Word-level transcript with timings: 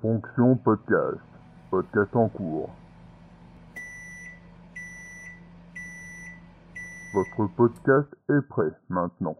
Fonction 0.00 0.56
podcast. 0.56 1.20
Podcast 1.70 2.16
en 2.16 2.28
cours. 2.28 2.70
Votre 7.12 7.54
podcast 7.54 8.08
est 8.30 8.40
prêt 8.48 8.72
maintenant. 8.88 9.36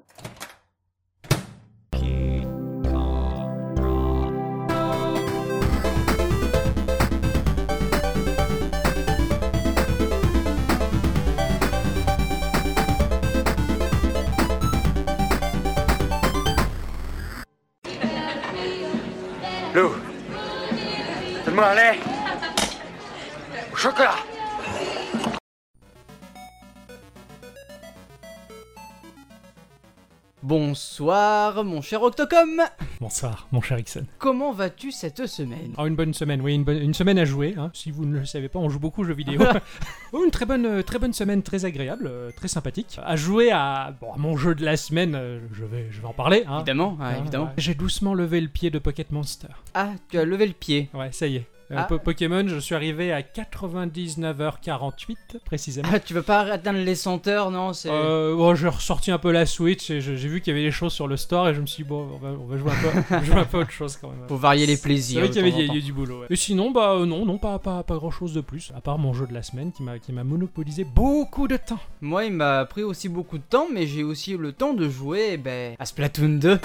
Bonsoir 31.61 31.75
mon 31.75 31.83
cher 31.83 32.03
Octocom 32.03 32.63
Bonsoir, 33.03 33.47
mon 33.53 33.61
cher 33.61 33.79
Ixon. 33.79 34.07
Comment 34.19 34.51
vas-tu 34.53 34.93
cette 34.93 35.27
semaine? 35.27 35.73
Alors 35.75 35.87
une 35.89 35.95
bonne 35.95 36.15
semaine, 36.15 36.41
oui, 36.41 36.55
une, 36.55 36.65
bonne- 36.65 36.81
une 36.83 36.95
semaine 36.95 37.19
à 37.19 37.27
jouer. 37.27 37.55
hein. 37.59 37.71
Si 37.75 37.91
vous 37.91 38.07
ne 38.07 38.19
le 38.19 38.25
savez 38.25 38.49
pas, 38.49 38.59
on 38.59 38.71
joue 38.71 38.79
beaucoup 38.81 39.03
aux 39.03 39.05
jeux 39.05 39.13
vidéo. 39.13 39.43
Oh, 40.15 40.25
une 40.25 40.31
très 40.31 40.47
bonne, 40.47 40.65
euh, 40.65 40.83
très 40.83 40.99
bonne 40.99 41.13
semaine, 41.13 41.43
très 41.43 41.67
agréable, 41.67 42.07
euh, 42.07 42.31
très 42.35 42.49
sympathique. 42.49 42.99
À 43.05 43.15
jouer 43.17 43.51
à, 43.53 43.95
bon, 44.01 44.13
à 44.15 44.17
mon 44.17 44.37
jeu 44.39 44.55
de 44.55 44.65
la 44.65 44.77
semaine, 44.79 45.15
euh, 45.15 45.39
je, 45.53 45.65
vais, 45.67 45.89
je 45.91 46.01
vais 46.01 46.07
en 46.07 46.13
parler. 46.15 46.45
hein. 46.49 46.57
Évidemment, 46.57 46.97
ouais, 46.99 47.05
Hein, 47.07 47.17
évidemment. 47.21 47.45
ouais. 47.45 47.51
J'ai 47.59 47.75
doucement 47.75 48.15
levé 48.15 48.41
le 48.41 48.49
pied 48.49 48.71
de 48.71 48.79
Pocket 48.79 49.13
Monster. 49.13 49.49
Ah, 49.75 49.91
tu 50.09 50.19
as 50.19 50.25
levé 50.25 50.47
le 50.47 50.55
pied. 50.55 50.89
Ouais, 50.95 51.13
ça 51.13 51.27
y 51.27 51.37
est. 51.37 51.47
Euh, 51.71 51.75
Ah. 51.79 51.85
Po- 51.85 52.01
Pokémon, 52.01 52.45
je 52.49 52.59
suis 52.59 52.75
arrivé 52.75 53.13
à 53.13 53.23
99h48 53.23 55.17
précisément. 55.45 55.89
Ah, 55.93 56.01
tu 56.01 56.15
veux 56.15 56.23
pas 56.23 56.41
atteindre 56.41 56.81
les 56.81 56.95
senteurs, 56.95 57.51
non 57.51 57.73
C'est... 57.73 57.91
Euh, 57.91 58.35
bon, 58.35 58.55
j'ai 58.55 58.69
ressorti 58.69 59.11
un 59.11 59.19
peu 59.19 59.31
la 59.31 59.47
Switch 59.47 59.91
et 59.91 60.01
j'ai 60.01 60.15
vu 60.17 60.41
qu'il 60.41 60.53
y 60.53 60.57
avait 60.57 60.65
des 60.67 60.73
choses 60.73 60.93
sur 60.93 61.07
le 61.07 61.17
store 61.17 61.49
et 61.49 61.55
je 61.55 61.61
me 61.61 61.67
suis 61.67 61.85
dit, 61.85 61.89
bon, 61.89 62.09
on 62.15 62.19
va, 62.19 62.29
on 62.31 62.47
va 62.47 62.57
jouer, 62.59 62.71
un 62.73 63.03
peu, 63.03 63.25
jouer 63.25 63.37
un 63.37 63.45
peu 63.45 63.59
à 63.59 63.61
autre 63.61 63.71
chose 63.71 63.97
quand 64.01 64.09
même. 64.11 64.27
Faut 64.29 64.37
varier 64.37 64.67
les 64.67 64.77
C'est 64.77 64.83
plaisirs. 64.83 65.21
vrai 65.21 65.29
de 65.29 65.35
qu'il 65.35 65.47
y 65.47 65.61
y 65.61 65.65
a 65.65 65.69
temps. 65.69 65.75
du 65.87 65.93
boulot. 65.93 66.21
ouais. 66.23 66.27
Et 66.31 66.37
sinon, 66.37 66.71
bah 66.73 66.93
euh, 66.95 67.07
non, 67.07 67.25
non, 67.25 67.39
pas, 67.39 67.59
pas, 67.59 67.83
pas 67.83 67.97
grand 67.97 68.11
chose 68.11 68.35
de 68.35 68.41
plus, 68.41 68.73
à 68.77 68.81
part 68.81 68.99
mon 68.99 69.13
jeu 69.13 69.27
de 69.27 69.35
la 69.35 69.43
semaine 69.43 69.73
qui 69.73 69.83
m'a 69.83 69.99
qui 69.99 70.13
m'a 70.13 70.25
monopolisé 70.25 70.85
beaucoup 70.85 71.47
de 71.49 71.57
temps. 71.57 71.79
Moi, 72.01 72.25
il 72.25 72.33
m'a 72.33 72.65
pris 72.65 72.83
aussi 72.83 73.09
beaucoup 73.09 73.39
de 73.39 73.45
temps, 73.49 73.67
mais 73.73 73.87
j'ai 73.87 74.03
aussi 74.03 74.33
eu 74.33 74.39
le 74.39 74.53
temps 74.53 74.75
de 74.75 74.89
jouer 74.89 75.37
ben, 75.37 75.75
à 75.79 75.85
Splatoon 75.87 76.39
2. 76.41 76.59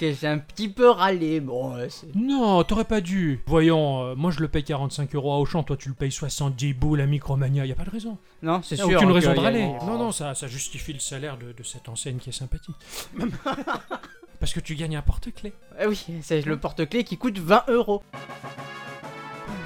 J'ai 0.00 0.26
un 0.26 0.38
petit 0.38 0.68
peu 0.68 0.88
râlé, 0.88 1.40
bon, 1.40 1.74
c'est... 1.88 2.14
Non, 2.14 2.62
t'aurais 2.64 2.84
pas 2.84 3.00
dû. 3.00 3.40
Voyons, 3.46 4.02
euh, 4.04 4.14
moi 4.14 4.30
je 4.30 4.40
le 4.40 4.48
paye 4.48 4.64
45 4.64 5.14
euros 5.14 5.32
à 5.32 5.38
Auchan, 5.38 5.62
toi 5.62 5.76
tu 5.76 5.88
le 5.88 5.94
payes 5.94 6.10
70 6.12 6.72
boules 6.74 7.00
à 7.00 7.06
Micromania, 7.06 7.66
y 7.66 7.72
a 7.72 7.74
pas 7.74 7.84
de 7.84 7.90
raison. 7.90 8.16
Non, 8.42 8.62
c'est 8.62 8.76
Y 8.76 8.80
a 8.80 8.84
sûr. 8.86 8.96
aucune 8.96 9.10
hein, 9.10 9.12
raison 9.12 9.30
que 9.32 9.36
de 9.36 9.40
râler. 9.40 9.66
Non, 9.86 9.98
non, 9.98 10.12
ça, 10.12 10.34
ça 10.34 10.46
justifie 10.46 10.92
le 10.92 10.98
salaire 10.98 11.36
de, 11.36 11.52
de 11.52 11.62
cette 11.62 11.88
enseigne 11.88 12.16
qui 12.18 12.30
est 12.30 12.32
sympathique. 12.32 12.76
Parce 14.40 14.54
que 14.54 14.60
tu 14.60 14.74
gagnes 14.74 14.96
un 14.96 15.02
porte-clés. 15.02 15.52
Eh 15.78 15.86
oui, 15.86 16.02
c'est 16.22 16.40
le 16.46 16.58
porte-clés 16.58 17.04
qui 17.04 17.18
coûte 17.18 17.38
20 17.38 17.64
euros. 17.68 18.02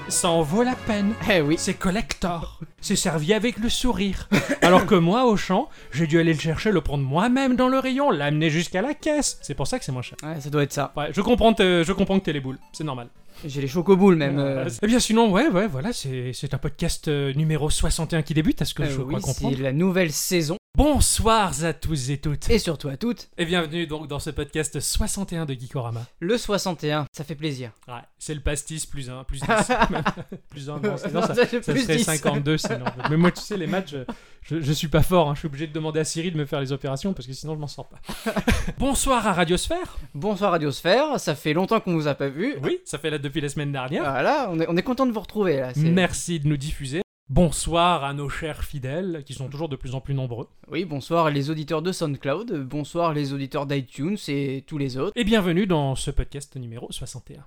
Ça 0.09 0.29
en 0.29 0.43
vaut 0.43 0.63
la 0.63 0.75
peine. 0.75 1.15
Eh 1.33 1.41
oui. 1.41 1.57
C'est 1.59 1.75
collector. 1.75 2.61
C'est 2.81 2.95
servi 2.97 3.33
avec 3.33 3.57
le 3.59 3.69
sourire. 3.69 4.29
Alors 4.63 4.87
que 4.87 4.95
moi, 4.95 5.25
au 5.25 5.37
champ, 5.37 5.69
j'ai 5.93 6.07
dû 6.07 6.19
aller 6.21 6.35
le 6.35 6.39
chercher, 6.39 6.71
le 6.73 6.81
prendre 6.83 7.03
moi-même 7.03 7.57
dans 7.57 7.69
le 7.69 7.79
rayon, 7.79 8.11
l'amener 8.11 8.51
jusqu'à 8.51 8.83
la 8.83 8.95
caisse. 8.95 9.39
C'est 9.43 9.55
pour 9.55 9.67
ça 9.67 9.79
que 9.79 9.85
c'est 9.85 9.93
moins 9.93 10.03
cher. 10.03 10.17
Ouais, 10.23 10.41
ça 10.41 10.51
doit 10.51 10.63
être 10.63 10.73
ça. 10.73 10.93
Ouais, 10.97 11.09
je 11.13 11.21
comprends, 11.21 11.53
te- 11.55 11.83
je 11.85 11.93
comprends 11.93 12.19
que 12.21 12.25
t'es 12.25 12.33
les 12.33 12.41
boules. 12.41 12.59
C'est 12.73 12.85
normal. 12.85 13.09
J'ai 13.45 13.61
les 13.61 13.67
chocoboules 13.67 14.17
même. 14.17 14.39
euh. 14.39 14.69
Eh 14.83 14.87
bien, 14.87 15.01
sinon, 15.01 15.31
ouais, 15.33 15.49
ouais, 15.49 15.67
voilà, 15.67 15.93
c'est 15.93 16.33
c'est 16.33 16.55
un 16.55 16.59
podcast 16.59 17.09
euh, 17.09 17.33
numéro 17.35 17.69
61 17.69 18.23
qui 18.23 18.33
débute, 18.35 18.63
à 18.63 18.65
ce 18.65 18.75
que 18.75 18.83
Euh, 18.85 18.91
je 18.91 19.01
oui, 19.01 19.17
crois 19.21 19.33
c'est 19.35 19.57
la 19.61 19.73
nouvelle 19.73 20.13
saison. 20.13 20.57
Bonsoir 20.77 21.53
à 21.65 21.73
tous 21.73 22.11
et 22.11 22.19
toutes. 22.19 22.51
Et 22.51 22.59
surtout 22.59 22.89
à 22.89 22.97
toutes, 22.97 23.29
Et 23.39 23.45
bienvenue 23.45 23.87
donc 23.87 24.09
dans 24.09 24.19
ce 24.19 24.31
podcast 24.31 24.81
61 24.81 25.47
de 25.47 25.55
Geekorama. 25.55 26.01
le 26.19 26.37
61, 26.37 27.07
ça 27.13 27.23
fait 27.23 27.37
plaisir. 27.37 27.71
Ouais, 27.87 28.01
c'est 28.19 28.35
le 28.35 28.41
pastis 28.41 28.85
plus 28.85 29.09
1, 29.09 29.23
plus 29.23 29.41
10. 29.41 29.47
même. 29.91 30.03
plus 30.51 30.69
1, 30.69 30.81
non, 30.81 30.97
sinon 30.97 31.21
Non, 31.21 31.27
ça, 31.29 31.35
ça 31.37 31.47
fait 31.47 31.63
ça 31.63 31.71
plus 31.73 31.83
serait 31.83 31.97
10. 31.99 32.03
52 32.03 32.59
sinon. 32.59 32.87
Mais 33.09 33.17
moi, 33.17 33.31
tu 33.31 33.41
sais, 33.41 33.57
les 33.57 33.69
matchs, 33.69 33.95
je, 34.43 34.61
je, 34.61 34.73
suis 34.73 34.89
pas 34.89 35.03
fort. 35.05 35.31
hein. 35.31 35.35
Je 35.35 35.39
suis 35.41 35.47
obligé 35.47 35.69
de 35.69 35.73
demander 35.73 36.01
à 36.01 36.05
Siri 36.05 36.33
de 36.33 36.37
me 36.37 36.45
faire 36.45 36.61
les 36.61 36.73
opérations 36.73 37.15
parce 37.15 37.29
que 37.29 37.35
sinon 37.35 37.55
je 37.55 37.61
m'en 37.61 37.69
sors 37.69 37.89
pas. 37.89 38.01
Bonsoir 38.79 39.25
à 39.29 39.33
Radiosphère. 39.33 39.97
Bonsoir 40.13 40.51
Radiosphère, 40.51 41.21
ça 41.21 41.37
fait 41.37 41.53
longtemps 41.53 41.79
qu'on 41.79 41.95
vous 41.95 42.09
a 42.09 42.15
pas 42.17 42.29
vu. 42.29 42.57
Oui, 42.65 42.81
ça 42.85 42.99
fait 42.99 43.11
là 43.11 43.19
depuis 43.19 43.41
la 43.41 43.49
semaine 43.49 43.71
dernière. 43.71 44.03
Voilà, 44.03 44.49
on 44.51 44.59
est, 44.59 44.67
on 44.69 44.77
est 44.77 44.83
content 44.83 45.07
de 45.07 45.13
vous 45.13 45.21
retrouver 45.21 45.61
là. 45.61 45.73
Merci 45.77 46.41
de 46.41 46.49
nous 46.49 46.57
diffuser. 46.57 47.04
Bonsoir 47.31 48.05
à 48.05 48.13
nos 48.13 48.29
chers 48.29 48.65
fidèles 48.65 49.23
qui 49.25 49.33
sont 49.33 49.49
toujours 49.49 49.71
de 49.71 49.77
plus 49.77 49.95
en 49.95 50.01
plus 50.03 50.13
nombreux. 50.13 50.47
Oui, 50.71 50.85
bonsoir 50.85 51.31
les 51.31 51.49
auditeurs 51.49 51.81
de 51.81 51.91
SoundCloud, 51.91 52.67
bonsoir 52.69 53.15
les 53.15 53.33
auditeurs 53.33 53.65
d'iTunes 53.65 54.19
et 54.29 54.63
tous 54.67 54.77
les 54.77 54.99
autres. 54.99 55.13
Et 55.17 55.25
bienvenue 55.25 55.67
dans 55.67 55.95
ce 55.95 56.11
podcast 56.11 56.55
numéro 56.57 56.93
61. 56.93 57.47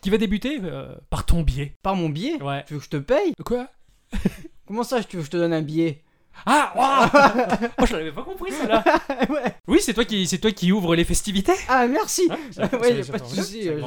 Qui 0.00 0.10
va 0.10 0.18
débuter 0.18 0.58
euh, 0.64 0.96
par 1.10 1.24
ton 1.26 1.42
biais. 1.42 1.76
Par 1.82 1.94
mon 1.94 2.08
billet 2.08 2.42
Ouais. 2.42 2.64
Tu 2.66 2.74
veux 2.74 2.80
que 2.80 2.86
je 2.86 2.90
te 2.90 2.96
paye? 2.96 3.34
Quoi? 3.44 3.68
Comment 4.66 4.82
ça, 4.82 5.04
tu 5.04 5.16
veux 5.16 5.22
que 5.22 5.26
je 5.26 5.30
te 5.30 5.36
donne 5.36 5.52
un 5.52 5.62
billet 5.62 6.02
Ah 6.46 6.72
wow 6.76 7.70
Oh, 7.80 7.86
je 7.86 7.96
l'avais 7.96 8.12
pas 8.12 8.22
compris 8.22 8.52
ça 8.52 8.66
là. 8.66 8.84
Ouais. 9.30 9.54
Oui, 9.66 9.78
c'est 9.80 9.94
toi 9.94 10.04
qui 10.04 10.26
c'est 10.26 10.38
toi 10.38 10.50
qui 10.52 10.72
ouvre 10.72 10.94
les 10.94 11.04
festivités. 11.04 11.52
Ah, 11.68 11.86
merci 11.86 12.22
Ouais, 12.80 13.02
pas 13.04 13.18
de 13.18 13.24
souci, 13.24 13.68
euh. 13.68 13.80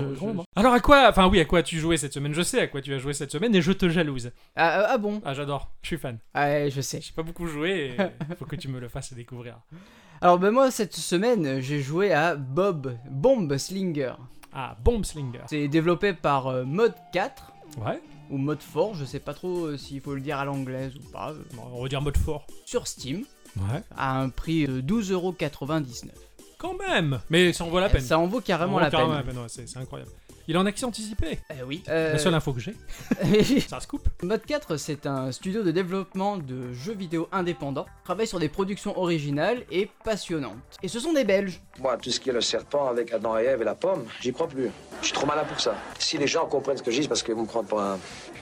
Alors 0.55 0.73
à 0.73 0.79
quoi 0.79 1.07
Enfin 1.09 1.27
oui, 1.27 1.39
à 1.39 1.45
quoi 1.45 1.61
tu 1.63 1.77
jouais 1.79 1.97
cette 1.97 2.13
semaine? 2.13 2.33
Je 2.33 2.41
sais 2.41 2.59
à 2.61 2.67
quoi 2.67 2.81
tu 2.81 2.93
as 2.93 2.97
joué 2.97 3.13
cette 3.13 3.31
semaine 3.31 3.53
et 3.55 3.61
je 3.61 3.71
te 3.71 3.87
jalouse. 3.89 4.31
ah, 4.55 4.87
ah 4.89 4.97
bon? 4.97 5.21
Ah 5.25 5.33
j'adore, 5.33 5.71
je 5.81 5.87
suis 5.87 5.97
fan. 5.97 6.17
Ah, 6.33 6.67
je 6.69 6.81
sais. 6.81 6.99
J'ai 7.01 7.13
pas 7.13 7.23
beaucoup 7.23 7.47
joué 7.47 7.95
et 7.97 8.35
faut 8.39 8.45
que 8.45 8.55
tu 8.55 8.67
me 8.67 8.79
le 8.79 8.87
fasses 8.89 9.13
découvrir. 9.13 9.59
Alors, 10.21 10.39
ben 10.39 10.49
moi, 10.49 10.71
cette 10.71 10.95
semaine, 10.95 11.61
j'ai 11.61 11.79
joué 11.79 12.11
à 12.11 12.35
Bob 12.35 12.97
Bomb 13.09 13.55
Slinger. 13.55 14.13
Ah, 14.51 14.75
Bomb 14.83 15.03
Slinger. 15.05 15.41
C'est 15.47 15.67
développé 15.67 16.13
par 16.13 16.47
euh, 16.47 16.63
Mod 16.63 16.95
4 17.13 17.51
Ouais, 17.85 18.01
ou 18.29 18.37
Mod 18.37 18.59
4, 18.73 18.95
je 18.95 19.05
sais 19.05 19.19
pas 19.19 19.33
trop 19.33 19.65
euh, 19.65 19.77
s'il 19.77 20.01
faut 20.01 20.13
le 20.15 20.21
dire 20.21 20.37
à 20.39 20.45
l'anglaise 20.45 20.93
ou 20.95 21.11
pas, 21.11 21.31
euh, 21.31 21.43
on 21.73 21.81
va 21.83 21.87
dire 21.89 22.01
mode 22.01 22.17
fort. 22.17 22.45
sur 22.65 22.87
Steam 22.87 23.23
Ouais. 23.55 23.81
à 23.95 24.19
un 24.19 24.29
prix 24.29 24.67
de 24.67 24.81
12,99€. 24.81 26.09
Quand 26.59 26.77
même 26.77 27.19
Mais 27.29 27.53
ça 27.53 27.63
en 27.63 27.69
vaut 27.69 27.79
la 27.79 27.89
peine. 27.89 28.01
Ça 28.01 28.19
en 28.19 28.27
vaut 28.27 28.41
carrément 28.41 28.77
la 28.79 28.89
peine. 28.91 29.09
la 29.09 29.23
peine, 29.23 29.37
ouais, 29.37 29.45
c'est 29.47 29.67
c'est 29.67 29.79
incroyable. 29.79 30.11
Il 30.49 30.55
est 30.55 30.59
en 30.59 30.65
accès 30.65 30.85
anticipé. 30.85 31.39
Eh 31.49 31.63
oui. 31.63 31.83
La 31.87 32.17
seule 32.17 32.33
info 32.33 32.53
que 32.53 32.59
j'ai, 32.61 32.73
ça 33.67 33.79
se 33.81 33.87
coupe. 33.87 34.07
Mod 34.23 34.41
4, 34.45 34.77
c'est 34.77 35.05
un 35.05 35.31
studio 35.31 35.61
de 35.63 35.71
développement 35.71 36.37
de 36.37 36.71
jeux 36.73 36.93
vidéo 36.93 37.27
indépendants, 37.31 37.85
travaille 38.05 38.27
sur 38.27 38.39
des 38.39 38.47
productions 38.49 38.97
originales 38.97 39.63
et 39.71 39.89
passionnantes. 40.05 40.55
Et 40.81 40.87
ce 40.87 40.99
sont 40.99 41.11
des 41.13 41.25
Belges. 41.25 41.61
Moi, 41.79 41.97
tout 41.97 42.09
ce 42.11 42.19
qui 42.19 42.29
est 42.29 42.33
le 42.33 42.41
serpent 42.41 42.87
avec 42.87 43.11
Adam 43.13 43.37
et 43.37 43.43
Ève 43.43 43.61
et 43.61 43.65
la 43.65 43.75
pomme, 43.75 44.05
j'y 44.21 44.31
crois 44.31 44.47
plus. 44.47 44.69
Je 45.01 45.05
suis 45.07 45.13
trop 45.13 45.27
malin 45.27 45.43
pour 45.43 45.59
ça. 45.59 45.75
Si 45.99 46.17
les 46.17 46.27
gens 46.27 46.45
comprennent 46.45 46.77
ce 46.77 46.83
que 46.83 46.91
je 46.91 46.97
dis, 46.97 47.03
c'est 47.03 47.09
parce 47.09 47.23
qu'ils 47.23 47.35
vont 47.35 47.41
me 47.43 47.47
prendre 47.47 47.67
pour 47.67 47.81
un... 47.81 47.97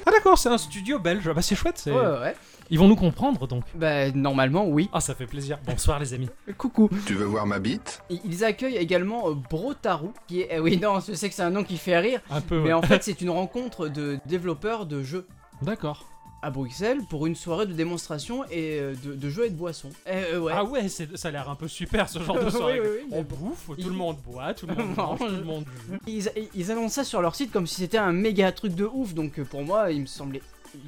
Ah 0.06 0.12
d'accord, 0.12 0.38
c'est 0.38 0.50
un 0.50 0.58
studio 0.60 1.00
belge. 1.00 1.28
Ah 1.28 1.34
Bah 1.34 1.42
c'est 1.42 1.56
chouette. 1.56 1.80
c'est- 1.80 1.92
Ouais, 1.92 1.98
ouais, 2.00 2.20
ouais. 2.20 2.36
Ils 2.70 2.80
vont 2.80 2.88
nous 2.88 2.96
comprendre 2.96 3.48
donc. 3.48 3.64
Bah, 3.76 4.10
normalement, 4.12 4.68
oui. 4.68 4.90
Ah 4.92 5.00
ça 5.00 5.14
fait 5.14 5.28
plaisir. 5.28 5.60
Bonsoir 5.68 6.00
les 6.00 6.14
amis. 6.14 6.30
Coucou. 6.58 6.90
Tu 7.06 7.14
veux 7.14 7.26
voir 7.26 7.46
ma 7.46 7.60
bite? 7.60 8.02
Ils 8.10 8.44
accueillent 8.44 8.78
également 8.78 9.30
euh, 9.30 9.34
Brotarou, 9.34 10.14
qui 10.28 10.42
est. 10.42 10.48
eh 10.52 10.60
oui, 10.60 10.78
non, 10.82 11.00
je 11.00 11.14
sais 11.14 11.30
que 11.30 11.36
c'est 11.36 11.44
un 11.44 11.52
nom 11.52 11.64
qui 11.64 11.78
fait 11.78 12.00
rire, 12.00 12.22
Un 12.32 12.42
peu. 12.42 12.60
mais 12.60 12.68
ouais. 12.68 12.74
en 12.74 12.82
fait, 12.84 13.04
c'est 13.04 13.22
une 13.22 13.30
rencontre 13.30 13.88
de 13.88 14.18
développeurs 14.26 14.86
de 14.88 15.04
jeux 15.04 15.28
D'accord. 15.62 16.06
à 16.42 16.50
Bruxelles 16.50 17.02
pour 17.10 17.28
une 17.28 17.36
soirée 17.36 17.68
de 17.68 17.74
démonstration 17.74 18.44
et 18.46 18.80
euh, 18.80 18.96
de, 19.04 19.14
de 19.14 19.30
jeux 19.30 19.46
et 19.46 19.50
de 19.52 19.56
boissons. 19.56 19.92
Eh, 20.08 20.34
euh, 20.34 20.40
ouais. 20.40 20.54
Ah 20.56 20.64
ouais, 20.64 20.88
c'est- 20.90 21.16
ça 21.18 21.28
a 21.28 21.32
l'air 21.32 21.50
un 21.50 21.56
peu 21.56 21.68
super 21.68 22.10
ce 22.10 22.18
genre 22.18 22.36
de 22.40 22.46
Oui, 22.46 22.52
soirée. 22.52 22.80
oui, 22.82 22.88
oui, 23.04 23.08
On 23.12 23.22
bouffe, 23.22 23.66
tout 23.68 23.76
Il- 23.78 23.86
le 23.86 23.92
monde 23.92 24.18
boit, 24.26 24.54
tout 24.56 24.66
le 24.66 24.74
monde 24.74 24.96
mange, 24.98 25.20
tout 25.20 25.26
le 25.28 25.44
monde 25.44 25.66
joue. 25.88 25.98
Ils, 26.08 26.32
ils 26.56 26.72
annoncent 26.72 26.96
ça 26.96 27.04
sur 27.04 27.22
leur 27.22 27.36
site 27.36 27.52
comme 27.52 27.68
si 27.68 27.76
c'était 27.76 28.00
un 28.00 28.12
méga 28.12 28.52
truc 28.52 28.74
de 28.74 28.86
ouf, 28.92 29.14
donc 29.14 29.38
euh, 29.40 29.44
pour 29.46 29.64
moi, 29.64 29.92
il 29.92 30.02
me 30.02 30.06
semblait 30.08 30.42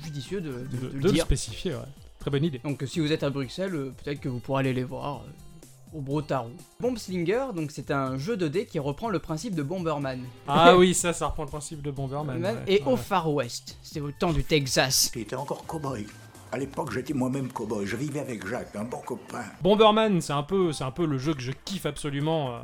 judicieux 0.04 0.42
de, 0.42 0.50
de- 0.52 0.58
De, 0.78 0.88
de 0.90 1.00
de 1.02 1.12
le 1.12 1.18
spécifier, 1.20 1.74
ouais. 1.74 1.82
Très 2.20 2.32
bonne 2.32 2.44
idée. 2.44 2.60
Donc 2.64 2.84
euh, 2.84 2.88
si 2.88 3.00
vous 3.00 3.12
êtes 3.12 3.24
à 3.24 3.30
Bruxelles, 3.30 3.74
euh, 3.76 3.94
peut-être 4.04 4.20
que 4.20 4.30
vous 4.30 4.40
pourrez 4.40 4.62
aller 4.62 4.74
les 4.74 4.84
voir 4.84 5.18
euh, 5.24 5.98
au 5.98 6.02
Brotarou. 6.02 6.50
Bomb 6.80 6.98
Slinger, 6.98 7.48
donc 7.56 7.72
c'est 7.72 7.92
un 7.92 8.18
jeu 8.18 8.36
de 8.36 8.48
dés 8.48 8.66
qui 8.66 8.80
reprend 8.80 9.10
le 9.10 9.20
principe 9.20 9.56
de 9.56 9.64
Bomberman. 9.64 10.22
Ah 10.48 10.76
oui, 10.78 10.94
ça, 10.94 11.14
ça 11.14 11.28
reprend 11.28 11.44
le 11.44 11.50
principe 11.50 11.82
de 11.82 11.92
Bomberman. 11.92 12.42
ouais, 12.44 12.56
et 12.68 12.82
ouais. 12.84 12.92
au 12.92 12.98
Far 12.98 13.32
West, 13.32 13.78
c'est 13.84 14.02
au 14.02 14.12
temps 14.12 14.34
du 14.34 14.44
Texas. 14.44 15.10
qui 15.14 15.22
était 15.22 15.36
encore 15.36 15.64
cow-boy. 15.66 16.06
À 16.52 16.58
l'époque, 16.58 16.92
j'étais 16.94 17.14
moi-même 17.14 17.50
cow-boy. 17.52 17.86
Je 17.86 17.98
vivais 17.98 18.22
avec 18.22 18.48
Jacques, 18.48 18.74
un 18.76 18.86
bon 18.86 19.00
copain. 19.00 19.44
Bomberman, 19.62 20.22
c'est 20.22 20.32
un 20.34 20.44
peu, 20.44 20.72
c'est 20.72 20.86
un 20.86 20.92
peu 20.92 21.06
le 21.06 21.18
jeu 21.18 21.34
que 21.34 21.42
je 21.42 21.52
kiffe 21.66 21.86
absolument, 21.86 22.52
euh, 22.56 22.60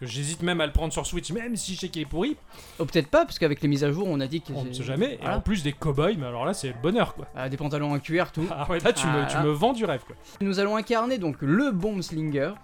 que 0.00 0.06
j'hésite 0.06 0.42
même 0.42 0.60
à 0.60 0.66
le 0.66 0.72
prendre 0.72 0.92
sur 0.92 1.06
Switch, 1.06 1.30
même 1.30 1.54
si 1.56 1.74
je 1.74 1.80
sais 1.80 1.88
qu'il 1.88 2.02
est 2.02 2.06
pourri. 2.06 2.36
Oh, 2.80 2.84
peut-être 2.84 3.06
pas, 3.08 3.24
parce 3.24 3.38
qu'avec 3.38 3.62
les 3.62 3.68
mises 3.68 3.84
à 3.84 3.92
jour, 3.92 4.06
on 4.08 4.18
a 4.20 4.26
dit 4.26 4.40
que 4.40 4.52
On 4.52 4.64
ne 4.64 4.72
sait 4.72 4.82
jamais. 4.82 5.18
Et 5.22 5.26
en 5.28 5.40
plus 5.40 5.62
des 5.62 5.72
cowboys, 5.72 6.16
mais 6.18 6.26
alors 6.26 6.44
là, 6.44 6.52
c'est 6.52 6.68
le 6.68 6.74
bonheur, 6.82 7.14
quoi. 7.14 7.26
Ah, 7.36 7.48
des 7.48 7.56
pantalons 7.56 7.92
en 7.94 7.98
cuir, 8.00 8.32
tout. 8.32 8.44
Ah 8.50 8.68
ouais, 8.68 8.80
là, 8.80 8.92
tu, 8.92 9.06
me, 9.06 9.28
tu 9.28 9.36
Ah. 9.36 9.42
me 9.44 9.50
vends 9.50 9.72
du 9.72 9.84
rêve, 9.84 10.02
quoi. 10.04 10.16
Nous 10.40 10.58
allons 10.58 10.74
incarner 10.76 11.18
donc 11.18 11.36
le 11.40 11.70
Bomb 11.70 12.02
Slinger, 12.02 12.54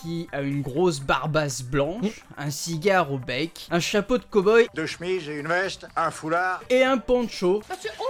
qui 0.00 0.28
a 0.32 0.42
une 0.42 0.60
grosse 0.62 1.00
barbasse 1.00 1.62
blanche, 1.62 2.24
un 2.36 2.50
cigare 2.50 3.12
au 3.12 3.18
bec, 3.18 3.66
un 3.70 3.78
chapeau 3.80 4.18
de 4.18 4.24
cow-boy 4.24 4.66
Deux 4.74 4.86
chemises 4.86 5.28
et 5.28 5.38
une 5.38 5.46
veste, 5.48 5.86
un 5.96 6.10
foulard. 6.10 6.60
et 6.70 6.82
un 6.84 6.98
poncho. 6.98 7.62
Monsieur, 7.70 7.90
oh, 8.00 8.04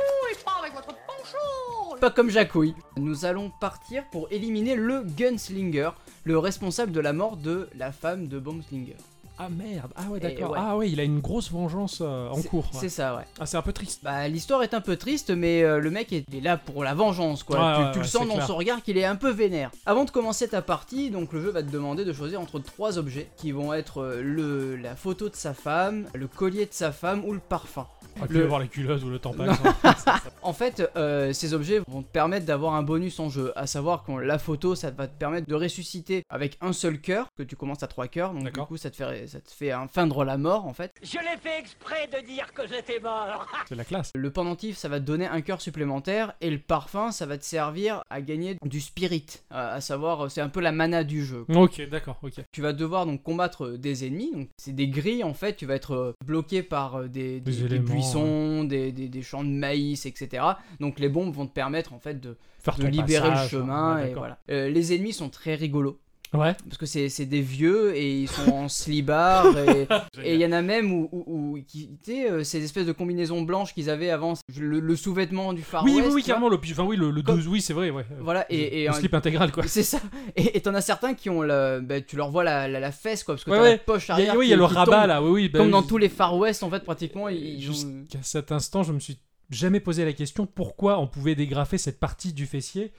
Pas 2.04 2.10
comme 2.10 2.28
Jacouille. 2.28 2.74
Nous 2.98 3.24
allons 3.24 3.50
partir 3.60 4.04
pour 4.12 4.28
éliminer 4.30 4.74
le 4.74 5.04
Gunslinger, 5.04 5.88
le 6.24 6.36
responsable 6.36 6.92
de 6.92 7.00
la 7.00 7.14
mort 7.14 7.38
de 7.38 7.66
la 7.78 7.92
femme 7.92 8.28
de 8.28 8.38
Bombslinger. 8.38 8.98
Ah 9.38 9.48
merde, 9.48 9.90
ah 9.96 10.02
ouais, 10.10 10.20
d'accord. 10.20 10.50
ouais. 10.50 10.58
Ah 10.60 10.76
ouais, 10.76 10.90
il 10.90 11.00
a 11.00 11.02
une 11.02 11.20
grosse 11.20 11.50
vengeance 11.50 12.02
euh, 12.02 12.28
en 12.28 12.42
cours. 12.42 12.64
ouais. 12.74 12.78
C'est 12.78 12.90
ça, 12.90 13.16
ouais. 13.16 13.22
Ah, 13.40 13.46
c'est 13.46 13.56
un 13.56 13.62
peu 13.62 13.72
triste. 13.72 14.00
Bah, 14.04 14.28
l'histoire 14.28 14.62
est 14.62 14.74
un 14.74 14.82
peu 14.82 14.96
triste, 14.96 15.30
mais 15.30 15.62
euh, 15.62 15.78
le 15.78 15.90
mec 15.90 16.12
est 16.12 16.26
est 16.34 16.40
là 16.42 16.58
pour 16.58 16.84
la 16.84 16.92
vengeance, 16.92 17.42
quoi. 17.42 17.56
Ouais, 17.78 17.92
tu 17.94 18.00
le 18.00 18.04
sens 18.04 18.28
dans 18.28 18.34
clair. 18.34 18.46
son 18.46 18.56
regard 18.56 18.82
qu'il 18.82 18.98
est 18.98 19.06
un 19.06 19.16
peu 19.16 19.30
vénère. 19.30 19.70
Avant 19.86 20.04
de 20.04 20.10
commencer 20.10 20.46
ta 20.46 20.60
partie, 20.60 21.08
donc 21.10 21.32
le 21.32 21.40
jeu 21.40 21.48
va 21.52 21.62
te 21.62 21.70
demander 21.70 22.04
de 22.04 22.12
choisir 22.12 22.38
entre 22.38 22.58
trois 22.58 22.98
objets 22.98 23.30
qui 23.38 23.50
vont 23.50 23.72
être 23.72 24.02
euh, 24.02 24.20
le, 24.22 24.76
la 24.76 24.94
photo 24.94 25.30
de 25.30 25.36
sa 25.36 25.54
femme, 25.54 26.04
le 26.12 26.26
collier 26.26 26.66
de 26.66 26.74
sa 26.74 26.92
femme 26.92 27.24
ou 27.24 27.32
le 27.32 27.40
parfum. 27.40 27.86
On 28.20 28.26
Le- 28.32 28.44
avoir 28.44 28.60
les 28.60 28.68
culottes 28.68 29.02
ou 29.02 29.10
le 29.10 29.18
tampax. 29.18 29.58
hein. 29.84 30.20
En 30.42 30.52
fait, 30.52 30.82
euh, 30.96 31.32
ces 31.32 31.54
objets 31.54 31.80
vont 31.88 32.02
te 32.02 32.08
permettre 32.10 32.44
d'avoir 32.46 32.74
un 32.74 32.82
bonus 32.82 33.18
en 33.18 33.28
jeu, 33.30 33.52
à 33.56 33.66
savoir 33.66 34.04
que 34.04 34.12
la 34.12 34.38
photo, 34.38 34.74
ça 34.74 34.90
va 34.90 35.06
te 35.08 35.18
permettre 35.18 35.48
de 35.48 35.54
ressusciter 35.54 36.22
avec 36.28 36.58
un 36.60 36.72
seul 36.74 37.00
cœur, 37.00 37.26
que 37.38 37.42
tu 37.42 37.56
commences 37.56 37.82
à 37.82 37.86
trois 37.86 38.08
cœurs, 38.08 38.32
donc 38.34 38.44
du 38.52 38.60
coup 38.60 38.76
ça 38.76 38.90
te 38.90 38.96
fait, 38.96 39.26
ça 39.26 39.40
te 39.40 39.50
fait 39.50 39.72
un 39.72 39.88
feindre 39.88 40.22
la 40.24 40.36
mort 40.36 40.66
en 40.66 40.74
fait. 40.74 40.92
Je 41.02 41.16
l'ai 41.18 41.38
fait 41.42 41.58
exprès 41.58 42.08
de 42.12 42.26
dire 42.26 42.52
que 42.52 42.62
j'étais 42.68 43.00
mort 43.00 43.46
c'est 43.68 43.74
la 43.74 43.84
classe. 43.84 44.10
Le 44.14 44.30
pendentif, 44.30 44.76
ça 44.76 44.88
va 44.88 45.00
te 45.00 45.04
donner 45.04 45.26
un 45.26 45.40
cœur 45.40 45.60
supplémentaire, 45.62 46.34
et 46.42 46.50
le 46.50 46.58
parfum, 46.58 47.10
ça 47.10 47.24
va 47.26 47.38
te 47.38 47.44
servir 47.44 48.02
à 48.10 48.20
gagner 48.20 48.56
du 48.64 48.80
spirit, 48.80 49.26
à, 49.50 49.70
à 49.72 49.80
savoir, 49.80 50.30
c'est 50.30 50.40
un 50.42 50.48
peu 50.50 50.60
la 50.60 50.72
mana 50.72 51.04
du 51.04 51.24
jeu. 51.24 51.46
Ok, 51.54 51.80
d'accord, 51.88 52.18
ok. 52.22 52.34
Tu 52.52 52.60
vas 52.60 52.72
devoir 52.74 53.06
donc 53.06 53.22
combattre 53.22 53.64
euh, 53.64 53.78
des 53.78 54.06
ennemis, 54.06 54.30
donc 54.32 54.48
c'est 54.58 54.74
des 54.74 54.88
grilles 54.88 55.24
en 55.24 55.34
fait, 55.34 55.56
tu 55.56 55.64
vas 55.66 55.74
être 55.74 55.92
euh, 55.94 56.12
bloqué 56.26 56.62
par 56.62 56.96
euh, 56.96 57.08
des, 57.08 57.40
Des 57.40 57.52
des- 57.62 57.78
buissons, 58.04 58.64
des, 58.64 58.92
des- 58.92 59.08
des 59.08 59.22
champs 59.22 59.44
de 59.44 59.48
maïs, 59.48 60.06
etc. 60.06 60.42
Donc 60.80 60.98
les 60.98 61.08
bombes 61.08 61.34
vont 61.34 61.46
te 61.46 61.52
permettre 61.52 61.92
en 61.92 61.98
fait 61.98 62.20
de, 62.20 62.36
Faire 62.60 62.76
de 62.78 62.86
libérer 62.86 63.28
passage, 63.28 63.52
le 63.52 63.58
chemin 63.60 63.96
ouais, 63.96 64.10
et 64.10 64.14
voilà. 64.14 64.38
Euh, 64.50 64.68
les 64.70 64.94
ennemis 64.94 65.12
sont 65.12 65.28
très 65.28 65.54
rigolos 65.54 65.98
Ouais. 66.34 66.54
parce 66.64 66.76
que 66.78 66.86
c'est 66.86 67.08
c'est 67.08 67.26
des 67.26 67.40
vieux 67.40 67.94
et 67.96 68.20
ils 68.22 68.28
sont 68.28 68.50
en 68.50 68.68
slibard 68.68 69.56
et 69.56 69.86
il 70.34 70.40
y 70.40 70.44
en 70.44 70.52
a 70.52 70.62
même 70.62 70.92
où, 70.92 71.08
où- 71.12 71.24
où- 71.54 71.58
qui 71.66 71.88
euh, 72.08 72.42
ces 72.44 72.62
espèces 72.64 72.86
de 72.86 72.92
combinaisons 72.92 73.42
blanches 73.42 73.72
qu'ils 73.72 73.88
avaient 73.88 74.10
avant 74.10 74.34
le, 74.58 74.80
le 74.80 74.96
sous-vêtement 74.96 75.52
du 75.52 75.62
Far 75.62 75.84
Oui, 75.84 75.92
oui, 75.92 75.96
West, 76.02 76.06
oui, 76.08 76.22
vois. 76.22 76.26
carrément. 76.26 76.48
Le, 76.48 76.56
enfin, 76.58 76.82
oui, 76.84 76.96
le, 76.96 77.10
le 77.10 77.22
Comme- 77.22 77.36
12, 77.36 77.48
oui, 77.48 77.60
c'est 77.60 77.72
vrai, 77.72 77.90
ouais. 77.90 78.04
Voilà 78.20 78.46
et, 78.50 78.82
et 78.82 78.84
le 78.86 78.90
euh, 78.90 78.94
slip 78.94 79.14
intégral, 79.14 79.52
quoi. 79.52 79.64
c'est 79.66 79.82
ça. 79.82 80.00
Et 80.36 80.56
et 80.56 80.60
t'en 80.60 80.74
as 80.74 80.80
certains 80.80 81.14
qui 81.14 81.30
ont 81.30 81.42
le, 81.42 81.80
bah, 81.80 82.00
tu 82.00 82.16
leur 82.16 82.30
vois 82.30 82.44
la, 82.44 82.66
la, 82.68 82.80
la 82.80 82.92
fesse 82.92 83.22
quoi 83.24 83.34
parce 83.34 83.44
que 83.44 83.50
Ouais, 83.50 83.56
t'as 83.56 83.62
ouais. 83.62 83.70
la 83.72 83.78
poche 83.78 84.10
arrière. 84.10 84.34
oui, 84.36 84.46
il 84.46 84.50
y 84.50 84.52
a 84.52 84.56
le 84.56 84.64
rabat 84.64 85.00
tombe. 85.02 85.08
là, 85.08 85.22
oui, 85.22 85.30
oui. 85.30 85.48
bah, 85.48 85.60
Comme 85.60 85.70
dans 85.70 85.82
tous 85.82 85.98
les 85.98 86.08
Far 86.08 86.36
West 86.36 86.62
en 86.62 86.70
fait 86.70 86.80
pratiquement 86.84 87.28
ils, 87.28 87.60
ils 87.60 87.70
ont- 87.70 87.72
Jusqu'à 87.72 88.18
cet 88.22 88.50
instant, 88.52 88.82
je 88.82 88.92
me 88.92 88.98
suis 89.00 89.18
jamais 89.50 89.78
posé 89.80 90.04
la 90.04 90.12
question 90.14 90.46
pourquoi 90.46 90.98
on 90.98 91.06
pouvait 91.06 91.34
dégrafer 91.34 91.78
cette 91.78 92.00
partie 92.00 92.32
du 92.32 92.46
fessier. 92.46 92.92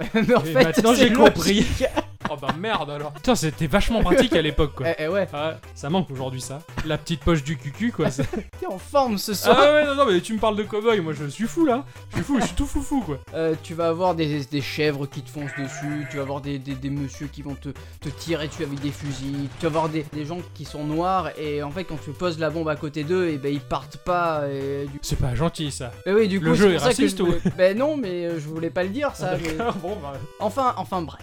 Mais 0.14 0.34
en 0.34 0.40
fait 0.40 0.54
maintenant, 0.54 0.94
j'ai 0.94 1.12
compris. 1.12 1.64
Oh 2.32 2.36
bah 2.40 2.48
merde 2.58 2.90
alors. 2.90 3.12
Putain, 3.12 3.34
c'était 3.34 3.66
vachement 3.66 4.02
pratique 4.02 4.32
à 4.34 4.42
l'époque, 4.42 4.74
quoi. 4.76 4.86
Eh, 4.98 5.04
eh 5.04 5.08
ouais, 5.08 5.26
Ah, 5.32 5.56
ça 5.74 5.90
manque 5.90 6.10
aujourd'hui 6.10 6.40
ça. 6.40 6.60
La 6.86 6.96
petite 6.98 7.20
poche 7.20 7.42
du 7.42 7.56
cucu 7.56 7.90
quoi. 7.92 8.08
t'es 8.60 8.66
en 8.66 8.78
forme 8.78 9.18
ce 9.18 9.34
soir. 9.34 9.56
Ah 9.60 9.72
ouais 9.72 9.84
non 9.84 9.94
non 9.96 10.06
mais 10.06 10.20
tu 10.20 10.32
me 10.34 10.38
parles 10.38 10.56
de 10.56 10.62
cowboy, 10.62 11.00
moi 11.00 11.12
je 11.12 11.26
suis 11.26 11.46
fou 11.46 11.64
là. 11.64 11.84
Je 12.10 12.16
suis 12.16 12.24
fou, 12.24 12.38
je 12.40 12.46
suis 12.46 12.54
tout 12.54 12.66
fou 12.66 12.82
fou 12.82 13.00
quoi. 13.02 13.18
Euh, 13.34 13.54
tu 13.62 13.74
vas 13.74 13.88
avoir 13.88 14.14
des, 14.14 14.44
des 14.44 14.60
chèvres 14.60 15.06
qui 15.06 15.22
te 15.22 15.30
foncent 15.30 15.50
dessus, 15.58 16.06
tu 16.10 16.16
vas 16.16 16.22
avoir 16.22 16.40
des, 16.40 16.58
des, 16.58 16.74
des 16.74 16.90
messieurs 16.90 17.28
qui 17.32 17.42
vont 17.42 17.54
te, 17.54 17.68
te 18.00 18.08
tirer 18.08 18.48
dessus 18.48 18.64
avec 18.64 18.80
des 18.80 18.90
fusils, 18.90 19.48
tu 19.58 19.62
vas 19.62 19.68
avoir 19.68 19.88
des, 19.88 20.04
des 20.12 20.24
gens 20.24 20.38
qui 20.54 20.64
sont 20.64 20.84
noirs 20.84 21.30
et 21.38 21.62
en 21.62 21.70
fait 21.70 21.84
quand 21.84 21.98
tu 22.02 22.10
poses 22.10 22.38
la 22.38 22.50
bombe 22.50 22.68
à 22.68 22.76
côté 22.76 23.04
d'eux 23.04 23.28
et 23.28 23.38
ben 23.38 23.52
ils 23.52 23.60
partent 23.60 23.96
pas 23.98 24.42
et 24.48 24.86
du 24.86 24.98
C'est 25.02 25.18
pas 25.18 25.34
gentil 25.34 25.70
ça. 25.70 25.92
Eh 26.06 26.12
oui, 26.12 26.28
du 26.28 26.38
coup, 26.40 26.46
Le 26.46 26.54
c'est 26.54 26.60
jeu 26.60 26.66
pour 26.66 26.74
est 26.74 26.78
ça 26.78 26.84
que 26.84 26.88
raciste 26.90 27.18
je 27.18 27.22
voulais- 27.22 27.40
Ben 27.56 27.78
non, 27.78 27.96
mais 27.96 28.26
euh, 28.26 28.40
je 28.40 28.48
voulais 28.48 28.70
pas 28.70 28.82
le 28.82 28.90
dire 28.90 29.14
ça. 29.14 29.36
mais- 29.40 29.52
D'accord, 29.54 29.74
bon 29.76 29.96
bah. 30.02 30.14
Enfin, 30.40 30.74
enfin 30.76 31.02
bref. 31.02 31.22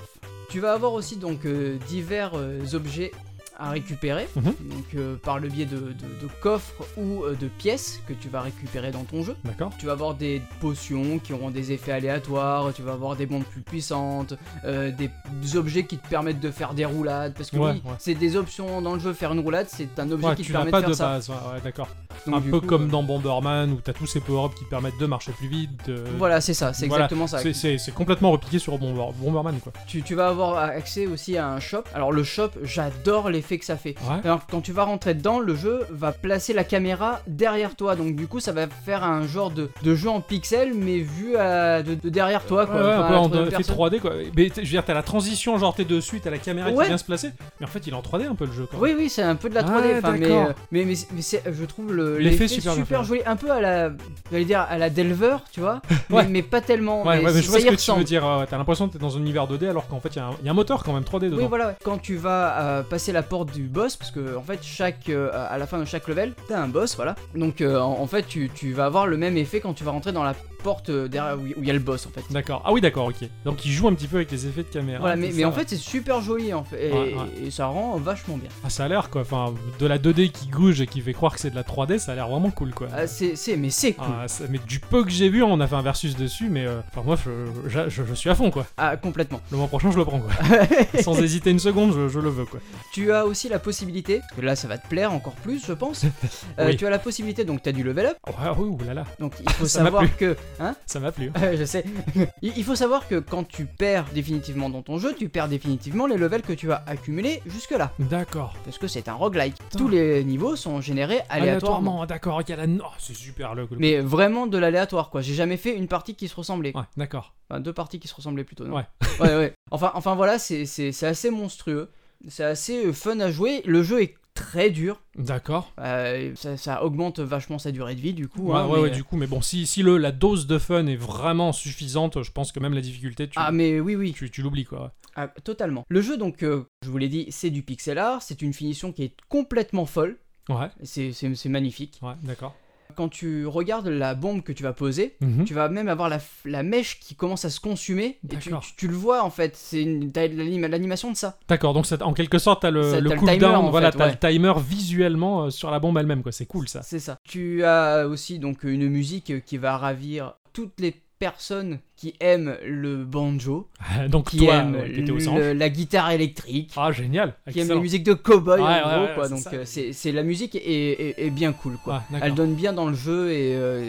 Tu 0.50 0.62
vas 0.62 0.74
avoir 0.74 0.94
aussi 0.94 1.18
donc 1.18 1.46
euh, 1.46 1.78
divers 1.88 2.32
euh, 2.36 2.64
objets 2.74 3.12
à 3.60 3.72
récupérer, 3.72 4.28
Mhm. 4.36 4.44
donc 4.44 4.86
euh, 4.96 5.16
par 5.16 5.40
le 5.40 5.50
biais 5.50 5.66
de, 5.66 5.78
de- 5.78 5.82
de 5.82 6.30
coffres 6.42 6.86
ou 6.98 7.24
euh, 7.24 7.36
de 7.36 7.48
pièces 7.48 8.02
que 8.08 8.14
tu 8.14 8.30
vas 8.30 8.42
récupérer 8.42 8.92
dans 8.92 9.04
ton 9.04 9.24
jeu. 9.24 9.36
D'accord. 9.44 9.72
Tu 9.80 9.86
vas 9.88 9.94
avoir 9.94 10.14
des 10.16 10.42
potions 10.62 11.20
qui 11.20 11.34
auront 11.34 11.50
des 11.50 11.72
effets 11.72 11.92
aléatoires, 11.92 12.74
tu 12.74 12.82
vas 12.82 12.94
avoir 12.94 13.16
des 13.16 13.26
bombes 13.26 13.44
plus 13.44 13.62
puissantes, 13.62 14.34
euh, 14.66 14.92
des 14.92 15.10
objets 15.56 15.86
qui 15.86 15.98
te 15.98 16.08
permettent 16.08 16.40
de 16.40 16.52
faire 16.52 16.74
des 16.74 16.86
roulades, 16.86 17.34
parce 17.36 17.50
que 17.52 17.58
Ouais, 17.58 17.72
oui, 17.72 17.82
ouais. 17.86 17.96
c'est 18.00 18.16
des 18.16 18.36
options 18.36 18.82
dans 18.82 18.94
le 18.94 19.00
jeu, 19.00 19.14
faire 19.14 19.32
une 19.34 19.40
roulade, 19.40 19.68
c'est 19.70 19.98
un 20.00 20.10
objet 20.12 20.28
Ouais, 20.28 20.36
qui 20.36 20.44
te 20.44 20.52
permet 20.52 20.72
pas 20.72 20.78
de 20.82 20.86
faire 20.86 20.90
de 20.92 20.96
ça. 20.96 21.08
base, 21.08 21.30
ouais, 21.30 21.36
d'accord. 21.64 21.88
Un 22.32 22.42
peu 22.42 22.60
coup, 22.60 22.66
comme 22.66 22.90
dans 22.90 23.04
Bomberman 23.04 23.72
où 23.72 23.76
t'as 23.82 23.94
tous 23.94 24.08
ces 24.08 24.20
power-ups 24.20 24.56
qui 24.56 24.66
permettent 24.66 24.98
de 25.00 25.06
marcher 25.06 25.32
plus 25.32 25.48
vite. 25.48 25.90
Voilà, 26.18 26.42
c'est 26.42 26.54
ça, 26.54 26.74
c'est 26.74 26.88
Voilà, 26.88 27.06
exactement 27.06 27.28
ça. 27.28 27.40
C'est- 27.40 27.94
complètement 27.94 28.32
repliqué 28.32 28.60
sur 28.60 28.78
Bomber- 28.78 29.14
Bomberman 29.18 29.60
quoi. 29.60 29.72
Tu, 29.88 30.02
tu 30.02 30.14
vas 30.16 30.28
avoir 30.28 30.58
accès 30.58 31.08
aussi 31.08 31.38
à 31.38 31.48
un 31.50 31.60
shop. 31.60 31.84
Alors 31.94 32.12
le 32.12 32.24
shop, 32.24 32.50
j'adore 32.64 33.30
l'effet 33.48 33.58
que 33.60 33.66
ça 33.66 33.78
fait. 33.78 33.96
Ouais. 34.10 34.18
Alors 34.24 34.42
quand 34.50 34.62
tu 34.62 34.72
vas 34.74 34.84
rentrer 34.84 35.14
dedans, 35.14 35.40
le 35.40 35.56
jeu 35.56 35.82
va 35.90 36.12
placer 36.12 36.54
la 36.54 36.64
caméra 36.64 37.22
derrière 37.28 37.76
toi. 37.76 37.96
Donc 37.96 38.16
du 38.16 38.28
coup, 38.28 38.40
ça 38.40 38.52
va 38.52 38.68
faire 38.68 39.04
un 39.04 39.26
genre 39.26 39.52
de, 39.52 39.70
de 39.84 39.96
jeu 39.96 40.10
en 40.10 40.20
pixels, 40.22 40.74
mais 40.76 41.00
vu 41.00 41.36
à, 41.38 41.82
de, 41.84 41.96
de 41.96 42.10
derrière 42.10 42.44
toi. 42.46 42.66
Quoi. 42.66 42.76
Ouais, 42.76 42.82
Enfin, 42.82 43.04
un 43.06 43.08
peu 43.08 43.16
en 43.16 43.26
à 43.26 43.28
troisième 43.30 43.48
effet 43.48 43.56
personne. 43.58 43.76
3D 43.76 44.00
quoi. 44.00 44.12
Mais 44.36 44.50
je 44.54 44.60
veux 44.62 44.66
dire, 44.68 44.84
t'as 44.86 44.94
la 44.94 45.04
transition, 45.04 45.58
genre 45.58 45.74
t'es 45.74 45.86
dessus, 45.86 46.20
t'as 46.20 46.30
la 46.30 46.38
caméra 46.38 46.70
Ouais. 46.72 46.84
qui 46.84 46.90
vient 46.90 46.98
se 46.98 47.06
placer. 47.06 47.30
Mais 47.60 47.66
en 47.66 47.70
fait, 47.70 47.88
il 47.88 47.94
est 47.94 47.96
en 47.96 48.02
3D 48.02 48.28
un 48.28 48.36
peu 48.36 48.46
le 48.46 48.52
jeu 48.52 48.68
quand 48.70 48.78
même. 48.78 48.84
Oui, 48.84 48.96
oui, 49.04 49.10
c'est 49.10 49.22
un 49.24 49.36
peu 49.36 49.50
de 49.50 49.56
la 49.56 49.64
3D. 49.64 49.82
Ouais, 49.82 49.98
enfin, 50.00 50.12
mais, 50.12 50.20
d'accord. 50.20 50.48
euh, 50.50 50.54
mais, 50.72 50.84
mais, 50.86 50.94
mais 51.14 51.22
je 51.54 51.66
trouve 51.66 51.94
le- 51.94 52.18
L'effet 52.18 52.30
l'effet 52.44 52.48
super 52.48 52.74
super, 52.74 53.04
joli. 53.04 53.22
Un 53.26 53.36
peu 53.36 53.50
à 53.52 53.62
la, 53.62 53.92
j'allais 54.32 54.46
dire 54.46 54.66
à 54.70 54.78
la 54.78 54.90
Delver, 54.90 55.38
tu 55.52 55.60
vois. 55.62 55.82
Ouais. 56.10 56.24
mais, 56.24 56.30
mais 56.30 56.42
pas 56.42 56.62
tellement. 56.62 57.04
Ouais, 57.06 57.22
mais 57.22 57.42
je 57.42 57.50
vois 57.50 57.60
ce 57.60 57.66
que 57.66 57.76
tu 57.76 57.92
veux 57.92 58.04
dire. 58.04 58.24
T'as 58.50 58.58
l'impression 58.58 58.88
que 58.88 58.94
t'es 58.94 59.00
dans 59.00 59.16
un 59.18 59.20
univers 59.20 59.46
2D 59.48 59.70
alors 59.70 59.88
qu'en 59.88 60.00
fait, 60.00 60.10
il 60.16 60.18
y, 60.18 60.20
a 60.20 60.26
un- 60.28 60.36
il 60.42 60.46
y 60.46 60.48
a 60.48 60.52
un 60.52 60.56
moteur 60.56 60.84
quand 60.84 60.94
même 60.94 61.04
3D 61.04 61.26
dedans. 61.26 61.38
Oui, 61.38 61.46
voilà, 61.50 61.76
quand 61.84 61.98
tu 61.98 62.16
vas 62.16 62.60
euh, 62.60 62.84
passer 62.84 63.12
la 63.12 63.24
porte 63.24 63.37
du 63.46 63.64
boss, 63.64 63.96
parce 63.96 64.12
que 64.12 64.36
en 64.36 64.42
fait, 64.42 64.60
chaque, 64.62 65.10
euh, 65.10 65.30
à 65.34 65.58
la 65.58 65.68
fin 65.68 65.80
de 65.80 65.86
chaque 65.86 66.08
level, 66.08 66.34
t'as 66.48 66.60
un 66.60 66.68
boss, 66.68 66.96
voilà. 66.96 67.16
Donc 67.36 67.62
euh, 67.62 67.80
en, 67.80 68.00
en 68.02 68.08
fait, 68.08 68.24
tu, 68.24 68.50
tu 68.54 68.74
vas 68.74 68.86
avoir 68.86 69.08
le 69.08 69.18
même 69.18 69.38
effet 69.38 69.60
quand 69.60 69.74
tu 69.74 69.84
vas 69.84 69.92
rentrer 69.92 70.12
dans 70.12 70.24
la 70.24 70.36
porte 70.64 70.90
euh, 70.90 71.08
derrière 71.08 71.38
où 71.40 71.46
il 71.62 71.66
y 71.68 71.70
a 71.70 71.74
le 71.74 71.80
boss, 71.80 72.06
en 72.06 72.10
fait. 72.10 72.24
D'accord. 72.32 72.62
Ah 72.66 72.74
oui, 72.74 72.82
d'accord, 72.82 73.08
ok. 73.08 73.28
Donc 73.46 73.66
il 73.66 73.72
joue 73.72 73.88
un 73.88 73.94
petit 73.94 74.08
peu 74.08 74.18
avec 74.18 74.32
les 74.32 74.48
effets 74.48 74.64
de 74.64 74.68
caméra. 74.70 75.00
Voilà, 75.00 75.16
mais, 75.16 75.32
ça. 75.32 75.48
en 75.48 75.52
fait, 75.52 75.70
c'est 75.70 75.76
super 75.78 76.22
joli, 76.22 76.54
en 76.54 76.64
fait, 76.64 76.90
et, 76.90 76.92
Ouais, 76.92 77.14
ouais. 77.16 77.46
et 77.48 77.52
ça 77.52 77.68
rend 77.68 77.98
vachement 77.98 78.38
bien. 78.38 78.50
Ah, 78.64 78.70
ça 78.70 78.86
a 78.86 78.88
l'air 78.88 79.10
quoi. 79.10 79.22
Enfin, 79.22 79.54
de 79.80 79.86
la 79.86 79.98
2D 79.98 80.32
qui 80.32 80.48
gouge 80.48 80.82
et 80.82 80.88
qui 80.88 81.02
fait 81.02 81.14
croire 81.14 81.34
que 81.34 81.40
c'est 81.40 81.50
de 81.52 81.56
la 81.56 81.64
3D, 81.64 81.98
ça 82.00 82.12
a 82.12 82.16
l'air 82.16 82.28
vraiment 82.28 82.50
cool 82.52 82.74
quoi. 82.74 82.88
Ah, 82.94 83.08
c'est, 83.08 83.36
mais 83.58 83.70
c'est 83.70 83.94
cool. 83.94 84.08
Ah, 84.10 84.26
mais 84.50 84.60
du 84.68 84.80
peu 84.80 85.04
que 85.04 85.10
j'ai 85.12 85.30
vu, 85.30 85.44
on 85.44 85.60
a 85.60 85.68
fait 85.68 85.76
un 85.76 85.82
versus 85.82 86.16
dessus, 86.16 86.50
mais 86.50 86.66
euh, 86.66 86.80
enfin 86.90 87.02
moi 87.06 87.16
je, 87.24 87.32
je- 87.70 87.90
je- 87.90 88.04
je 88.04 88.14
suis 88.14 88.30
à 88.30 88.36
fond 88.36 88.52
quoi. 88.52 88.66
Ah, 88.78 88.98
complètement. 88.98 89.42
Le 89.52 89.58
mois 89.58 89.68
prochain 89.68 89.92
je 89.92 89.98
le 89.98 90.06
prends 90.06 90.20
quoi. 90.20 90.32
Sans 91.02 91.20
hésiter 91.22 91.52
une 91.52 91.60
seconde, 91.60 91.94
je, 91.94 92.08
je 92.10 92.20
le 92.20 92.30
veux 92.30 92.46
quoi. 92.46 92.60
Tu 92.94 93.12
as 93.12 93.26
aussi 93.26 93.50
la 93.50 93.60
possibilité, 93.60 94.20
parce 94.20 94.34
que 94.34 94.42
là, 94.42 94.56
ça 94.56 94.68
va 94.68 94.78
te 94.78 94.88
plaire 94.88 95.14
encore 95.14 95.34
plus, 95.36 95.64
je 95.66 95.74
pense. 95.74 96.06
Euh, 96.60 96.68
Oui. 96.68 96.78
Tu 96.78 96.86
as 96.86 96.90
la 96.90 97.00
possibilité, 97.00 97.44
donc 97.46 97.62
tu 97.64 97.70
as 97.70 97.72
du 97.72 97.84
level 97.84 98.08
up, 98.08 98.18
Ouais, 98.28 98.50
oui, 98.58 98.66
oulala, 98.82 99.06
donc 99.20 99.34
il 99.44 99.50
faut 99.52 99.66
Ça 99.68 99.84
savoir 99.84 100.04
que. 100.18 100.36
Hein 100.60 100.76
ça 100.86 101.00
m'a 101.00 101.12
plu. 101.12 101.32
je 101.56 101.64
sais. 101.66 101.86
il 102.42 102.64
faut 102.64 102.76
savoir 102.76 103.08
que 103.08 103.20
quand 103.20 103.48
tu 103.48 103.66
perds 103.66 104.06
définitivement 104.14 104.70
dans 104.70 104.82
ton 104.82 104.98
jeu, 104.98 105.14
tu 105.18 105.30
perds 105.30 105.48
définitivement 105.50 106.08
les 106.08 106.18
levels 106.18 106.42
que 106.42 106.54
tu 106.54 106.72
as 106.72 106.84
accumulés 106.88 107.42
jusque-là. 107.46 107.92
D'accord. 108.00 108.56
Parce 108.66 108.78
que 108.78 108.88
c'est 108.88 109.08
un 109.08 109.14
roguelike. 109.14 109.56
Tous 109.78 109.88
les 109.88 110.24
niveaux 110.24 110.56
sont 110.56 110.82
générés 110.82 111.22
aléatoirement. 111.30 112.06
d'accord, 112.06 112.40
ok, 112.40 112.50
la... 112.50 112.66
oh, 112.66 112.92
c'est 112.98 113.16
super 113.16 113.54
le. 113.56 113.68
le- 113.70 113.78
Mais 113.78 114.00
vraiment 114.00 114.48
de 114.48 114.58
l'aléatoire 114.58 115.10
quoi. 115.10 115.22
J'ai 115.22 115.34
jamais 115.36 115.58
fait 115.58 115.76
une 115.76 115.88
partie 115.88 116.16
qui 116.16 116.28
se 116.28 116.36
ressemblait. 116.36 116.76
Ouais, 116.76 116.84
d'accord. 116.98 117.34
Enfin, 117.50 117.60
deux 117.60 117.74
parties 117.74 118.00
qui 118.00 118.08
se 118.08 118.16
ressemblaient 118.16 118.44
plutôt. 118.44 118.66
Non 118.66 118.76
Ouais. 118.78 118.86
ouais, 119.20 119.36
ouais. 119.36 119.54
Enfin, 119.72 119.92
enfin 119.94 120.16
voilà, 120.16 120.40
c'est 120.40 120.64
assez 121.04 121.30
monstrueux. 121.30 121.90
C'est 122.30 122.44
assez 122.44 122.88
euh, 122.88 122.94
fun 122.94 123.20
à 123.20 123.30
jouer. 123.30 123.62
Le 123.66 123.84
jeu 123.84 124.02
est 124.02 124.16
très 124.38 124.70
dur. 124.70 125.02
D'accord. 125.16 125.74
Euh, 125.80 126.34
ça, 126.36 126.58
ça 126.58 126.84
augmente 126.84 127.20
vachement 127.20 127.58
sa 127.60 127.72
durée 127.72 127.96
de 127.96 128.02
vie 128.02 128.14
du 128.14 128.28
coup. 128.28 128.52
Ouais, 128.52 128.56
hein, 128.56 128.68
ouais, 128.68 128.76
mais, 128.78 128.82
ouais, 128.84 128.90
euh, 128.90 128.94
du 128.94 129.04
coup, 129.04 129.18
mais 129.18 129.28
bon, 129.28 129.42
si, 129.42 129.66
si 129.66 129.82
le, 129.82 129.98
la 129.98 130.12
dose 130.12 130.46
de 130.48 130.58
fun 130.60 130.86
est 130.88 130.96
vraiment 130.96 131.52
suffisante, 131.52 132.22
je 132.24 132.32
pense 132.32 132.52
que 132.52 132.60
même 132.60 132.74
la 132.74 132.82
difficulté, 132.82 133.28
tu, 133.28 133.34
Ah 133.38 133.52
mais 133.52 133.80
oui 133.80 133.96
oui. 133.96 134.14
tu, 134.14 134.30
tu 134.30 134.42
l'oublies 134.42 134.66
quoi. 134.66 134.94
Ah, 135.16 135.28
totalement. 135.44 135.84
Le 135.90 136.02
jeu 136.02 136.18
donc, 136.18 136.44
euh, 136.44 136.66
je 136.84 136.90
vous 136.90 136.98
l'ai 136.98 137.10
dit, 137.10 137.26
c'est 137.30 137.50
du 137.50 137.64
pixel 137.64 137.98
art. 137.98 138.22
C'est 138.22 138.42
une 138.44 138.54
finition 138.54 138.92
qui 138.92 139.04
est 139.04 139.16
complètement 139.30 139.86
folle. 139.86 140.18
Ouais, 140.50 140.70
c'est 140.84 141.50
magnifique. 141.50 142.00
ouais, 142.04 142.14
d'accord. 142.24 142.56
Quand 142.98 143.10
tu 143.10 143.46
regardes 143.46 143.88
la 143.88 144.16
bombe 144.16 144.42
que 144.42 144.52
tu 144.52 144.64
vas 144.64 144.74
poser, 144.74 145.16
Mhm. 145.22 145.46
tu 145.46 145.54
vas 145.54 145.70
même 145.70 145.88
avoir 145.88 146.10
la, 146.10 146.18
la 146.46 146.64
mèche 146.64 147.00
qui 147.00 147.14
commence 147.16 147.46
à 147.46 147.50
se 147.52 147.60
consumer. 147.60 148.18
Et 148.32 148.38
tu, 148.38 148.50
tu- 148.50 148.76
tu 148.76 148.88
le 148.88 148.96
vois 148.96 149.24
en 149.24 149.30
fait, 149.30 149.56
c'est 149.56 149.86
l'animation 150.16 151.12
de 151.12 151.16
ça. 151.18 151.38
D'accord, 151.48 151.74
donc 151.74 151.86
ça- 151.86 151.98
en 152.02 152.14
quelque 152.14 152.40
sorte, 152.40 152.64
t'as 152.64 152.72
le, 152.72 153.00
le 153.00 153.10
cooldown, 153.16 153.70
voilà, 153.70 153.92
fait, 153.92 154.00
ouais. 154.00 154.12
le 154.12 154.18
timer 154.18 154.54
visuellement 154.68 155.44
euh, 155.46 155.50
sur 155.50 155.72
la 155.72 155.80
bombe 155.80 155.98
elle-même, 155.98 156.24
quoi. 156.24 156.32
C'est 156.32 156.46
cool 156.48 156.68
ça. 156.68 156.82
C'est 156.84 157.00
ça. 157.00 157.18
Tu 157.24 157.64
as 157.64 158.08
aussi 158.08 158.40
donc 158.40 158.64
une 158.64 158.88
musique 158.90 159.44
qui 159.46 159.58
va 159.58 159.78
ravir 159.78 160.34
toutes 160.54 160.80
les 160.80 160.96
personnes 161.20 161.80
qui 161.96 162.14
aiment 162.20 162.58
le 162.66 163.04
banjo, 163.06 163.68
Donc 164.10 164.30
qui 164.30 164.38
toi, 164.38 164.64
le- 164.64 165.28
anges. 165.30 165.56
la 165.58 165.70
guitare 165.70 166.12
électrique, 166.12 166.74
Ah, 166.78 166.92
génial. 166.92 167.34
qui 167.52 167.60
excellent. 167.60 167.76
les 167.76 167.82
musiques 167.82 168.04
de 168.04 168.14
cowboy 168.14 168.60
Ouais, 168.60 168.66
en 168.66 168.68
ouais, 168.68 168.82
gros 168.82 169.06
ouais, 169.08 169.14
quoi. 169.16 169.30
Donc 169.30 169.46
euh, 169.54 169.64
c'est 169.66 170.12
la 170.12 170.24
musique 170.24 170.56
est, 170.56 170.60
est- 170.60 171.16
est 171.26 171.30
bien 171.30 171.54
cool 171.54 171.78
quoi. 171.84 172.04
Ah. 172.14 172.18
Elle 172.22 172.34
donne 172.36 172.54
bien 172.56 172.74
dans 172.74 172.88
le 172.88 172.96
jeu 172.96 173.32
et 173.32 173.56
euh, 173.56 173.84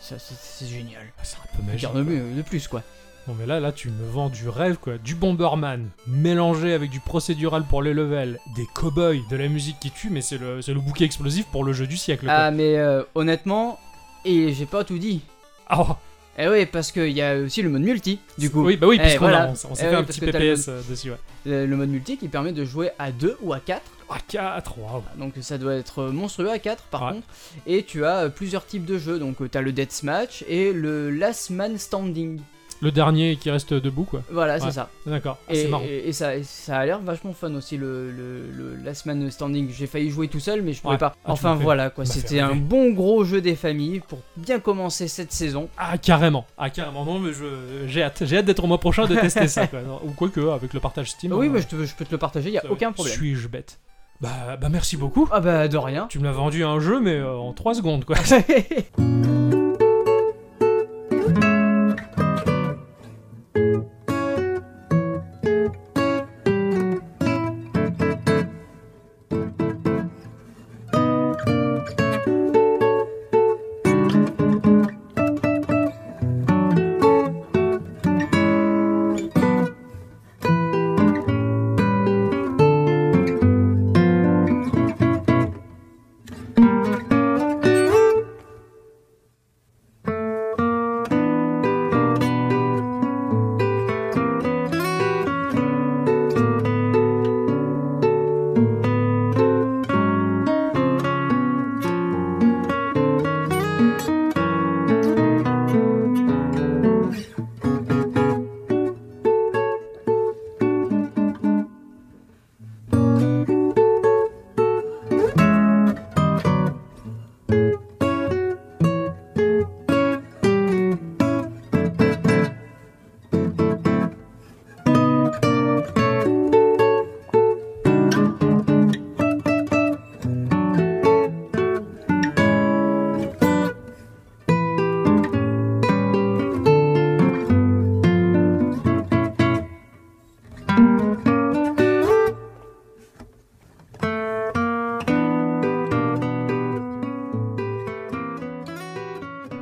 c'est- 0.00 0.66
génial. 0.66 1.02
Ah, 1.18 1.20
C'est 1.22 1.36
un 1.36 1.56
peu 1.56 1.62
magique. 1.70 1.88
Mieux, 1.94 2.34
de 2.36 2.42
plus 2.42 2.68
quoi. 2.68 2.82
Bon, 3.26 3.36
mais 3.38 3.44
là, 3.46 3.60
là, 3.60 3.70
tu 3.70 3.90
me 3.90 4.08
vends 4.10 4.30
du 4.30 4.48
rêve, 4.48 4.78
quoi. 4.78 4.96
Du 4.96 5.14
Bomberman, 5.14 5.90
mélangé 6.06 6.72
avec 6.72 6.88
du 6.90 7.00
procédural 7.00 7.64
pour 7.64 7.82
les 7.82 7.92
levels, 7.92 8.38
des 8.56 8.64
cowboys, 8.74 9.20
de 9.30 9.36
la 9.36 9.46
musique 9.48 9.78
qui 9.78 9.90
tue, 9.90 10.08
mais 10.08 10.22
c'est 10.22 10.38
le, 10.38 10.60
le 10.66 10.80
bouquet 10.80 11.04
explosif 11.04 11.44
pour 11.52 11.62
le 11.62 11.74
jeu 11.74 11.86
du 11.86 11.98
siècle, 11.98 12.24
quoi. 12.24 12.34
Ah 12.34 12.50
mais 12.50 12.78
euh, 12.78 13.02
honnêtement, 13.14 13.78
et 14.24 14.54
j'ai 14.54 14.64
pas 14.64 14.84
tout 14.84 14.96
dit. 14.98 15.20
Ah, 15.68 15.80
oh, 15.90 15.96
Eh 16.42 16.48
oui 16.48 16.66
parce 16.66 16.90
qu'il 16.92 17.10
y 17.10 17.20
a 17.22 17.36
aussi 17.36 17.60
le 17.62 17.68
mode 17.68 17.82
multi 17.82 18.18
du 18.38 18.50
coup. 18.50 18.64
Oui, 18.64 18.76
bah 18.76 18.86
oui, 18.86 18.96
Eh, 18.98 19.02
puisqu'on 19.02 19.20
voilà. 19.28 19.50
on, 19.50 19.54
s'est 19.54 19.68
Eh 19.72 19.76
fait 19.76 19.88
oui, 19.90 19.94
un 19.96 20.02
petit 20.04 20.20
t'as 20.20 20.26
le 20.26 20.32
PPS 20.32 20.68
euh, 20.68 20.80
dessus, 20.88 21.10
ouais. 21.10 21.16
Le, 21.44 21.66
le 21.66 21.76
mode 21.76 21.88
multi 21.90 22.16
qui 22.16 22.28
permet 22.28 22.52
de 22.52 22.64
jouer 22.64 22.90
à 22.98 23.12
2 23.12 23.36
ou 23.42 23.52
à 23.52 23.60
4. 23.60 23.82
Ah, 24.08 24.16
4, 24.26 24.78
waouh. 24.78 25.02
Donc 25.18 25.34
ça 25.40 25.58
doit 25.58 25.74
être 25.74 26.04
monstrueux 26.06 26.50
à 26.50 26.58
4 26.58 26.84
par 26.84 27.02
Ouais. 27.04 27.12
contre. 27.12 27.26
Et 27.66 27.82
tu 27.84 28.04
as 28.04 28.24
euh, 28.24 28.28
plusieurs 28.28 28.66
types 28.66 28.84
de 28.84 28.98
jeux. 28.98 29.18
Donc 29.18 29.36
tu 29.50 29.56
as 29.58 29.60
le 29.62 29.72
Deathmatch 29.72 30.44
et 30.48 30.72
le 30.72 31.10
Last 31.10 31.50
Man 31.50 31.76
Standing. 31.78 32.40
Le 32.82 32.90
dernier 32.90 33.36
qui 33.36 33.50
reste 33.50 33.74
debout, 33.74 34.04
quoi. 34.04 34.22
Voilà, 34.30 34.54
Ouais. 34.54 34.60
c'est 34.60 34.70
ça. 34.72 34.88
D'accord, 35.06 35.36
Ah, 35.48 35.52
Et, 35.52 35.56
c'est 35.62 35.68
marrant. 35.68 35.84
et- 35.84 36.08
et 36.08 36.12
ça, 36.14 36.34
et 36.36 36.42
ça 36.44 36.78
a 36.78 36.86
l'air 36.86 37.00
vachement 37.00 37.32
fun 37.34 37.54
aussi 37.54 37.76
le, 37.76 38.10
le, 38.10 38.50
le 38.56 38.76
Last 38.84 39.04
Man 39.06 39.30
Standing. 39.30 39.68
J'ai 39.70 39.86
failli 39.86 40.10
jouer 40.10 40.28
tout 40.28 40.40
seul 40.40 40.62
mais 40.62 40.72
je 40.72 40.80
pouvais 40.80 40.94
Ouais. 40.94 40.98
pas. 40.98 41.14
Ah, 41.24 41.32
enfin 41.32 41.54
voilà 41.54 41.90
quoi, 41.90 42.04
c'était 42.06 42.40
un 42.40 42.54
bon 42.56 42.90
gros 42.92 43.22
jeu 43.24 43.40
des 43.42 43.54
familles 43.54 44.00
pour 44.08 44.20
bien 44.36 44.60
commencer 44.60 45.08
cette 45.08 45.32
saison. 45.32 45.68
Ah, 45.76 45.98
carrément. 45.98 46.46
Ah, 46.56 46.70
carrément. 46.70 47.04
Non, 47.04 47.18
mais 47.18 47.32
je, 47.32 47.86
j'ai 47.86 48.02
hâte. 48.02 48.22
J'ai 48.24 48.38
hâte 48.38 48.46
d'être 48.46 48.64
au 48.64 48.66
mois 48.66 48.78
prochain 48.78 49.06
de 49.06 49.14
tester 49.14 49.46
ça, 49.48 49.66
quoi. 49.66 49.80
Ou 50.04 50.12
quoi 50.12 50.28
que, 50.30 50.48
avec 50.48 50.72
le 50.72 50.80
partage 50.80 51.10
Steam. 51.10 51.32
oui, 51.32 51.48
euh, 51.48 51.50
mais 51.50 51.60
je, 51.60 51.66
te- 51.66 51.84
je 51.84 51.94
peux 51.94 52.04
te 52.04 52.12
le 52.12 52.18
partager, 52.18 52.50
y 52.50 52.58
a 52.58 52.62
aucun 52.70 52.92
problème. 52.92 53.14
Suis-je 53.14 53.48
bête? 53.48 53.78
Bah, 54.22 54.56
bah, 54.60 54.68
merci 54.70 54.96
beaucoup. 54.98 55.28
Ah 55.32 55.40
bah 55.40 55.66
de 55.68 55.76
rien. 55.78 56.06
Tu 56.10 56.18
me 56.18 56.24
l'as 56.24 56.32
vendu 56.32 56.62
un 56.64 56.78
jeu, 56.80 57.00
mais 57.00 57.14
euh, 57.14 57.36
en 57.36 57.52
3 57.54 57.74
secondes, 57.74 58.04
quoi. 58.04 58.16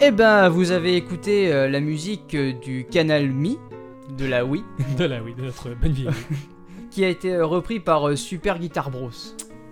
Eh 0.08 0.10
ben, 0.10 0.48
vous 0.48 0.70
avez 0.70 0.96
écouté 0.96 1.52
euh, 1.52 1.68
la 1.68 1.80
musique 1.80 2.34
euh, 2.34 2.52
du 2.54 2.86
canal 2.90 3.28
Mi 3.28 3.58
de 4.16 4.24
la 4.24 4.42
Wii, 4.42 4.62
de 4.98 5.04
là, 5.04 5.20
oui, 5.22 5.34
de 5.34 5.42
notre 5.42 5.68
bonne 5.74 5.92
vieille. 5.92 6.08
qui 6.90 7.04
a 7.04 7.08
été 7.10 7.34
euh, 7.34 7.44
repris 7.44 7.78
par 7.78 8.08
euh, 8.08 8.16
Super 8.16 8.58
Guitar 8.58 8.90
Bros. 8.90 9.10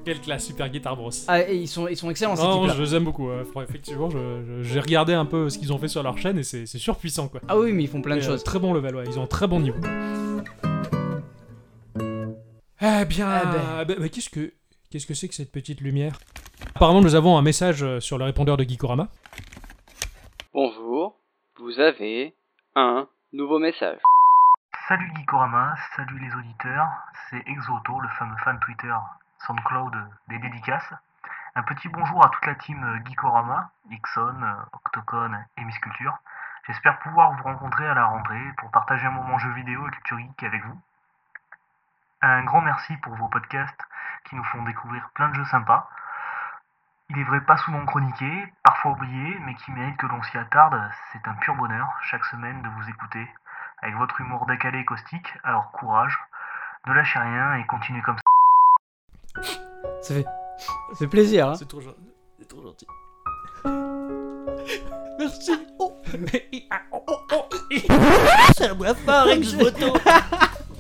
Quelle 0.04 0.20
classe, 0.20 0.44
Super 0.44 0.68
Guitar 0.68 0.94
Bros. 0.94 1.08
Ah, 1.26 1.40
et 1.40 1.56
ils 1.56 1.66
sont, 1.68 1.88
ils 1.88 1.96
sont 1.96 2.10
excellents, 2.10 2.36
ces 2.36 2.42
Non, 2.42 2.58
types-là. 2.60 2.74
je 2.76 2.82
les 2.82 2.94
aime 2.94 3.04
beaucoup. 3.04 3.28
Fr- 3.30 3.64
Effectivement, 3.64 4.10
je- 4.10 4.18
je- 4.46 4.62
j'ai 4.62 4.80
regardé 4.80 5.14
un 5.14 5.24
peu 5.24 5.48
ce 5.48 5.58
qu'ils 5.58 5.72
ont 5.72 5.78
fait 5.78 5.88
sur 5.88 6.02
leur 6.02 6.18
chaîne 6.18 6.38
et 6.38 6.42
c'est 6.42 6.66
c'est 6.66 6.78
surpuissant, 6.78 7.28
quoi. 7.28 7.40
Ah 7.48 7.58
oui, 7.58 7.72
mais 7.72 7.84
ils 7.84 7.88
font 7.88 8.02
plein 8.02 8.16
de 8.16 8.20
Et, 8.20 8.24
euh, 8.24 8.28
choses. 8.28 8.44
Très 8.44 8.58
bon 8.58 8.74
level, 8.74 8.94
ouais. 8.94 9.04
Ils 9.06 9.18
ont 9.18 9.22
un 9.24 9.26
très 9.26 9.46
bon 9.48 9.58
niveau. 9.58 9.78
Eh 11.98 13.04
bien, 13.06 13.26
Ah 13.28 13.42
ben. 13.46 13.60
ah 13.80 13.84
ben, 13.86 13.96
mais 13.98 14.10
qu'est-ce 14.10 14.28
que 14.30 14.52
qu'est-ce 14.90 15.06
que 15.06 15.14
c'est 15.14 15.28
que 15.28 15.34
cette 15.34 15.50
petite 15.50 15.80
lumière? 15.80 16.18
Apparemment, 16.74 17.00
nous 17.00 17.14
avons 17.14 17.38
un 17.38 17.42
message 17.42 17.82
euh, 17.82 18.00
sur 18.00 18.18
le 18.18 18.24
répondeur 18.24 18.56
de 18.58 18.64
Geekorama. 18.64 19.08
Bonjour, 20.58 21.20
vous 21.58 21.80
avez 21.80 22.34
un 22.76 23.06
nouveau 23.34 23.58
message. 23.58 24.00
Salut 24.88 25.12
Geekorama, 25.14 25.74
salut 25.94 26.18
les 26.18 26.34
auditeurs, 26.34 26.88
c'est 27.28 27.46
Exoto, 27.46 28.00
le 28.00 28.08
fameux 28.08 28.38
fan 28.38 28.58
Twitter 28.60 28.94
SoundCloud 29.46 29.92
des 30.28 30.38
dédicaces. 30.38 30.94
Un 31.56 31.62
petit 31.62 31.90
bonjour 31.90 32.24
à 32.24 32.30
toute 32.30 32.46
la 32.46 32.54
team 32.54 33.02
Geekorama, 33.04 33.70
Ixon, 33.90 34.56
Octocon 34.72 35.32
et 35.58 35.64
Miss 35.64 35.78
Culture. 35.78 36.16
J'espère 36.66 37.00
pouvoir 37.00 37.32
vous 37.32 37.42
rencontrer 37.42 37.86
à 37.86 37.92
la 37.92 38.06
rentrée 38.06 38.52
pour 38.56 38.70
partager 38.70 39.04
un 39.04 39.10
moment 39.10 39.36
jeu 39.36 39.50
vidéo 39.50 39.86
et 39.86 39.90
culture 39.90 40.18
geek 40.18 40.42
avec 40.42 40.64
vous. 40.64 40.80
Un 42.22 42.44
grand 42.44 42.62
merci 42.62 42.96
pour 43.02 43.14
vos 43.14 43.28
podcasts 43.28 43.82
qui 44.24 44.34
nous 44.34 44.44
font 44.44 44.62
découvrir 44.62 45.10
plein 45.10 45.28
de 45.28 45.34
jeux 45.34 45.44
sympas. 45.44 45.86
Il 47.10 47.18
est 47.20 47.24
vrai 47.24 47.40
pas 47.42 47.56
souvent 47.58 47.84
chroniqué, 47.86 48.28
parfois 48.64 48.90
oublié, 48.92 49.38
mais 49.46 49.54
qui 49.54 49.70
mérite 49.70 49.96
que 49.96 50.06
l'on 50.06 50.20
s'y 50.24 50.36
attarde. 50.38 50.74
C'est 51.12 51.26
un 51.28 51.34
pur 51.34 51.54
bonheur 51.54 51.86
chaque 52.02 52.24
semaine 52.24 52.60
de 52.62 52.68
vous 52.68 52.90
écouter 52.90 53.28
avec 53.80 53.94
votre 53.96 54.20
humour 54.20 54.44
décalé 54.46 54.80
et 54.80 54.84
caustique. 54.84 55.32
Alors 55.44 55.70
courage, 55.70 56.18
ne 56.86 56.92
lâchez 56.92 57.18
rien 57.20 57.54
et 57.54 57.66
continuez 57.66 58.02
comme 58.02 58.16
ça. 58.16 59.42
Ça 60.02 60.14
fait, 60.14 60.26
ça 60.90 60.96
fait 60.98 61.06
plaisir, 61.06 61.48
hein. 61.50 61.54
C'est 61.54 61.68
trop, 61.68 61.80
gen- 61.80 61.94
c'est 62.38 62.48
trop 62.48 62.62
gentil. 62.62 62.86
Merci. 65.18 65.52
Ça 68.56 68.74
doit 68.74 68.94
faire 68.94 69.28
ex-voto. 69.28 69.94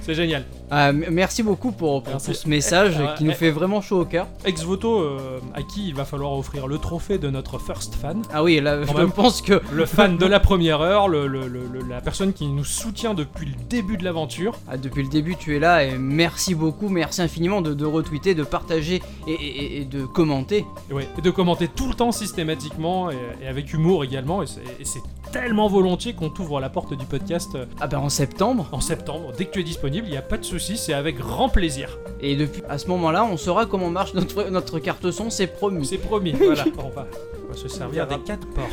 C'est 0.06 0.14
génial. 0.14 0.44
Ah, 0.70 0.92
merci 0.92 1.42
beaucoup 1.42 1.72
pour, 1.72 2.02
pour, 2.04 2.12
Merci. 2.12 2.26
pour 2.26 2.36
ce 2.36 2.48
message 2.48 2.94
Eh, 3.00 3.18
qui 3.18 3.24
nous 3.24 3.32
eh, 3.32 3.34
fait 3.34 3.50
vraiment 3.50 3.80
chaud 3.80 4.02
au 4.02 4.04
cœur. 4.04 4.28
Ex-voto, 4.44 5.00
euh, 5.00 5.40
à 5.52 5.62
qui 5.62 5.88
il 5.88 5.94
va 5.96 6.04
falloir 6.04 6.32
offrir 6.32 6.68
le 6.68 6.78
trophée 6.78 7.18
de 7.18 7.28
notre 7.28 7.58
first 7.58 7.96
fan. 7.96 8.22
Ah 8.32 8.44
oui, 8.44 8.60
là, 8.60 8.78
Quand 8.86 8.92
je 8.92 8.98
même. 8.98 9.10
pense 9.10 9.42
que 9.42 9.60
Le 9.72 9.84
fan 9.84 10.16
de 10.18 10.26
la 10.26 10.38
première 10.38 10.80
heure, 10.80 11.08
le, 11.08 11.26
le- 11.26 11.48
le- 11.48 11.66
le- 11.66 11.80
la 11.88 12.00
personne 12.00 12.32
qui 12.32 12.46
nous 12.46 12.64
soutient 12.64 13.14
depuis 13.14 13.46
le 13.46 13.54
début 13.68 13.96
de 13.96 14.04
l'aventure. 14.04 14.54
Ah, 14.68 14.76
depuis 14.76 15.02
le 15.02 15.08
début, 15.08 15.34
tu 15.34 15.56
es 15.56 15.58
là 15.58 15.84
et 15.84 15.98
merci 15.98 16.54
beaucoup, 16.54 16.88
merci 16.88 17.20
infiniment 17.20 17.60
de, 17.60 17.74
de 17.74 17.84
retweeter, 17.84 18.34
de 18.36 18.44
partager 18.44 19.02
et, 19.26 19.32
et- 19.32 19.80
et 19.80 19.84
de 19.84 20.04
commenter. 20.06 20.64
Et, 20.88 20.92
ouais, 20.94 21.08
et 21.18 21.20
de 21.20 21.30
commenter 21.32 21.66
tout 21.66 21.88
le 21.88 21.94
temps 21.94 22.12
systématiquement 22.12 23.10
et, 23.10 23.16
et 23.42 23.48
avec 23.48 23.72
humour 23.72 24.04
également. 24.04 24.40
Et 24.44 24.46
c'est 24.46 25.00
tellement 25.40 25.68
volontiers 25.68 26.14
qu'on 26.14 26.30
t'ouvre 26.30 26.60
la 26.60 26.68
porte 26.68 26.94
du 26.94 27.04
podcast 27.06 27.54
euh, 27.54 27.66
Ah 27.80 27.86
ben 27.86 27.98
en 27.98 28.08
septembre. 28.08 28.68
en 28.72 28.80
septembre. 28.80 29.32
Dès 29.36 29.44
que 29.46 29.52
tu 29.52 29.60
es 29.60 29.64
disponible, 29.64 30.06
il 30.06 30.10
n'y 30.10 30.16
a 30.16 30.22
pas 30.22 30.36
de 30.38 30.44
souci, 30.44 30.76
c'est 30.76 30.92
avec 30.94 31.16
grand 31.18 31.48
plaisir. 31.48 31.98
Et 32.20 32.36
depuis 32.36 32.62
à 32.68 32.78
ce 32.78 32.86
moment-là, 32.88 33.24
on 33.24 33.36
saura 33.36 33.66
comment 33.66 33.90
marche 33.90 34.14
notre, 34.14 34.44
notre 34.50 34.78
carte 34.78 35.10
son, 35.10 35.30
c'est 35.30 35.46
promis. 35.46 35.84
C'est 35.86 35.98
promis, 35.98 36.32
voilà. 36.32 36.64
On 36.78 36.88
va, 36.88 37.06
on 37.48 37.52
va 37.52 37.56
se 37.56 37.68
servir 37.68 38.06
des 38.06 38.18
quatre 38.20 38.46
ports 38.48 38.64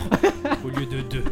au 0.66 0.70
lieu 0.70 0.86
de 0.86 1.02
deux. 1.02 1.24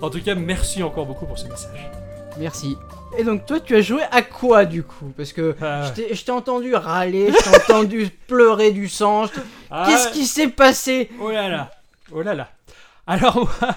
en 0.00 0.10
tout 0.10 0.20
cas, 0.22 0.34
merci 0.34 0.82
encore 0.82 1.06
beaucoup 1.06 1.26
pour 1.26 1.38
ce 1.38 1.46
message. 1.48 1.90
Merci. 2.38 2.76
Et 3.18 3.24
donc 3.24 3.44
toi, 3.44 3.60
tu 3.60 3.76
as 3.76 3.82
joué 3.82 4.00
à 4.10 4.22
quoi 4.22 4.64
du 4.64 4.82
coup? 4.82 5.12
Parce 5.16 5.34
que 5.34 5.54
Ah, 5.60 5.90
je 6.14 6.22
t'ai- 6.24 6.32
entendu 6.32 6.74
râler, 6.74 7.30
je 7.30 7.36
t'ai 7.50 7.70
entendu 7.72 8.08
pleurer 8.26 8.70
du 8.72 8.88
sang. 8.88 9.26
ah, 9.70 9.84
Qu'est-ce 9.86 10.12
qui 10.12 10.24
s'est 10.24 10.48
passé? 10.48 11.10
Oh 11.20 11.30
là 11.30 11.48
là 11.50 11.70
Oh 12.10 12.22
là 12.22 12.34
là 12.34 12.48
Alors 13.06 13.36
moi, 13.36 13.74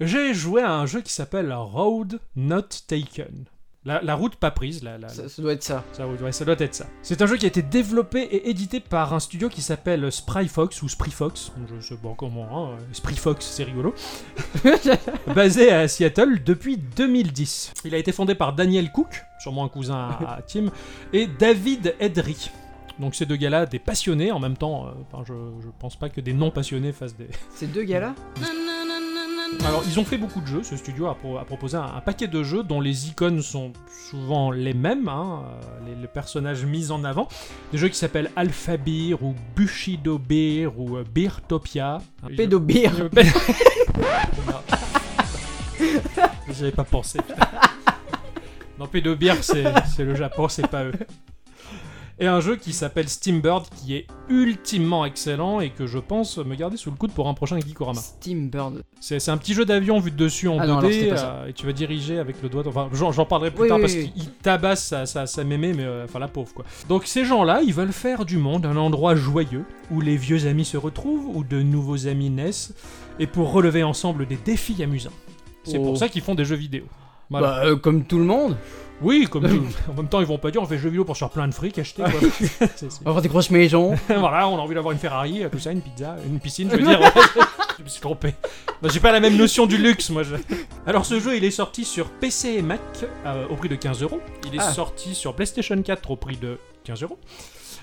J'ai 0.00 0.32
joué 0.34 0.62
à 0.62 0.72
un 0.72 0.86
jeu 0.86 1.00
qui 1.02 1.12
s'appelle 1.12 1.52
Road 1.52 2.20
Not 2.36 2.62
Taken. 2.86 3.44
La, 3.86 4.02
la 4.02 4.14
route 4.14 4.36
pas 4.36 4.50
prise, 4.50 4.82
la, 4.82 4.98
la- 4.98 5.08
Ça, 5.08 5.26
ça 5.30 5.40
doit 5.40 5.54
être 5.54 5.62
ça. 5.62 5.82
ça, 5.92 6.06
ouais, 6.06 6.32
ça 6.32 6.44
doit 6.44 6.54
être 6.58 6.74
ça. 6.74 6.84
C'est 7.02 7.22
un 7.22 7.26
jeu 7.26 7.38
qui 7.38 7.46
a 7.46 7.48
été 7.48 7.62
développé 7.62 8.20
et 8.20 8.50
édité 8.50 8.78
par 8.78 9.14
un 9.14 9.20
studio 9.20 9.48
qui 9.48 9.62
s'appelle 9.62 10.12
Spryfox 10.12 10.82
ou 10.82 10.88
Spryfox, 10.90 11.50
je 11.80 11.86
sais 11.86 11.96
pas 11.96 12.12
comment, 12.16 12.72
hein, 12.74 12.76
Spryfox 12.92 13.46
c'est 13.46 13.64
rigolo, 13.64 13.94
basé 15.34 15.70
à 15.72 15.88
Seattle 15.88 16.42
depuis 16.44 16.76
2010. 16.76 17.72
Il 17.86 17.94
a 17.94 17.98
été 17.98 18.12
fondé 18.12 18.34
par 18.34 18.52
Daniel 18.54 18.90
Cook, 18.92 19.22
sûrement 19.38 19.64
un 19.64 19.68
cousin 19.70 20.10
à, 20.26 20.40
Tim, 20.46 20.66
et 21.14 21.26
David 21.26 21.94
Edry. 22.00 22.50
Donc 22.98 23.14
ces 23.14 23.24
deux 23.24 23.36
gars-là, 23.36 23.64
des 23.64 23.78
passionnés 23.78 24.30
en 24.30 24.40
même 24.40 24.58
temps, 24.58 24.88
euh, 24.88 25.22
je 25.26 25.68
pense 25.78 25.96
pas 25.96 26.10
que 26.10 26.20
des 26.20 26.34
non-passionnés 26.34 26.92
fassent 26.92 27.16
des, 27.16 27.28
Ces 27.54 27.66
deux 27.66 27.84
gars-là? 27.84 28.14
Alors, 29.64 29.82
ils 29.86 29.98
ont 30.00 30.04
fait 30.04 30.16
beaucoup 30.18 30.40
de 30.40 30.46
jeux. 30.46 30.62
Ce 30.62 30.76
studio 30.76 31.06
a, 31.08 31.14
pro- 31.14 31.36
a 31.38 31.44
proposé 31.44 31.76
un, 31.76 31.82
un 31.84 32.00
paquet 32.00 32.26
de 32.28 32.42
jeux 32.42 32.62
dont 32.62 32.80
les 32.80 33.08
icônes 33.08 33.42
sont 33.42 33.72
souvent 34.10 34.50
les 34.50 34.72
mêmes, 34.74 35.08
hein, 35.08 35.42
euh, 35.44 35.60
les, 35.88 35.94
les 36.00 36.06
personnages 36.08 36.64
mis 36.64 36.90
en 36.90 37.04
avant. 37.04 37.28
Des 37.72 37.78
jeux 37.78 37.88
qui 37.88 37.96
s'appellent 37.98 38.30
Alpha 38.36 38.76
Beer 38.76 39.14
ou 39.22 39.34
Bushido 39.56 40.18
Beer 40.18 40.66
ou 40.76 40.96
euh, 40.96 41.04
Beertopia. 41.14 41.98
Pédobir. 42.36 42.92
Je- 42.96 43.04
Pé- 43.04 43.26
J'avais 46.58 46.72
pas 46.72 46.84
pensé. 46.84 47.20
Non, 48.78 48.86
Pédobeer, 48.86 49.34
c'est 49.42 49.64
c'est 49.94 50.04
le 50.04 50.14
Japon, 50.14 50.48
c'est 50.48 50.66
pas 50.66 50.84
eux. 50.84 50.92
Et 52.22 52.26
un 52.26 52.40
jeu 52.40 52.56
qui 52.56 52.74
s'appelle 52.74 53.08
Steambird, 53.08 53.64
qui 53.74 53.94
est 53.96 54.06
ultimement 54.28 55.06
excellent 55.06 55.60
et 55.60 55.70
que 55.70 55.86
je 55.86 55.98
pense 55.98 56.36
me 56.36 56.54
garder 56.54 56.76
sous 56.76 56.90
le 56.90 56.96
coude 56.96 57.12
pour 57.12 57.28
un 57.28 57.34
prochain 57.34 57.58
Geekorama. 57.58 57.98
Steambird. 58.00 58.82
C'est 59.00 59.18
c'est 59.20 59.30
un 59.30 59.38
petit 59.38 59.54
jeu 59.54 59.64
d'avion 59.64 59.98
vu 60.00 60.10
de 60.10 60.16
dessus 60.16 60.46
en 60.48 60.58
Ah 60.58 60.64
2D 60.64 60.68
non, 60.68 60.78
alors 60.78 60.90
c'était 60.92 61.08
pas 61.08 61.16
ça. 61.16 61.32
euh, 61.32 61.46
et 61.46 61.52
tu 61.54 61.64
vas 61.66 61.72
diriger 61.72 62.18
avec 62.18 62.42
le 62.42 62.48
doigt. 62.50 62.62
Enfin, 62.66 62.88
j'en 62.92 63.10
j'en 63.10 63.24
parlerai 63.24 63.50
plus 63.50 63.62
Oui, 63.62 63.68
tard 63.68 63.78
oui, 63.78 63.82
parce 63.82 63.94
oui. 63.94 64.10
qu'il 64.14 64.30
tabasse 64.42 64.84
sa, 64.84 65.06
sa, 65.06 65.26
sa 65.26 65.44
mémé, 65.44 65.72
mais 65.72 65.84
euh, 65.84 66.04
enfin 66.04 66.18
la 66.18 66.28
pauvre 66.28 66.52
quoi. 66.52 66.64
Donc 66.88 67.06
ces 67.06 67.24
gens-là, 67.24 67.62
ils 67.64 67.72
veulent 67.74 67.92
faire 67.92 68.24
du 68.26 68.36
monde 68.36 68.66
un 68.66 68.76
endroit 68.76 69.14
joyeux 69.14 69.64
où 69.90 70.00
les 70.02 70.16
vieux 70.18 70.46
amis 70.46 70.64
se 70.66 70.76
retrouvent, 70.76 71.34
où 71.34 71.42
de 71.42 71.62
nouveaux 71.62 72.06
amis 72.06 72.28
naissent 72.30 72.74
et 73.18 73.26
pour 73.26 73.50
relever 73.52 73.82
ensemble 73.82 74.26
des 74.26 74.36
défis 74.36 74.82
amusants. 74.82 75.10
C'est 75.64 75.78
Oh. 75.78 75.84
pour 75.84 75.96
ça 75.98 76.08
qu'ils 76.08 76.22
font 76.22 76.34
des 76.34 76.44
jeux 76.44 76.56
vidéo. 76.56 76.84
Voilà. 77.30 77.46
Bah, 77.48 77.60
euh, 77.64 77.76
comme 77.76 78.04
tout 78.04 78.18
le 78.18 78.24
monde. 78.24 78.56
Oui, 79.02 79.26
comme 79.30 79.42
tout. 79.48 79.64
En 79.90 79.94
même 79.94 80.08
temps, 80.08 80.20
ils 80.20 80.26
vont 80.26 80.38
pas 80.38 80.50
dire 80.50 80.60
on 80.62 80.66
fait 80.66 80.78
jeux 80.78 80.88
vidéo 80.90 81.04
pour 81.04 81.16
se 81.16 81.20
faire 81.20 81.30
plein 81.30 81.48
de 81.48 81.54
fric 81.54 81.78
acheter. 81.78 82.02
quoi. 82.02 82.12
C'est- 82.30 82.70
c'est- 82.76 82.86
On 83.00 83.04
va 83.04 83.10
avoir 83.10 83.22
des 83.22 83.28
grosses 83.28 83.50
maisons. 83.50 83.94
voilà, 84.08 84.48
on 84.48 84.56
a 84.58 84.60
envie 84.60 84.74
d'avoir 84.74 84.92
une 84.92 84.98
Ferrari, 84.98 85.42
tout 85.50 85.58
ça, 85.58 85.72
une 85.72 85.80
pizza, 85.80 86.16
une 86.26 86.38
piscine, 86.40 86.68
je 86.70 86.76
veux 86.76 86.82
dire. 86.82 87.00
je 87.78 87.82
me 87.84 87.88
suis 87.88 88.00
trompé. 88.00 88.34
J'ai 88.84 89.00
pas 89.00 89.12
la 89.12 89.20
même 89.20 89.36
notion 89.36 89.66
du 89.66 89.76
luxe, 89.78 90.10
moi. 90.10 90.22
je- 90.22 90.34
Alors, 90.86 91.04
ce 91.06 91.18
jeu, 91.20 91.36
il 91.36 91.44
est 91.44 91.50
sorti 91.50 91.84
sur 91.84 92.10
PC 92.10 92.54
et 92.58 92.62
Mac 92.62 92.80
euh, 93.26 93.46
au 93.48 93.56
prix 93.56 93.68
de 93.68 93.74
15 93.76 94.02
euros. 94.02 94.20
Il 94.46 94.54
est 94.54 94.58
Ah. 94.60 94.70
sorti 94.72 95.14
sur 95.14 95.34
PlayStation 95.34 95.80
4 95.80 96.10
au 96.10 96.16
prix 96.16 96.36
de 96.36 96.58
15 96.84 97.02
euros. 97.02 97.18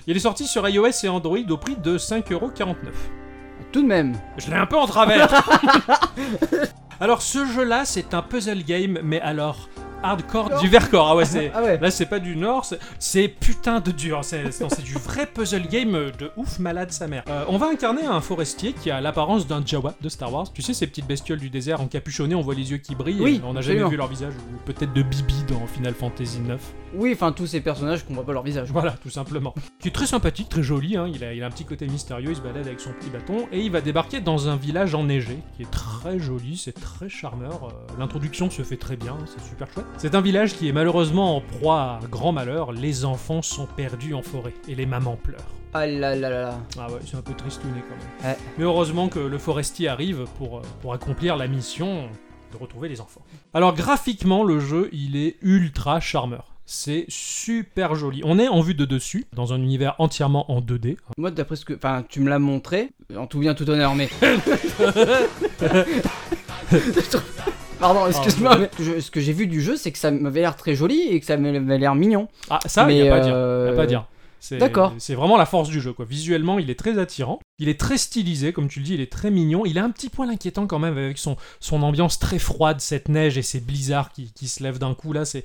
Il 0.06 0.16
est 0.16 0.20
sorti 0.20 0.46
sur 0.46 0.66
iOS 0.68 0.86
et 1.04 1.08
Android 1.08 1.36
au 1.50 1.56
prix 1.56 1.76
de 1.76 1.98
5,49 1.98 2.32
euros. 2.32 2.50
Tout 3.72 3.82
de 3.82 3.86
même. 3.86 4.16
Je 4.38 4.48
l'ai 4.50 4.56
un 4.56 4.66
peu 4.66 4.76
en 4.78 4.86
travers. 4.86 5.28
alors, 7.00 7.22
ce 7.22 7.44
jeu-là, 7.46 7.84
c'est 7.84 8.14
un 8.14 8.22
puzzle 8.22 8.62
game, 8.64 8.98
mais 9.02 9.20
alors 9.20 9.68
hardcore 10.02 10.60
du 10.60 10.68
Vercors. 10.68 11.08
Ah 11.10 11.16
ouais, 11.16 11.24
c'est. 11.24 11.50
Ah 11.58 11.62
ouais. 11.62 11.78
Là, 11.78 11.90
c'est 11.90 12.06
pas 12.06 12.18
du 12.20 12.36
Nord, 12.36 12.66
c'est- 12.98 13.28
putain 13.28 13.80
de 13.80 13.90
dur. 13.90 14.20
C'est 14.22 14.82
du 14.82 14.94
vrai 14.94 15.26
puzzle 15.26 15.66
game 15.68 16.10
de 16.18 16.30
ouf 16.36 16.58
malade 16.58 16.92
sa 16.92 17.06
mère. 17.08 17.24
Euh, 17.28 17.44
on 17.48 17.58
va 17.58 17.68
incarner 17.68 18.04
un 18.04 18.20
forestier 18.20 18.72
qui 18.72 18.90
a 18.90 19.00
l'apparence 19.00 19.46
d'un 19.46 19.64
Jawa 19.64 19.94
de 20.00 20.08
Star 20.08 20.32
Wars. 20.32 20.52
Tu 20.52 20.62
sais, 20.62 20.74
ces 20.74 20.86
petites 20.86 21.06
bestioles 21.06 21.38
du 21.40 21.50
désert 21.50 21.80
encapuchonnées, 21.80 22.34
on 22.34 22.40
voit 22.42 22.54
les 22.54 22.70
yeux 22.70 22.76
qui 22.78 22.94
brillent. 22.94 23.20
Oui, 23.20 23.40
et 23.42 23.46
on 23.46 23.54
n'a 23.54 23.60
jamais 23.60 23.84
vu 23.88 23.96
leur 23.96 24.08
visage. 24.08 24.32
Ou 24.34 24.56
peut-être 24.64 24.92
de 24.92 25.02
Bibi 25.02 25.44
dans 25.48 25.66
Final 25.66 25.94
Fantasy 25.94 26.40
9. 26.40 26.60
Oui, 26.94 27.10
enfin, 27.14 27.32
tous 27.32 27.46
ces 27.46 27.60
personnages 27.60 28.04
qu'on 28.04 28.14
voit 28.14 28.24
pas 28.24 28.32
leur 28.32 28.42
visage. 28.42 28.70
Voilà, 28.70 28.92
tout 29.02 29.10
simplement. 29.10 29.54
Qui 29.80 29.88
est 29.88 29.92
très 29.92 30.06
sympathique, 30.06 30.48
très 30.48 30.62
joli, 30.62 30.96
hein. 30.96 31.06
il, 31.12 31.22
a, 31.24 31.34
il 31.34 31.42
a 31.42 31.46
un 31.46 31.50
petit 31.50 31.64
côté 31.64 31.86
mystérieux, 31.86 32.30
il 32.30 32.36
se 32.36 32.40
balade 32.40 32.66
avec 32.66 32.80
son 32.80 32.92
petit 32.92 33.10
bâton, 33.10 33.46
et 33.52 33.60
il 33.60 33.70
va 33.70 33.80
débarquer 33.80 34.20
dans 34.20 34.48
un 34.48 34.56
village 34.56 34.94
enneigé, 34.94 35.38
qui 35.56 35.62
est 35.62 35.70
très 35.70 36.18
joli, 36.18 36.56
c'est 36.56 36.72
très 36.72 37.08
charmeur. 37.10 37.64
euh, 37.64 37.94
L'introduction 37.98 38.48
se 38.50 38.62
fait 38.62 38.76
très 38.78 38.96
bien, 38.96 39.16
c'est 39.26 39.44
super 39.46 39.68
chouette. 39.72 39.84
C'est 39.96 40.14
un 40.14 40.20
village 40.20 40.54
qui 40.54 40.68
est 40.68 40.72
malheureusement 40.72 41.36
en 41.36 41.40
proie 41.40 42.00
à 42.02 42.06
grand 42.10 42.32
malheur, 42.32 42.72
les 42.72 43.04
enfants 43.04 43.42
sont 43.42 43.66
perdus 43.66 44.14
en 44.14 44.22
forêt, 44.22 44.54
et 44.68 44.74
les 44.74 44.86
mamans 44.86 45.16
pleurent. 45.16 45.54
Ah 45.74 45.86
là 45.86 46.14
là 46.14 46.30
là 46.30 46.42
là. 46.42 46.60
Ah 46.78 46.90
ouais, 46.90 47.00
c'est 47.04 47.16
un 47.16 47.22
peu 47.22 47.34
tristouné 47.34 47.82
quand 47.88 47.96
même. 47.96 48.32
Ouais. 48.32 48.38
Mais 48.56 48.64
heureusement 48.64 49.08
que 49.08 49.18
le 49.18 49.38
forestier 49.38 49.88
arrive 49.88 50.24
pour, 50.38 50.58
euh, 50.58 50.62
pour 50.80 50.94
accomplir 50.94 51.36
la 51.36 51.46
mission 51.46 52.08
de 52.52 52.56
retrouver 52.56 52.88
les 52.88 53.00
enfants. 53.00 53.22
Alors 53.54 53.74
graphiquement, 53.74 54.44
le 54.44 54.60
jeu, 54.60 54.88
il 54.92 55.16
est 55.16 55.36
ultra 55.42 56.00
charmeur. 56.00 56.54
C'est 56.64 57.06
super 57.08 57.94
joli. 57.94 58.20
On 58.24 58.38
est 58.38 58.48
en 58.48 58.60
vue 58.60 58.74
de 58.74 58.84
dessus, 58.84 59.26
dans 59.34 59.52
un 59.52 59.62
univers 59.62 59.94
entièrement 59.98 60.50
en 60.52 60.60
2D. 60.60 60.98
Moi, 61.16 61.30
d'après 61.30 61.56
ce 61.56 61.64
que. 61.64 61.72
Enfin, 61.72 62.04
tu 62.06 62.20
me 62.20 62.28
l'as 62.28 62.38
montré, 62.38 62.90
en 63.16 63.26
tout 63.26 63.38
bien, 63.38 63.54
tout 63.54 63.68
honneur, 63.68 63.94
mais. 63.94 64.10
Pardon, 67.80 68.06
excuse-moi, 68.08 68.58
mais 68.58 68.70
je- 68.80 69.00
ce 69.00 69.10
que 69.10 69.20
j'ai 69.20 69.32
vu 69.32 69.46
du 69.46 69.60
jeu, 69.62 69.76
c'est 69.76 69.92
que 69.92 69.98
ça 69.98 70.10
m'avait 70.10 70.40
l'air 70.40 70.56
très 70.56 70.74
joli 70.74 71.00
et 71.08 71.20
que 71.20 71.26
ça 71.26 71.36
m'avait 71.36 71.78
l'air 71.78 71.94
mignon. 71.94 72.28
Ah, 72.50 72.58
ça, 72.66 72.90
il 72.90 72.96
n'y 73.02 73.08
a 73.08 73.10
pas 73.10 73.16
à 73.18 73.20
dire. 73.20 73.34
euh, 73.34 73.66
Y 73.68 73.72
a 73.72 73.76
pas 73.76 73.82
à 73.82 73.86
dire. 73.86 74.06
C'est- 74.40 74.58
D'accord. 74.58 74.94
C'est 74.98 75.16
vraiment 75.16 75.36
la 75.36 75.46
force 75.46 75.68
du 75.68 75.80
jeu, 75.80 75.92
quoi. 75.92 76.04
Visuellement, 76.04 76.60
il 76.60 76.70
est 76.70 76.78
très 76.78 76.96
attirant. 76.98 77.40
Il 77.58 77.68
est 77.68 77.78
très 77.78 77.98
stylisé, 77.98 78.52
comme 78.52 78.68
tu 78.68 78.78
le 78.78 78.84
dis, 78.84 78.94
il 78.94 79.00
est 79.00 79.10
très 79.10 79.32
mignon. 79.32 79.66
Il 79.66 79.78
a 79.80 79.84
un 79.84 79.90
petit 79.90 80.08
poil 80.08 80.30
inquiétant 80.30 80.68
quand 80.68 80.78
même 80.78 80.96
avec 80.96 81.18
son, 81.18 81.36
son 81.58 81.82
ambiance 81.82 82.20
très 82.20 82.38
froide, 82.38 82.80
cette 82.80 83.08
neige 83.08 83.36
et 83.36 83.42
ces 83.42 83.58
blizzards 83.58 84.12
qui, 84.12 84.32
qui 84.32 84.46
se 84.46 84.62
lèvent 84.62 84.78
d'un 84.78 84.94
coup. 84.94 85.12
Là, 85.12 85.24
c'est. 85.24 85.42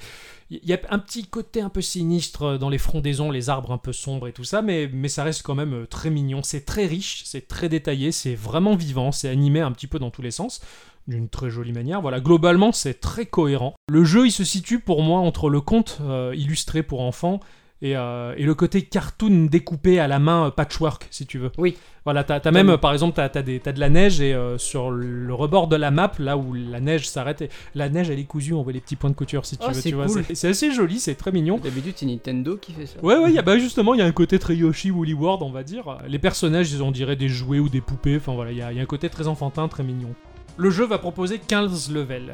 Il 0.52 0.60
y 0.64 0.74
a 0.74 0.80
un 0.92 1.00
petit 1.00 1.26
côté 1.26 1.62
un 1.62 1.70
peu 1.70 1.82
sinistre 1.82 2.58
dans 2.60 2.70
les 2.70 2.78
frondaisons, 2.78 3.32
les 3.32 3.50
arbres 3.50 3.72
un 3.72 3.80
peu 3.80 3.94
sombres 3.94 4.28
et 4.28 4.32
tout 4.32 4.44
ça, 4.44 4.62
mais, 4.62 4.88
mais 4.94 5.08
ça 5.08 5.24
reste 5.24 5.42
quand 5.42 5.56
même 5.56 5.74
euh, 5.74 5.86
très 5.88 6.12
mignon. 6.12 6.42
C'est 6.44 6.64
très 6.64 6.86
riche, 6.86 7.24
c'est 7.26 7.48
très 7.48 7.70
détaillé, 7.70 8.12
c'est 8.12 8.36
vraiment 8.36 8.76
vivant, 8.76 9.12
c'est 9.12 9.30
animé 9.30 9.62
un 9.62 9.72
petit 9.72 9.88
peu 9.88 9.98
dans 9.98 10.12
tous 10.12 10.22
les 10.22 10.30
sens 10.30 10.62
d'une 11.08 11.30
très 11.30 11.50
jolie 11.50 11.74
manière. 11.74 12.02
Voilà, 12.02 12.20
globalement, 12.20 12.72
c'est 12.72 13.00
très 13.00 13.26
cohérent. 13.26 13.74
Le 13.90 14.04
jeu, 14.04 14.26
il 14.28 14.32
se 14.32 14.44
situe 14.44 14.80
pour 14.80 15.02
moi 15.04 15.20
entre 15.20 15.50
le 15.50 15.62
conte 15.62 16.00
euh, 16.02 16.34
illustré 16.36 16.82
pour 16.84 17.02
enfants 17.02 17.40
et, 17.82 17.98
euh, 17.98 18.34
et 18.38 18.44
le 18.46 18.56
côté 18.56 18.84
cartoon 18.84 19.48
découpé 19.52 20.00
à 20.00 20.08
la 20.08 20.18
main 20.18 20.46
euh, 20.48 20.52
patchwork, 20.52 21.06
si 21.12 21.26
tu 21.26 21.38
veux. 21.40 21.52
Oui. 21.58 21.76
Voilà, 22.06 22.24
t'as, 22.24 22.40
t'as 22.40 22.52
même, 22.52 22.78
par 22.78 22.94
exemple, 22.94 23.14
t'as, 23.16 23.28
t'as 23.28 23.42
des, 23.42 23.60
t'as 23.60 23.74
de 23.74 23.80
la 23.82 23.90
neige 23.90 24.22
et 24.22 24.34
euh, 24.34 24.58
sur 24.58 24.90
le 24.92 25.34
rebord 25.34 25.68
de 25.68 25.76
la 25.76 25.92
map, 25.92 26.12
là 26.20 26.38
où 26.38 26.54
la 26.54 26.80
neige 26.80 27.08
s'arrête, 27.10 27.42
et 27.42 27.50
la 27.76 27.90
neige 27.90 28.10
elle 28.10 28.20
est 28.20 28.24
cousue, 28.26 28.54
on 28.54 28.62
voit 28.62 28.72
les 28.72 28.80
petits 28.80 28.96
points 28.96 29.10
de 29.10 29.16
couture, 29.16 29.46
si 29.46 29.58
tu 29.58 29.64
Oh, 29.66 29.70
veux. 29.70 29.74
c'est 29.74 29.90
tu 29.90 29.96
vois, 29.96 30.06
cool. 30.08 30.24
c'est, 30.34 30.48
assez 30.48 30.72
joli, 30.72 31.00
c'est 31.00 31.16
très 31.16 31.32
mignon. 31.34 31.58
D'habitude, 31.58 31.94
c'est 31.98 32.06
Nintendo 32.06 32.56
qui 32.56 32.72
fait 32.72 32.86
ça. 32.86 33.00
Ouais, 33.04 33.18
ouais, 33.18 33.34
y 33.34 33.38
a, 33.38 33.42
bah 33.42 33.58
justement, 33.58 33.94
il 33.94 34.00
y 34.00 34.02
a 34.02 34.06
un 34.06 34.12
côté 34.14 34.40
très 34.40 34.56
Yoshi 34.56 34.92
Woolly 34.92 35.14
World, 35.14 35.44
on 35.44 35.52
va 35.52 35.64
dire. 35.64 35.98
Les 36.08 36.20
personnages, 36.20 36.72
ils 36.72 36.82
on 36.84 36.92
dirait 36.92 37.16
des 37.18 37.28
jouets 37.30 37.60
ou 37.60 37.68
des 37.68 37.82
poupées. 37.82 38.16
Enfin 38.18 38.34
voilà, 38.34 38.52
il 38.52 38.58
y, 38.58 38.62
a- 38.62 38.72
y 38.72 38.80
a 38.80 38.82
un 38.82 38.86
côté 38.86 39.10
très 39.10 39.28
enfantin, 39.28 39.68
très 39.70 39.84
mignon. 39.84 40.14
Le 40.58 40.70
jeu 40.70 40.86
va 40.86 40.98
proposer 40.98 41.40
15 41.40 41.92
levels. 41.92 42.34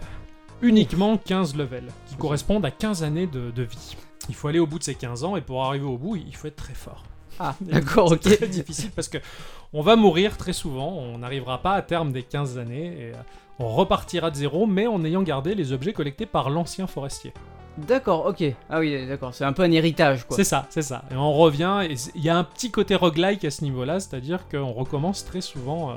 Uniquement 0.62 1.18
15 1.18 1.56
levels, 1.56 1.88
qui 2.08 2.16
correspondent 2.16 2.66
à 2.66 2.72
15 2.72 3.04
années 3.04 3.28
de, 3.28 3.50
de 3.52 3.64
vie. 3.64 3.96
Il 4.28 4.36
faut 4.36 4.50
aller 4.50 4.60
au 4.60 4.68
bout 4.68 4.78
de 4.78 4.84
ces 4.84 4.96
15 4.96 5.24
ans, 5.24 5.36
et 5.38 5.42
pour 5.42 5.64
arriver 5.64 5.86
au 5.86 5.98
bout, 5.98 6.18
il 6.18 6.36
faut 6.36 6.48
être 6.48 6.58
très 6.58 6.74
fort. 6.74 7.04
Ah, 7.40 7.56
d'accord, 7.62 8.12
ok. 8.12 8.20
C'est 8.24 8.36
très 8.38 8.48
difficile 8.48 8.92
parce 8.94 9.08
que 9.08 9.18
on 9.72 9.82
va 9.82 9.96
mourir 9.96 10.36
très 10.36 10.52
souvent, 10.52 10.90
on 10.92 11.20
n'arrivera 11.20 11.62
pas 11.62 11.74
à 11.76 11.82
terme 11.82 12.12
des 12.12 12.24
15 12.24 12.58
années, 12.58 12.88
et 12.88 13.12
euh, 13.14 13.22
on 13.60 13.70
repartira 13.74 14.30
de 14.32 14.36
zéro, 14.36 14.68
mais 14.68 14.88
en 14.88 15.04
ayant 15.06 15.22
gardé 15.22 15.56
les 15.56 15.72
objets 15.72 15.94
collectés 15.94 16.26
par 16.26 16.50
l'ancien 16.50 16.88
forestier. 16.88 17.34
D'accord, 17.78 18.26
ok. 18.26 18.44
Ah 18.70 18.80
oui, 18.80 19.08
d'accord, 19.08 19.34
c'est 19.34 19.46
un 19.46 19.54
peu 19.54 19.64
un 19.64 19.72
héritage, 19.72 20.26
quoi. 20.26 20.36
C'est 20.36 20.44
ça, 20.44 20.68
c'est 20.70 20.82
ça. 20.82 21.04
Et 21.12 21.16
on 21.16 21.32
revient, 21.32 21.88
il 22.16 22.22
y 22.22 22.28
a 22.28 22.38
un 22.38 22.44
petit 22.44 22.72
côté 22.72 22.96
roguelike 22.96 23.46
à 23.46 23.52
ce 23.52 23.64
niveau-là, 23.64 24.02
c'est-à-dire 24.02 24.50
qu'on 24.50 24.74
recommence 24.74 25.24
très 25.24 25.40
souvent. 25.42 25.92
euh, 25.92 25.94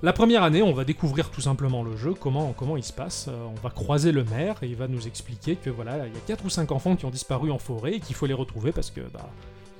La 0.00 0.12
première 0.12 0.44
année, 0.44 0.62
on 0.62 0.72
va 0.72 0.84
découvrir 0.84 1.28
tout 1.28 1.40
simplement 1.40 1.82
le 1.82 1.96
jeu, 1.96 2.14
comment, 2.14 2.52
comment 2.56 2.76
il 2.76 2.84
se 2.84 2.92
passe. 2.92 3.26
Euh, 3.28 3.46
on 3.50 3.60
va 3.60 3.70
croiser 3.70 4.12
le 4.12 4.22
maire 4.22 4.54
et 4.62 4.68
il 4.68 4.76
va 4.76 4.86
nous 4.86 5.08
expliquer 5.08 5.56
que 5.56 5.70
voilà, 5.70 6.06
il 6.06 6.14
y 6.14 6.16
a 6.16 6.20
4 6.24 6.44
ou 6.44 6.50
5 6.50 6.70
enfants 6.70 6.94
qui 6.94 7.04
ont 7.04 7.10
disparu 7.10 7.50
en 7.50 7.58
forêt 7.58 7.94
et 7.94 8.00
qu'il 8.00 8.14
faut 8.14 8.26
les 8.26 8.34
retrouver 8.34 8.70
parce 8.70 8.92
que 8.92 9.00
bah, 9.12 9.28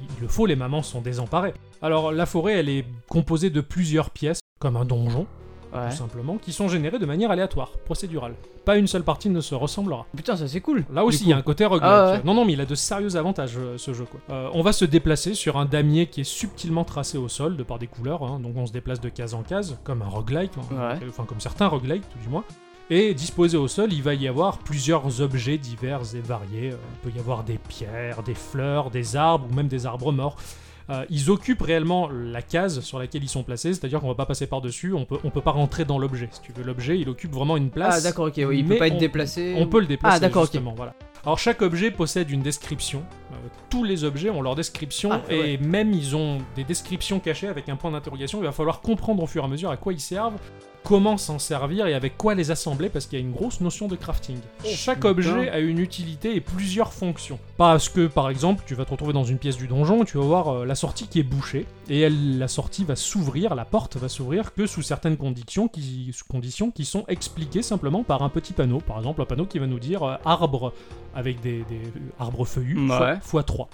il 0.01 0.09
le 0.21 0.27
faut, 0.27 0.47
les 0.47 0.57
mamans 0.57 0.83
sont 0.83 1.01
désemparées. 1.01 1.55
Alors 1.83 2.11
la 2.11 2.27
forêt, 2.27 2.55
elle 2.55 2.69
est 2.69 2.85
composée 3.09 3.51
de 3.51 3.61
plusieurs 3.61 4.11
pièces, 4.11 4.41
comme 4.59 4.77
un 4.77 4.85
donjon, 4.85 5.29
Ouais. 5.73 5.91
tout 5.91 5.97
simplement, 5.97 6.37
qui 6.39 6.53
sont 6.53 6.69
générées 6.69 6.99
de 6.99 7.07
manière 7.07 7.31
aléatoire, 7.31 7.71
procédurale. 7.85 8.35
Pas 8.65 8.77
une 8.77 8.87
seule 8.87 9.03
partie 9.03 9.31
ne 9.31 9.41
se 9.41 9.55
ressemblera. 9.55 10.07
Putain, 10.17 10.37
ça 10.37 10.47
c'est 10.49 10.61
cool. 10.61 10.85
Là 10.93 11.05
aussi, 11.05 11.25
il 11.25 11.29
y 11.31 11.33
a 11.33 11.37
un 11.37 11.43
côté 11.43 11.65
roguelike. 11.65 11.91
Ah 11.93 12.13
ouais. 12.13 12.21
Non, 12.25 12.35
non, 12.35 12.45
mais 12.45 12.53
il 12.53 12.61
a 12.61 12.67
de 12.67 12.75
sérieux 12.75 13.17
avantages, 13.17 13.57
euh, 13.59 13.79
ce 13.79 13.93
jeu. 13.95 14.05
Quoi. 14.05 14.21
Euh, 14.31 14.49
on 14.53 14.63
va 14.63 14.73
se 14.73 14.85
déplacer 14.85 15.35
sur 15.35 15.57
un 15.57 15.65
damier 15.65 16.07
qui 16.07 16.21
est 16.23 16.25
subtilement 16.25 16.85
tracé 16.85 17.17
au 17.19 17.29
sol, 17.29 17.57
de 17.57 17.63
par 17.63 17.79
des 17.79 17.87
couleurs. 17.87 18.23
hein. 18.23 18.41
donc 18.41 18.53
on 18.57 18.67
se 18.67 18.73
déplace 18.73 19.01
de 19.01 19.09
case 19.09 19.35
en 19.35 19.43
case, 19.43 19.79
comme 19.85 20.03
un 20.03 20.09
roguelike, 20.09 20.53
hein. 20.59 20.99
Ouais. 21.01 21.09
enfin 21.09 21.25
comme 21.25 21.41
certains 21.41 21.67
roguelikes, 21.67 22.09
tout 22.11 22.19
du 22.23 22.29
moins. 22.29 22.45
Et 22.91 23.13
disposé 23.13 23.59
au 23.59 23.69
sol, 23.69 23.93
il 23.93 24.03
va 24.03 24.15
y 24.15 24.27
avoir 24.29 24.57
plusieurs 24.59 25.21
objets 25.21 25.59
divers 25.59 26.01
et 26.15 26.21
variés. 26.21 26.71
Euh, 26.73 26.77
Il 27.05 27.11
peut 27.11 27.17
y 27.17 27.21
avoir 27.21 27.45
des 27.45 27.59
pierres, 27.59 28.23
des 28.23 28.35
fleurs, 28.35 28.91
des 28.91 29.15
arbres, 29.17 29.47
ou 29.51 29.55
même 29.55 29.69
des 29.69 29.85
arbres 29.85 30.11
morts. 30.13 30.37
Euh, 30.91 31.05
ils 31.11 31.31
occupent 31.31 31.63
réellement 31.63 32.09
la 32.09 32.41
case 32.43 32.81
sur 32.81 32.99
laquelle 32.99 33.23
ils 33.23 33.29
sont 33.29 33.43
placés, 33.43 33.75
c'est-à-dire 33.75 34.01
qu'on 34.01 34.09
va 34.09 34.15
pas 34.15 34.27
passer 34.27 34.47
par-dessus, 34.47 34.93
on 34.95 35.05
peut, 35.05 35.19
on 35.25 35.31
peut 35.31 35.41
pas 35.43 35.51
rentrer 35.51 35.85
dans 35.85 35.99
l'objet. 35.99 36.29
Si 36.33 36.41
tu 36.41 36.53
veux, 36.53 36.65
l'objet, 36.65 36.99
il 36.99 37.09
occupe 37.09 37.33
vraiment 37.33 37.57
une 37.57 37.71
place. 37.71 37.97
Ah, 37.99 38.01
d'accord, 38.01 38.27
ok, 38.27 38.35
oui, 38.47 38.61
il 38.61 38.65
peut 38.67 38.77
pas 38.79 38.87
être 38.89 38.95
on- 38.95 38.99
déplacé. 38.99 39.55
On 39.59 39.67
peut 39.67 39.81
le 39.81 39.87
déplacer. 39.87 40.17
Ah, 40.17 40.21
d'accord, 40.21 40.45
justement, 40.45 40.75
voilà. 40.77 40.95
Alors 41.25 41.39
chaque 41.39 41.63
objet 41.63 41.91
possède 41.91 42.31
une 42.31 42.43
description. 42.43 43.03
Euh, 43.33 43.35
tous 43.69 43.85
les 43.85 44.05
objets 44.05 44.31
ont 44.31 44.41
leur 44.41 44.55
description 44.55 45.11
Ah, 45.13 45.23
et 45.29 45.39
ouais. 45.41 45.59
même 45.59 45.93
ils 45.93 46.15
ont 46.17 46.39
des 46.57 46.65
descriptions 46.65 47.19
cachées 47.21 47.49
avec 47.49 47.69
un 47.69 47.77
point 47.77 47.91
d'interrogation. 47.91 48.39
Il 48.39 48.45
va 48.45 48.53
falloir 48.53 48.81
comprendre 48.81 49.23
au 49.23 49.27
fur 49.27 49.43
et 49.43 49.45
à 49.45 49.49
mesure 49.49 49.71
à 49.71 49.77
quoi 49.77 49.93
ils 49.93 50.01
servent, 50.01 50.37
comment 50.89 51.19
s'en 51.19 51.39
servir 51.39 51.87
et 51.87 51.93
avec 51.93 52.17
quoi 52.17 52.35
les 52.35 52.51
assembler 52.51 52.89
parce 52.89 53.05
qu'il 53.05 53.19
y 53.19 53.23
a 53.23 53.25
une 53.25 53.31
grosse 53.33 53.61
notion 53.61 53.89
de 53.89 53.95
crafting. 53.95 54.39
Chaque 54.65 54.97
putain. 55.01 55.11
objet 55.11 55.51
a 55.51 55.59
une 55.59 55.79
utilité 55.81 56.35
et 56.35 56.41
plusieurs 56.41 56.95
fonctions. 56.95 57.39
Parce 57.59 57.91
que 57.91 58.07
par 58.07 58.31
exemple, 58.31 58.65
tu 58.67 58.75
vas 58.75 58.87
te 58.87 58.91
retrouver 58.93 59.13
dans 59.13 59.23
une 59.25 59.37
pièce 59.37 59.59
du 59.59 59.69
donjon, 59.69 60.07
tu 60.07 60.17
vas 60.17 60.25
voir 60.25 60.49
euh, 60.49 60.65
la 60.65 60.75
sortie 60.75 61.07
qui 61.07 61.21
est 61.21 61.25
bouchée 61.25 61.67
et 61.91 62.01
elle, 62.01 62.39
la 62.39 62.49
sortie 62.49 62.85
va 62.85 62.97
s'ouvrir, 62.97 63.55
la 63.55 63.67
porte 63.67 63.99
va 63.99 64.09
s'ouvrir 64.09 64.55
que 64.55 64.65
sous 64.67 64.81
certaines 64.81 65.19
conditions 65.19 65.69
qui, 65.69 66.11
conditions 66.27 66.71
qui 66.71 66.87
sont 66.87 67.05
expliquées 67.09 67.61
simplement 67.63 68.03
par 68.03 68.23
un 68.23 68.31
petit 68.31 68.55
panneau. 68.55 68.79
Par 68.81 68.97
exemple, 68.97 69.21
un 69.21 69.27
panneau 69.27 69.45
qui 69.45 69.59
va 69.59 69.67
nous 69.67 69.79
dire 69.81 70.03
euh, 70.05 70.15
arbre 70.25 70.73
avec 71.15 71.43
des, 71.43 71.65
des 71.69 71.83
arbres 72.19 72.47
feuillus 72.47 72.79
Ouais. 72.91 73.17
fois, 73.21 73.43
3. 73.43 73.69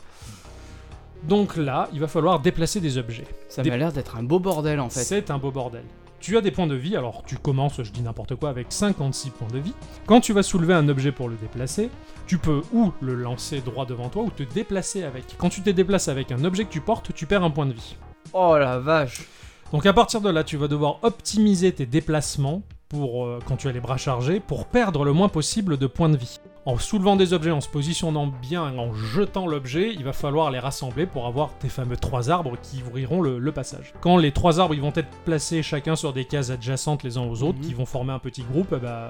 Donc 1.29 1.57
là, 1.57 1.88
il 1.92 2.00
va 2.00 2.09
falloir 2.09 2.40
déplacer 2.40 2.81
des 2.81 2.98
objets. 2.98 3.24
Ça 3.48 3.62
Des- 3.62 3.70
m'a 3.70 3.77
l'air 3.77 3.92
d'être 3.92 4.16
un 4.16 4.22
beau 4.22 4.40
bordel 4.40 4.81
en 4.81 4.90
fait. 4.90 5.05
c'est 5.05 5.31
un 5.31 5.38
beau 5.38 5.50
bordel. 5.53 5.85
Tu 6.25 6.39
as 6.39 6.41
des 6.41 6.51
points 6.51 6.67
de 6.67 6.75
vie, 6.75 6.97
alors 6.97 7.23
tu 7.27 7.37
commences, 7.37 7.83
je 7.83 7.91
dis 7.91 8.01
n'importe 8.01 8.35
quoi, 8.37 8.49
avec 8.49 8.69
56 8.71 9.29
points 9.29 9.49
de 9.49 9.59
vie. 9.59 9.75
Quand 10.07 10.23
tu 10.23 10.33
vas 10.33 10.43
soulever 10.43 10.73
un 10.73 10.89
objet 10.89 11.13
pour 11.13 11.29
le 11.29 11.37
déplacer, 11.37 11.91
tu 12.27 12.39
peux 12.39 12.63
ou 12.73 12.93
le 13.03 13.15
lancer 13.15 13.61
droit 13.61 13.85
devant 13.85 14.09
toi 14.09 14.23
ou 14.23 14.31
te 14.31 14.43
déplacer 14.43 15.03
avec. 15.03 15.37
Quand 15.37 15.51
tu 15.51 15.61
te 15.61 15.69
déplaces 15.69 16.09
avec 16.09 16.33
un 16.33 16.43
objet 16.47 16.65
que 16.65 16.71
tu 16.71 16.81
portes, 16.81 17.13
tu 17.13 17.27
perds 17.27 17.45
un 17.45 17.51
point 17.51 17.67
de 17.67 17.75
vie. 17.75 17.99
Oh 18.33 18.57
la 18.57 18.79
vache. 18.79 19.29
Donc 19.71 19.85
à 19.85 19.93
partir 19.93 20.23
de 20.23 20.31
là, 20.31 20.45
tu 20.45 20.57
vas 20.57 20.67
devoir 20.67 21.01
optimiser 21.03 21.73
tes 21.73 21.85
déplacements 21.85 22.63
pour 22.89 23.27
euh, 23.27 23.39
quand 23.45 23.59
tu 23.59 23.69
as 23.69 23.73
les 23.73 23.81
bras 23.81 23.99
chargés 23.99 24.41
pour 24.41 24.65
perdre 24.65 25.05
le 25.05 25.13
moins 25.13 25.29
possible 25.29 25.77
de 25.77 25.87
points 25.87 26.09
de 26.09 26.17
vie. 26.17 26.41
En 26.66 26.79
soulevant 26.79 27.16
des 27.16 27.35
objets, 27.35 27.50
en 27.50 27.61
se 27.61 27.68
positionnant 27.68 28.27
bien, 28.27 28.62
en 28.79 28.94
jetant 28.94 29.46
l'objet, 29.46 29.92
il 29.92 30.03
va 30.03 30.14
falloir 30.14 30.50
les 30.50 30.59
rassembler 30.59 31.05
pour 31.05 31.27
avoir 31.27 31.50
tes 31.59 31.68
fameux 31.68 31.96
trois 31.98 32.31
arbres 32.31 32.57
qui 32.62 32.83
ouvriront 32.83 33.20
le, 33.20 33.38
le 33.38 33.53
passage. 33.53 33.92
Quand 34.00 34.16
les 34.16 34.33
trois 34.33 34.61
arbres 34.61 34.74
ils 34.74 34.81
vont 34.81 34.92
être 34.94 35.11
placés 35.27 35.62
chacun 35.62 35.94
sur 35.94 36.14
des 36.14 36.24
cases 36.24 36.48
adjacentes 36.48 37.03
les 37.03 37.18
uns 37.18 37.22
aux 37.27 37.42
autres, 37.42 37.59
Mhm. 37.59 37.66
qui 37.66 37.74
vont 37.74 37.85
former 37.85 38.14
un 38.14 38.18
petit 38.18 38.44
groupe, 38.44 38.74
ben, 38.74 39.09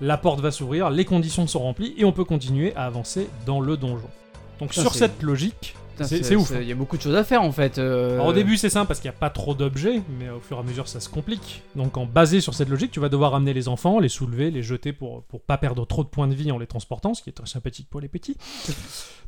la 0.00 0.16
porte 0.16 0.40
va 0.40 0.50
s'ouvrir, 0.50 0.88
les 0.88 1.04
conditions 1.04 1.46
sont 1.46 1.60
remplies 1.60 1.94
et 1.98 2.06
on 2.06 2.12
peut 2.12 2.24
continuer 2.24 2.74
à 2.76 2.84
avancer 2.86 3.28
dans 3.44 3.60
le 3.60 3.76
donjon. 3.76 4.08
Donc 4.58 4.72
sur 4.72 4.94
cette 4.94 5.22
logique, 5.22 5.76
c'est 6.04 6.36
ouf. 6.36 6.52
Il 6.60 6.66
y 6.66 6.72
a 6.72 6.74
beaucoup 6.74 6.96
de 6.96 7.02
choses 7.02 7.14
à 7.14 7.24
faire 7.24 7.42
en 7.42 7.52
fait. 7.52 7.78
euh. 7.78 8.14
Alors, 8.14 8.26
au 8.26 8.32
début 8.32 8.56
c'est 8.56 8.70
simple 8.70 8.88
parce 8.88 9.00
qu'il 9.00 9.10
n'y 9.10 9.16
a 9.16 9.18
pas 9.18 9.30
trop 9.30 9.54
d'objets, 9.54 10.02
mais 10.18 10.28
au 10.28 10.40
fur 10.40 10.56
et 10.56 10.60
à 10.60 10.62
mesure 10.62 10.88
ça 10.88 11.00
se 11.00 11.08
complique. 11.08 11.62
Donc 11.74 11.96
en 11.96 12.06
basé 12.06 12.40
sur 12.40 12.54
cette 12.54 12.68
logique, 12.68 12.90
tu 12.90 13.00
vas 13.00 13.08
devoir 13.08 13.34
amener 13.34 13.52
les 13.54 13.68
enfants, 13.68 13.98
les 13.98 14.08
soulever, 14.08 14.50
les 14.50 14.62
jeter 14.62 14.92
pour, 14.92 15.22
pour 15.24 15.40
pas 15.40 15.58
perdre 15.58 15.86
trop 15.86 16.04
de 16.04 16.08
points 16.08 16.28
de 16.28 16.34
vie 16.34 16.50
en 16.52 16.58
les 16.58 16.66
transportant, 16.66 17.14
ce 17.14 17.22
qui 17.22 17.30
est 17.30 17.32
très 17.32 17.46
sympathique 17.46 17.88
pour 17.90 18.00
les 18.00 18.08
petits. 18.08 18.36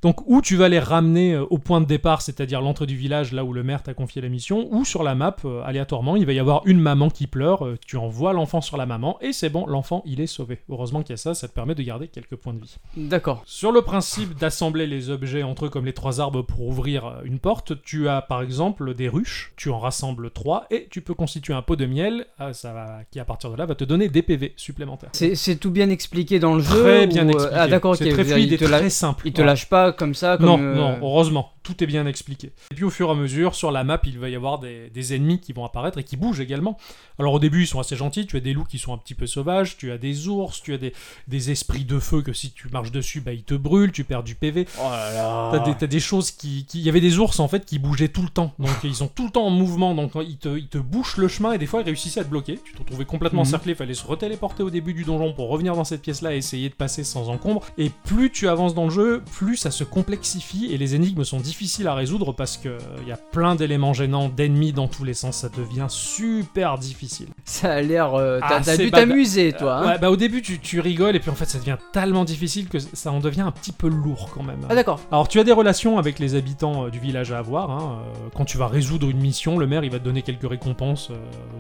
Donc 0.03 0.29
ou 0.29 0.41
tu 0.41 0.57
vas 0.57 0.69
les 0.69 0.79
ramener 0.79 1.35
euh, 1.35 1.45
au 1.51 1.59
point 1.59 1.81
de 1.81 1.87
départ, 1.87 2.23
c'est-à-dire 2.23 2.61
l'entrée 2.61 2.87
du 2.87 2.97
village 2.97 3.33
là 3.33 3.45
où 3.45 3.53
le 3.53 3.63
maire 3.65 3.83
t'a 3.83 3.95
confié 3.95 4.23
la 4.23 4.29
mission, 4.29 4.69
ou 4.71 4.85
sur 4.85 5.03
la 5.03 5.15
map, 5.15 5.37
euh, 5.45 5.63
aléatoirement, 5.65 6.15
il 6.17 6.25
va 6.25 6.33
y 6.33 6.39
avoir 6.39 6.63
une 6.67 6.81
maman 6.81 7.11
qui 7.11 7.27
pleure, 7.27 7.65
euh, 7.67 7.77
tu 7.85 7.97
envoies 7.97 8.33
l'enfant 8.33 8.61
sur 8.61 8.77
la 8.77 8.87
maman, 8.87 9.19
et 9.21 9.33
c'est 9.33 9.49
bon, 9.51 9.67
l'enfant 9.67 10.03
il 10.07 10.21
est 10.21 10.27
sauvé. 10.29 10.61
Heureusement 10.69 11.03
qu'il 11.03 11.11
y 11.11 11.15
a 11.15 11.17
ça, 11.17 11.35
ça 11.35 11.49
te 11.49 11.53
permet 11.53 11.75
de 11.75 11.83
garder 11.83 12.07
quelques 12.09 12.37
points 12.37 12.55
de 12.55 12.61
vie. 12.61 12.77
D'accord. 12.97 13.43
Sur 13.45 13.73
le 13.73 13.83
principe 13.83 14.39
d'assembler 14.39 14.87
les 14.87 15.11
objets 15.11 15.43
entre 15.43 15.67
eux 15.67 15.69
comme 15.69 15.85
les 15.87 15.93
trois 15.93 16.21
arbres 16.21 16.43
pour 16.43 16.58
ouvrir 16.67 17.07
euh, 17.07 17.13
une 17.25 17.39
porte, 17.39 17.83
tu 17.83 18.09
as 18.09 18.23
par 18.23 18.43
exemple 18.43 18.95
des 18.95 19.09
ruches, 19.09 19.53
tu 19.57 19.71
en 19.71 19.79
rassembles 19.79 20.31
trois 20.31 20.67
et 20.71 20.89
tu 20.91 21.01
peux 21.01 21.15
constituer 21.15 21.55
un 21.55 21.63
pot 21.63 21.77
de 21.77 21.87
miel 21.87 22.27
ça 22.53 22.73
va, 22.73 23.01
qui 23.11 23.21
à 23.21 23.25
partir 23.25 23.51
de 23.51 23.57
là 23.57 23.67
va 23.67 23.75
te 23.75 23.85
donner 23.85 24.09
des 24.09 24.23
PV 24.23 24.55
supplémentaires. 24.57 25.11
C'est 25.13 25.57
tout 25.57 25.71
bien 25.71 25.91
expliqué 25.91 26.39
dans 26.39 26.55
le 26.55 26.63
jeu 26.63 26.83
Très 26.83 27.07
bien 27.07 27.27
euh, 27.27 27.33
expliqué. 27.33 27.57
Ah 27.59 27.69
d'accord, 27.69 27.93
ok. 27.93 27.99
C'est 27.99 28.11
très 28.11 28.25
fluide 28.25 28.53
et 28.53 28.59
te 28.59 28.65
très 28.65 28.91
simple. 28.91 29.27
Il 29.27 29.33
te 29.33 29.39
Voilà. 29.39 29.53
lâche 29.53 29.69
pas 29.69 29.93
comme 29.93 30.15
ça. 30.15 30.37
Comme, 30.37 30.47
non, 30.47 30.59
euh, 30.59 30.75
non, 30.75 30.99
heureusement, 31.03 31.53
tout 31.69 31.85
est 31.85 31.87
bien 31.87 32.07
expliqué. 32.07 32.51
Et 32.71 32.75
puis 32.75 32.85
au 32.85 32.91
fur 32.91 33.09
et 33.09 33.13
à 33.13 33.15
mesure, 33.15 33.55
sur 33.55 33.71
la 33.71 33.85
map, 33.85 34.01
il 34.05 34.19
va 34.19 34.31
y 34.31 34.35
avoir 34.35 34.59
des, 34.59 34.89
des 34.89 35.15
ennemis 35.15 35.39
qui 35.39 35.53
vont 35.53 35.67
apparaître 35.67 35.99
et 35.99 36.03
qui 36.05 36.17
bougent 36.17 36.41
également. 36.41 36.79
Alors 37.19 37.35
au 37.35 37.39
début, 37.39 37.63
ils 37.65 37.67
sont 37.67 37.79
assez 37.79 37.95
gentils, 37.95 38.27
tu 38.27 38.39
as 38.39 38.41
des 38.41 38.55
loups 38.55 38.65
qui 38.65 38.79
sont 38.79 38.95
un 38.95 38.99
petit 38.99 39.15
peu 39.15 39.27
sauvages, 39.27 39.77
tu 39.77 39.93
as 39.93 39.99
des 39.99 40.29
ours, 40.29 40.63
tu 40.63 40.73
as 40.73 40.79
des, 40.79 40.95
des 41.27 41.51
esprits 41.51 41.85
de 41.85 41.99
feu 41.99 42.23
que 42.23 42.33
si 42.33 42.53
tu 42.53 42.69
marches 42.69 42.91
dessus, 42.91 43.21
bah, 43.21 43.33
ils 43.35 43.43
te 43.43 43.53
brûlent, 43.55 43.93
tu 43.93 44.05
perds 44.05 44.23
du 44.23 44.35
PV. 44.35 44.67
Oh 44.79 44.83
là 44.91 45.13
là. 45.13 45.51
T'as 45.53 45.59
des, 45.59 45.75
t'as 45.75 45.87
des 45.87 46.01
choses 46.01 46.31
qui, 46.31 46.65
qui- 46.65 46.79
Il 46.79 46.85
y 46.87 46.89
avait 46.89 47.01
des 47.03 47.19
ours 47.19 47.39
en 47.39 47.49
fait 47.49 47.67
qui 47.67 47.79
bougeaient 47.79 48.09
tout 48.09 48.23
le 48.23 48.31
temps. 48.31 48.55
Donc 48.59 48.71
ils 48.85 48.95
sont 48.95 49.09
tout 49.09 49.27
le 49.27 49.31
temps 49.31 49.47
en 49.47 49.51
mouvement. 49.51 49.95
Donc 49.95 50.13
ils 50.17 50.39
te, 50.39 50.57
ils 50.57 50.69
te 50.69 50.79
bouchent 50.79 51.19
le 51.19 51.29
chemin 51.29 51.53
et 51.53 51.59
des 51.59 51.67
fois 51.67 51.81
ils 51.83 51.85
réussissaient 51.85 52.21
à 52.21 52.25
te 52.25 52.31
bloquer. 52.31 52.59
Tu 52.65 52.73
te 52.73 52.79
retrouvais 52.79 53.05
complètement 53.05 53.43
Mhm. 53.43 53.49
encerclé. 53.49 53.73
Il 53.73 53.77
fallait 53.77 53.93
se 53.95 54.07
retéléporter 54.07 54.63
au 54.63 54.71
début 54.71 54.95
du 54.95 55.05
donjon 55.05 55.33
pour 55.35 55.49
revenir 55.51 55.77
dans 55.77 55.85
cette 55.85 56.01
pièce 56.03 56.23
là 56.23 56.33
et 56.35 56.39
essayer 56.39 56.69
de 56.71 56.75
passer 56.75 57.05
sans 57.05 57.29
encombre. 57.29 57.63
Et 57.77 57.91
plus 58.05 58.31
tu 58.33 58.49
avances 58.49 58.75
dans 58.75 58.85
le 58.85 58.91
jeu, 58.91 59.23
plus 59.37 59.57
ça 59.57 59.71
se 59.71 59.85
complexifie 59.85 60.73
et 60.73 60.79
les 60.79 60.95
énigmes 60.95 61.25
sont 61.25 61.41
difficiles 61.59 61.89
à 61.89 61.95
résoudre 61.95 62.33
parce 62.33 62.57
que 62.57 62.79
il 63.03 63.09
y 63.09 63.13
a 63.13 63.17
plein 63.17 63.57
d'éléments 63.57 63.93
gênants, 63.93 64.29
d'ennemis 64.29 64.73
dans 64.73 64.87
tous 64.87 65.03
les 65.03 65.15
sens. 65.15 65.39
Ça 65.39 65.49
devient 65.49 65.87
super 65.89 66.79
difficile. 66.79 67.27
Ça 67.45 67.73
a 67.75 67.81
l'air. 67.83 68.15
euh, 68.15 68.39
T'as 68.41 68.61
Ah, 68.65 68.77
dû 68.77 68.91
t'amuser 68.93 69.53
toi. 69.53 69.77
hein. 69.79 69.87
Ouais, 69.89 69.99
bah 69.99 70.11
au 70.11 70.17
début 70.17 70.41
tu, 70.41 70.61
tu 70.61 70.79
rigoles 70.79 71.17
et 71.17 71.21
puis 71.21 71.31
en 71.31 71.35
fait 71.35 71.47
ça 71.47 71.59
devient 71.59 71.77
tellement 71.93 72.25
difficile 72.25 72.69
que 72.69 72.79
ça 72.79 73.11
en 73.11 73.19
devient 73.19 73.41
un 73.41 73.51
petit 73.51 73.73
peu 73.73 73.89
lourd 73.89 74.31
quand 74.33 74.45
même. 74.45 74.61
Ah 74.71 74.75
d'accord. 74.77 75.01
Alors 75.11 75.27
tu 75.27 75.41
as 75.41 75.45
des 75.45 75.51
relations 75.53 75.99
avec 75.99 76.21
les 76.21 76.37
habitants 76.37 76.87
euh, 76.87 76.91
du 76.91 77.01
village 77.01 77.33
à 77.33 77.39
avoir. 77.39 77.71
hein, 77.73 78.03
euh, 78.05 78.29
quand 78.37 78.45
tu 78.45 78.57
vas 78.57 78.69
résoudre 78.69 79.11
une 79.11 79.19
mission, 79.21 79.59
le 79.59 79.67
maire 79.67 79.83
il 79.83 79.91
va 79.91 79.99
te 79.99 80.05
donner 80.05 80.23
quelques 80.23 80.49
récompenses. 80.49 81.11
euh, 81.11 81.17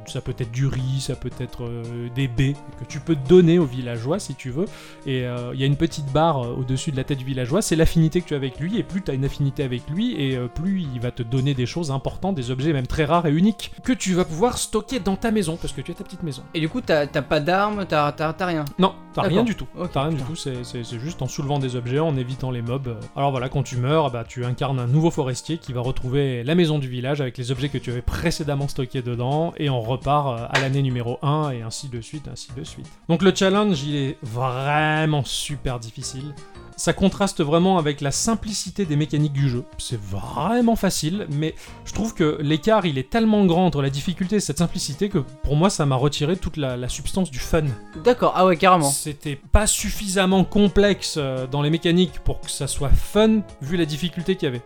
ça 0.06 0.20
peut 0.20 0.34
être 0.38 0.52
du 0.52 0.66
riz, 0.66 1.00
ça 1.00 1.16
peut 1.16 1.30
être 1.40 1.64
euh, 1.64 2.08
des 2.14 2.28
baies 2.28 2.54
que 2.78 2.84
tu 2.84 3.00
peux 3.00 3.16
donner 3.16 3.58
aux 3.58 3.64
villageois 3.66 4.20
si 4.20 4.37
tu 4.37 4.50
veux. 4.50 4.66
Et 5.06 5.26
euh, 5.26 5.50
il 5.54 5.61
y 5.61 5.64
a 5.64 5.66
une 5.66 5.76
petite 5.76 6.12
barre 6.12 6.44
euh, 6.44 6.54
au-dessus 6.56 6.92
de 6.92 6.96
la 6.96 7.02
tête 7.04 7.18
du 7.18 7.24
villageois, 7.24 7.62
c'est 7.62 7.74
l'affinité 7.76 8.20
que 8.20 8.28
tu 8.28 8.34
as 8.34 8.37
avec 8.37 8.61
lui. 8.61 8.78
Et 8.78 8.82
plus 8.84 9.02
tu 9.02 9.11
as 9.11 9.14
une 9.14 9.24
affinité 9.24 9.64
avec 9.64 9.88
lui, 9.88 10.14
et 10.20 10.37
euh, 10.37 10.48
plus 10.48 10.83
il 10.94 11.01
va 11.01 11.11
te 11.11 11.22
donner 11.22 11.55
des 11.55 11.66
choses 11.66 11.90
importantes, 11.90 12.35
des 12.35 12.51
objets 12.51 12.72
même 12.72 12.87
très 12.87 13.05
rares 13.05 13.27
et 13.27 13.33
uniques 13.33 13.72
que 13.85 13.92
tu 13.92 14.14
vas 14.14 14.24
pouvoir 14.24 14.59
stocker 14.59 15.01
dans 15.01 15.16
ta 15.16 15.31
maison 15.31 15.57
parce 15.61 15.72
que 15.72 15.81
tu 15.81 15.90
as 15.92 15.94
ta 15.94 16.05
petite 16.05 16.22
maison. 16.22 16.42
Et 16.55 16.61
du 16.61 16.68
coup, 16.68 16.81
t'as 16.81 17.07
pas 17.07 17.40
d'armes, 17.40 17.85
t'as 17.87 18.12
rien. 18.40 18.64
Non, 18.79 18.94
t'as 19.14 19.22
rien 19.22 19.44
du 19.44 19.55
tout. 19.55 19.66
Ok, 19.79 19.90
t'as 19.92 20.03
rien 20.05 20.12
du 20.16 20.22
tout, 20.22 20.37
c'est- 20.37 20.64
c'est 20.64 20.85
c'est 20.85 20.98
juste 20.98 21.22
en 21.22 21.27
soulevant 21.29 21.59
des 21.59 21.77
objets, 21.77 21.98
en 21.98 22.16
évitant 22.16 22.51
les 22.51 22.62
mobs. 22.62 22.96
Alors 23.16 23.31
voilà, 23.31 23.48
quand 23.48 23.62
tu 23.62 23.77
meurs, 23.77 24.11
bah, 24.11 24.24
tu 24.27 24.44
incarnes 24.44 24.79
un 24.79 24.87
nouveau 24.87 25.11
forestier 25.11 25.59
qui 25.59 25.72
va 25.72 25.81
retrouver 25.81 26.42
la 26.44 26.55
maison 26.55 26.79
du 26.79 26.88
village 26.88 27.20
avec 27.20 27.37
les 27.38 27.51
objets 27.51 27.68
que 27.68 27.79
tu 27.79 27.90
avais 27.90 28.03
précédemment 28.03 28.68
stockés 28.68 29.03
dedans, 29.03 29.53
et 29.57 29.70
on 29.70 29.81
repart 29.81 30.40
euh, 30.40 30.46
à 30.51 30.61
l'année 30.61 30.83
numéro 30.83 31.18
1, 31.22 31.51
et 31.51 31.62
ainsi 31.62 31.88
de 31.88 32.01
suite, 32.01 32.29
ainsi 32.33 32.48
de 32.57 32.64
suite. 32.64 32.87
Donc 33.09 33.22
le 33.22 33.35
challenge, 33.35 33.83
il 33.83 33.96
est 33.96 34.18
vraiment 34.22 35.22
super 35.24 35.79
difficile. 35.79 36.35
Ça 36.78 36.92
contraste 36.92 37.42
vraiment 37.42 37.76
avec 37.76 38.00
la 38.00 38.12
simplicité 38.12 38.84
des 38.84 38.94
mécaniques 38.94 39.32
du 39.32 39.48
jeu. 39.48 39.64
C'est 39.78 40.00
vraiment 40.00 40.76
facile, 40.76 41.26
mais 41.28 41.56
je 41.84 41.92
trouve 41.92 42.14
que 42.14 42.38
l'écart 42.40 42.86
il 42.86 42.98
est 42.98 43.10
tellement 43.10 43.44
grand 43.46 43.66
entre 43.66 43.82
la 43.82 43.90
difficulté 43.90 44.36
et 44.36 44.40
cette 44.40 44.58
simplicité 44.58 45.08
que 45.08 45.18
pour 45.18 45.56
moi 45.56 45.70
ça 45.70 45.86
m'a 45.86 45.96
retiré 45.96 46.36
toute 46.36 46.56
la, 46.56 46.76
la 46.76 46.88
substance 46.88 47.32
du 47.32 47.40
fun. 47.40 47.64
D'accord, 48.04 48.32
ah 48.36 48.46
ouais, 48.46 48.56
carrément. 48.56 48.88
C'était 48.90 49.34
pas 49.34 49.66
suffisamment 49.66 50.44
complexe 50.44 51.16
euh, 51.18 51.48
dans 51.48 51.62
les 51.62 51.70
mécaniques 51.70 52.20
pour 52.20 52.40
que 52.40 52.50
ça 52.50 52.68
soit 52.68 52.90
fun 52.90 53.40
vu 53.60 53.76
la 53.76 53.84
difficulté 53.84 54.36
qu'il 54.36 54.46
y 54.46 54.50
avait. 54.50 54.62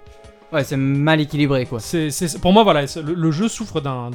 Ouais, 0.53 0.65
c'est 0.65 0.77
mal 0.77 1.21
équilibré 1.21 1.65
quoi. 1.67 1.81
C'est, 1.81 2.11
pour 2.41 2.53
moi, 2.53 2.63
voilà, 2.63 2.83
le, 2.83 3.15
le 3.15 3.31
jeu 3.31 3.49
souffre 3.49 3.81
d'un, 3.81 4.11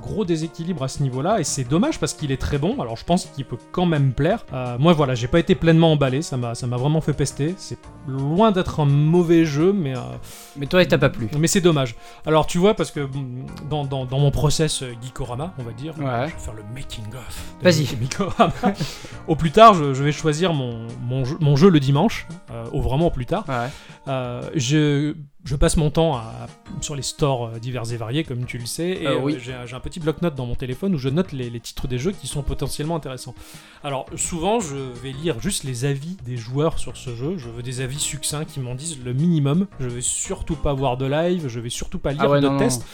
gros 0.00 0.24
déséquilibre 0.24 0.82
à 0.82 0.88
ce 0.88 1.02
niveau-là, 1.02 1.38
et 1.40 1.44
c'est 1.44 1.64
dommage 1.64 1.98
parce 2.00 2.14
qu'il 2.14 2.32
est 2.32 2.40
très 2.40 2.56
bon. 2.58 2.80
Alors, 2.80 2.96
je 2.96 3.04
pense 3.04 3.26
qu'il 3.26 3.44
peut 3.44 3.58
quand 3.72 3.84
même 3.86 4.12
plaire. 4.12 4.46
Euh, 4.52 4.76
moi, 4.78 4.92
voilà, 4.94 5.14
j'ai 5.14 5.28
pas 5.28 5.38
été 5.38 5.54
pleinement 5.54 5.92
emballé, 5.92 6.22
ça 6.22 6.36
m'a, 6.38 6.54
ça 6.54 6.66
m'a 6.66 6.76
vraiment 6.78 7.00
fait 7.00 7.12
pester. 7.12 7.54
C'est 7.58 7.78
loin 8.08 8.52
d'être 8.52 8.80
un 8.80 8.86
mauvais 8.86 9.44
jeu, 9.44 9.72
mais 9.72 9.94
euh, 9.96 10.00
Mais 10.56 10.66
toi, 10.66 10.82
il 10.82 10.88
t'a 10.88 10.96
pas 10.98 11.10
plu. 11.10 11.28
mais 11.38 11.46
c'est 11.46 11.60
dommage. 11.60 11.94
Alors, 12.24 12.46
tu 12.46 12.56
vois, 12.58 12.74
parce 12.74 12.90
que 12.90 13.06
dans, 13.68 13.84
dans- 13.84 14.06
dans 14.06 14.18
mon 14.18 14.30
process 14.30 14.82
euh, 14.82 14.92
Geekorama, 15.02 15.52
on 15.58 15.62
va 15.62 15.72
dire, 15.72 15.92
Ouais. 15.98 16.28
je 16.28 16.32
vais 16.34 16.40
faire 16.40 16.54
le 16.54 16.62
making 16.74 17.04
of. 17.08 17.44
de 17.60 17.64
Vas-y. 17.64 17.86
Au 19.28 19.36
plus 19.36 19.50
tard, 19.50 19.74
je, 19.74 19.92
je 19.94 20.02
vais 20.02 20.12
choisir 20.12 20.52
mon, 20.54 20.86
mon, 21.02 21.24
jeu, 21.24 21.36
mon 21.40 21.56
jeu 21.56 21.68
le 21.68 21.80
dimanche, 21.80 22.26
euh, 22.50 22.64
au 22.72 22.80
vraiment 22.80 23.08
au 23.08 23.10
plus 23.10 23.26
tard. 23.26 23.44
Ouais. 23.48 23.68
Je, 24.54 25.14
je 25.46 25.56
passe 25.56 25.76
mon 25.78 25.90
temps 25.90 26.16
à- 26.16 26.46
sur 26.82 26.94
les 26.94 27.02
stores 27.02 27.46
euh, 27.54 27.58
divers 27.58 27.90
et 27.92 27.96
variés, 27.96 28.24
comme 28.24 28.44
tu 28.44 28.58
le 28.58 28.66
sais, 28.66 28.88
et 28.90 29.06
Euh, 29.06 29.12
euh, 29.16 29.20
oui. 29.22 29.38
j'ai 29.40 29.54
un- 29.54 29.80
petit 29.80 30.00
bloc-notes 30.00 30.34
dans 30.34 30.44
mon 30.44 30.54
téléphone 30.56 30.94
où 30.94 30.98
je 30.98 31.08
note 31.08 31.32
les, 31.32 31.48
les 31.48 31.60
titres 31.60 31.88
des 31.88 31.98
jeux 31.98 32.12
qui 32.12 32.26
sont 32.26 32.42
potentiellement 32.42 32.96
intéressants. 32.96 33.34
Alors, 33.84 34.04
souvent, 34.16 34.60
je 34.60 34.74
vais 34.76 35.12
lire 35.12 35.40
juste 35.40 35.64
les 35.64 35.84
avis 35.86 36.16
des 36.26 36.36
joueurs 36.36 36.78
sur 36.78 36.96
ce 36.96 37.14
jeu. 37.14 37.38
Je 37.38 37.48
veux 37.48 37.62
des 37.62 37.80
avis 37.80 37.98
succincts 37.98 38.44
qui 38.44 38.60
m'en 38.60 38.74
disent 38.74 38.98
le 39.02 39.12
minimum. 39.14 39.66
Je 39.80 39.88
vais 39.88 40.00
surtout 40.02 40.56
pas 40.56 40.74
voir 40.74 40.96
de 40.98 41.06
live, 41.06 41.46
je 41.48 41.60
vais 41.60 41.70
surtout 41.70 41.98
pas 41.98 42.12
lire 42.12 42.22
Ah 42.24 42.28
ouais, 42.30 42.40
de 42.40 42.46
non, 42.46 42.52
non, 42.54 42.58
tests. 42.58 42.84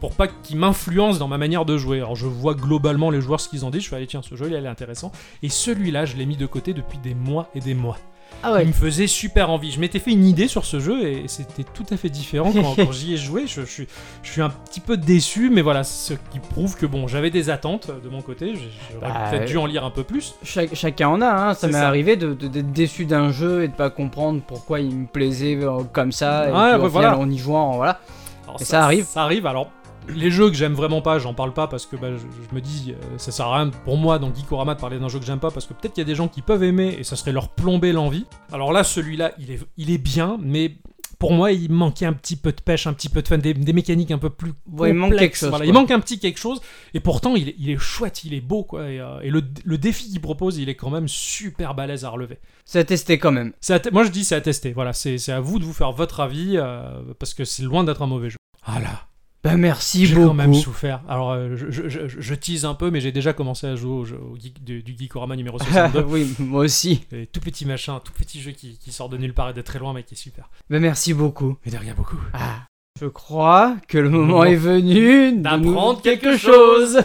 Pour 0.00 0.12
pas 0.14 0.28
qu'ils 0.28 0.58
m'influencent 0.58 1.18
dans 1.18 1.26
ma 1.28 1.38
manière 1.38 1.64
de 1.64 1.78
jouer. 1.78 1.96
Alors 1.98 2.16
je 2.16 2.26
vois 2.26 2.54
globalement 2.54 3.10
les 3.10 3.22
joueurs 3.22 3.40
ce 3.40 3.48
qu'ils 3.48 3.64
en 3.64 3.70
disent, 3.70 3.82
je 3.84 3.88
fais 3.88 3.96
allez 3.96 4.06
tiens 4.06 4.20
ce 4.22 4.36
jeu 4.36 4.46
il 4.48 4.52
est 4.54 4.66
intéressant. 4.68 5.10
Et 5.42 5.48
celui-là 5.48 6.04
je 6.04 6.16
l'ai 6.16 6.26
mis 6.26 6.36
de 6.36 6.44
côté 6.46 6.74
depuis 6.74 6.98
des 6.98 7.14
mois 7.14 7.48
et 7.54 7.60
des 7.60 7.72
mois. 7.74 7.96
Ah 8.42 8.52
ouais. 8.52 8.62
Il 8.62 8.68
me 8.68 8.72
faisait 8.72 9.06
super 9.06 9.50
envie. 9.50 9.70
Je 9.72 9.80
m'étais 9.80 9.98
fait 9.98 10.12
une 10.12 10.24
idée 10.24 10.46
sur 10.46 10.64
ce 10.64 10.78
jeu 10.78 11.02
et 11.08 11.24
c'était 11.26 11.64
tout 11.64 11.84
à 11.90 11.96
fait 11.96 12.08
différent 12.10 12.52
quand, 12.52 12.74
quand 12.76 12.92
j'y 12.92 13.14
ai 13.14 13.16
joué. 13.16 13.46
Je, 13.46 13.62
je 13.62 13.66
suis, 13.66 13.88
je 14.22 14.30
suis 14.30 14.40
un 14.42 14.50
petit 14.50 14.78
peu 14.80 14.96
déçu, 14.96 15.50
mais 15.50 15.62
voilà, 15.62 15.82
ce 15.84 16.14
qui 16.30 16.38
prouve 16.38 16.76
que 16.76 16.86
bon, 16.86 17.08
j'avais 17.08 17.30
des 17.30 17.50
attentes 17.50 17.90
de 18.04 18.08
mon 18.08 18.22
côté. 18.22 18.54
J'aurais 18.92 19.12
Bah, 19.12 19.28
peut-être 19.30 19.46
dû 19.46 19.56
en 19.58 19.66
lire 19.66 19.84
un 19.84 19.90
peu 19.90 20.04
plus. 20.04 20.34
Chac- 20.44 20.74
chacun 20.74 21.08
en 21.08 21.20
a, 21.22 21.28
hein. 21.28 21.54
ça 21.54 21.66
m'est 21.66 21.74
arrivé 21.76 22.16
de- 22.16 22.34
de- 22.34 22.46
d'être 22.48 22.70
déçu 22.72 23.04
d'un 23.06 23.32
jeu 23.32 23.64
et 23.64 23.68
de 23.68 23.72
pas 23.74 23.90
comprendre 23.90 24.40
pourquoi 24.46 24.78
il 24.80 24.94
me 24.94 25.06
plaisait 25.06 25.56
euh, 25.62 25.80
comme 25.92 26.12
ça. 26.12 26.48
et 26.48 26.52
Ouais, 26.52 26.52
puis, 26.52 26.80
au 26.80 26.82
ouais, 26.84 26.88
final, 26.90 26.90
voilà. 26.90 27.18
en 27.18 27.28
y 27.30 27.38
jouant, 27.38 27.72
voilà. 27.76 27.98
Alors, 28.46 28.60
Et 28.60 28.64
ça 28.64 28.84
arrive. 28.84 29.06
Ça 29.06 29.22
arrive. 29.22 29.46
Alors, 29.46 29.70
les 30.08 30.30
jeux 30.30 30.48
que 30.48 30.56
j'aime 30.56 30.74
vraiment 30.74 31.02
pas, 31.02 31.18
j'en 31.18 31.34
parle 31.34 31.52
pas 31.52 31.66
parce 31.66 31.86
que 31.86 31.96
bah, 31.96 32.08
je, 32.12 32.18
je 32.18 32.54
me 32.54 32.60
dis, 32.60 32.92
euh, 32.92 33.18
ça 33.18 33.32
sert 33.32 33.46
à 33.46 33.56
rien 33.56 33.70
pour 33.70 33.96
moi 33.96 34.18
dans 34.18 34.32
Geekorama 34.34 34.74
de 34.74 34.80
parler 34.80 34.98
d'un 34.98 35.08
jeu 35.08 35.18
que 35.18 35.24
j'aime 35.26 35.40
pas 35.40 35.50
parce 35.50 35.66
que 35.66 35.74
peut-être 35.74 35.94
qu'il 35.94 36.02
y 36.02 36.06
a 36.06 36.08
des 36.08 36.14
gens 36.14 36.28
qui 36.28 36.42
peuvent 36.42 36.62
aimer 36.62 36.96
et 36.98 37.04
ça 37.04 37.16
serait 37.16 37.32
leur 37.32 37.48
plomber 37.50 37.92
l'envie. 37.92 38.26
Alors 38.52 38.72
là, 38.72 38.84
celui-là, 38.84 39.32
il 39.38 39.50
est, 39.50 39.60
il 39.76 39.90
est 39.90 39.98
bien, 39.98 40.38
mais. 40.40 40.76
Pour 41.18 41.32
moi, 41.32 41.50
il 41.50 41.72
manquait 41.72 42.04
un 42.04 42.12
petit 42.12 42.36
peu 42.36 42.52
de 42.52 42.60
pêche, 42.60 42.86
un 42.86 42.92
petit 42.92 43.08
peu 43.08 43.22
de 43.22 43.28
fun, 43.28 43.38
des, 43.38 43.54
des 43.54 43.72
mécaniques 43.72 44.10
un 44.10 44.18
peu 44.18 44.28
plus 44.28 44.52
Ouais, 44.70 44.90
il 44.90 44.94
manque 44.94 45.12
complexes. 45.12 45.22
quelque 45.22 45.36
chose, 45.38 45.48
Voilà, 45.48 45.64
quoi. 45.64 45.70
il 45.70 45.72
manque 45.72 45.90
un 45.90 46.00
petit 46.00 46.18
quelque 46.18 46.38
chose, 46.38 46.60
et 46.92 47.00
pourtant, 47.00 47.34
il 47.36 47.48
est, 47.48 47.54
il 47.58 47.70
est 47.70 47.78
chouette, 47.78 48.24
il 48.24 48.34
est 48.34 48.42
beau, 48.42 48.64
quoi. 48.64 48.90
Et, 48.90 49.00
euh, 49.00 49.20
et 49.22 49.30
le, 49.30 49.42
le 49.64 49.78
défi 49.78 50.10
qu'il 50.10 50.20
propose, 50.20 50.58
il 50.58 50.68
est 50.68 50.74
quand 50.74 50.90
même 50.90 51.08
super 51.08 51.74
balèze 51.74 52.04
à 52.04 52.10
relever. 52.10 52.38
C'est 52.66 52.80
à 52.80 52.84
tester 52.84 53.16
quand 53.16 53.32
même. 53.32 53.54
À 53.70 53.78
Moi, 53.92 54.04
je 54.04 54.10
dis 54.10 54.24
c'est 54.24 54.34
à 54.34 54.42
tester. 54.42 54.74
Voilà, 54.74 54.92
c'est 54.92 55.16
à 55.30 55.40
vous 55.40 55.58
de 55.58 55.64
vous 55.64 55.72
faire 55.72 55.92
votre 55.92 56.20
avis, 56.20 56.58
euh, 56.58 57.00
parce 57.18 57.32
que 57.32 57.46
c'est 57.46 57.62
loin 57.62 57.82
d'être 57.82 58.02
un 58.02 58.06
mauvais 58.08 58.28
jeu. 58.28 58.36
Voilà. 58.66 59.06
Bah 59.46 59.56
merci 59.56 60.06
J'ai 60.06 60.14
beaucoup. 60.14 60.28
quand 60.28 60.34
même 60.34 60.54
souffert. 60.54 61.02
Alors, 61.08 61.32
euh, 61.32 61.56
je, 61.56 61.70
je, 61.70 61.88
je, 61.88 62.00
je 62.08 62.34
tease 62.34 62.64
un 62.64 62.74
peu, 62.74 62.90
mais 62.90 63.00
j'ai 63.00 63.12
déjà 63.12 63.32
commencé 63.32 63.66
à 63.66 63.76
jouer 63.76 63.92
au, 63.92 64.04
jeu, 64.04 64.18
au 64.18 64.36
geek, 64.36 64.62
du, 64.64 64.82
du 64.82 64.96
Geekorama 64.98 65.36
numéro 65.36 65.58
62. 65.58 66.02
oui, 66.08 66.34
moi 66.38 66.60
aussi. 66.62 67.04
Et 67.12 67.26
tout 67.26 67.40
petit 67.40 67.64
machin, 67.66 68.00
tout 68.04 68.12
petit 68.12 68.40
jeu 68.40 68.50
qui, 68.52 68.78
qui 68.78 68.92
sort 68.92 69.08
de 69.08 69.16
nulle 69.16 69.34
part 69.34 69.50
et 69.50 69.54
de 69.54 69.62
très 69.62 69.78
loin, 69.78 69.92
mais 69.92 70.02
qui 70.02 70.14
est 70.14 70.18
super. 70.18 70.48
Bah 70.70 70.78
merci 70.80 71.14
beaucoup. 71.14 71.56
Et 71.64 71.70
de 71.70 71.76
rien 71.76 71.94
beaucoup. 71.96 72.18
Ah, 72.32 72.66
je 73.00 73.06
crois 73.06 73.76
que 73.88 73.98
le 73.98 74.10
moment 74.10 74.44
est 74.44 74.56
venu 74.56 75.32
d'apprendre 75.36 75.94
nous- 75.96 76.00
quelque 76.02 76.36
chose. 76.36 77.00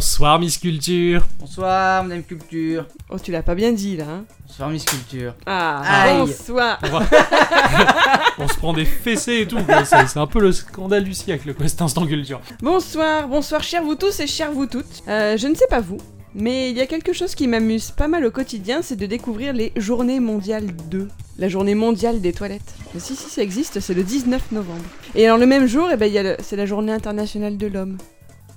Bonsoir, 0.00 0.38
Miss 0.38 0.58
Culture. 0.58 1.26
Bonsoir, 1.40 2.04
Madame 2.04 2.22
Culture. 2.22 2.84
Oh, 3.08 3.18
tu 3.18 3.32
l'as 3.32 3.42
pas 3.42 3.54
bien 3.54 3.72
dit 3.72 3.96
là. 3.96 4.04
Hein 4.06 4.24
Bonsoir, 4.46 4.68
Miss 4.68 4.84
Culture. 4.84 5.32
ah, 5.46 5.80
Aïe. 6.02 6.18
bonsoir. 6.18 6.78
On, 6.82 6.88
va- 6.98 7.06
On 8.38 8.46
se 8.46 8.56
prend 8.56 8.74
des 8.74 8.84
fessées 8.84 9.38
et 9.40 9.46
tout. 9.48 9.56
quoi. 9.64 9.86
C'est 9.86 10.18
un 10.18 10.26
peu 10.26 10.40
le 10.40 10.52
scandale 10.52 11.02
du 11.02 11.14
siècle, 11.14 11.54
quoi, 11.54 11.66
cet 11.66 11.80
instant 11.80 12.06
culture. 12.06 12.42
Bonsoir, 12.60 13.26
bonsoir, 13.26 13.62
chers 13.62 13.82
vous 13.82 13.94
tous 13.94 14.20
et 14.20 14.26
chères 14.26 14.52
vous 14.52 14.66
toutes. 14.66 15.02
Euh, 15.08 15.38
je 15.38 15.46
ne 15.48 15.54
sais 15.54 15.66
pas 15.70 15.80
vous, 15.80 15.96
mais 16.34 16.68
il 16.70 16.76
y 16.76 16.82
a 16.82 16.86
quelque 16.86 17.14
chose 17.14 17.34
qui 17.34 17.48
m'amuse 17.48 17.90
pas 17.90 18.06
mal 18.06 18.22
au 18.26 18.30
quotidien, 18.30 18.80
c'est 18.82 18.96
de 18.96 19.06
découvrir 19.06 19.54
les 19.54 19.72
Journées 19.76 20.20
mondiales 20.20 20.66
2. 20.90 21.08
La 21.38 21.48
journée 21.48 21.74
mondiale 21.74 22.20
des 22.20 22.34
toilettes. 22.34 22.74
Mais 22.92 23.00
si, 23.00 23.16
si, 23.16 23.30
ça 23.30 23.42
existe, 23.42 23.80
c'est 23.80 23.94
le 23.94 24.02
19 24.02 24.52
novembre. 24.52 24.84
Et 25.14 25.24
alors 25.24 25.38
le 25.38 25.46
même 25.46 25.66
jour, 25.66 25.88
eh 25.90 25.96
ben, 25.96 26.04
il 26.04 26.12
y 26.12 26.18
a 26.18 26.22
le- 26.22 26.36
c'est 26.42 26.56
la 26.56 26.66
journée 26.66 26.92
internationale 26.92 27.56
de 27.56 27.66
l'homme. 27.66 27.96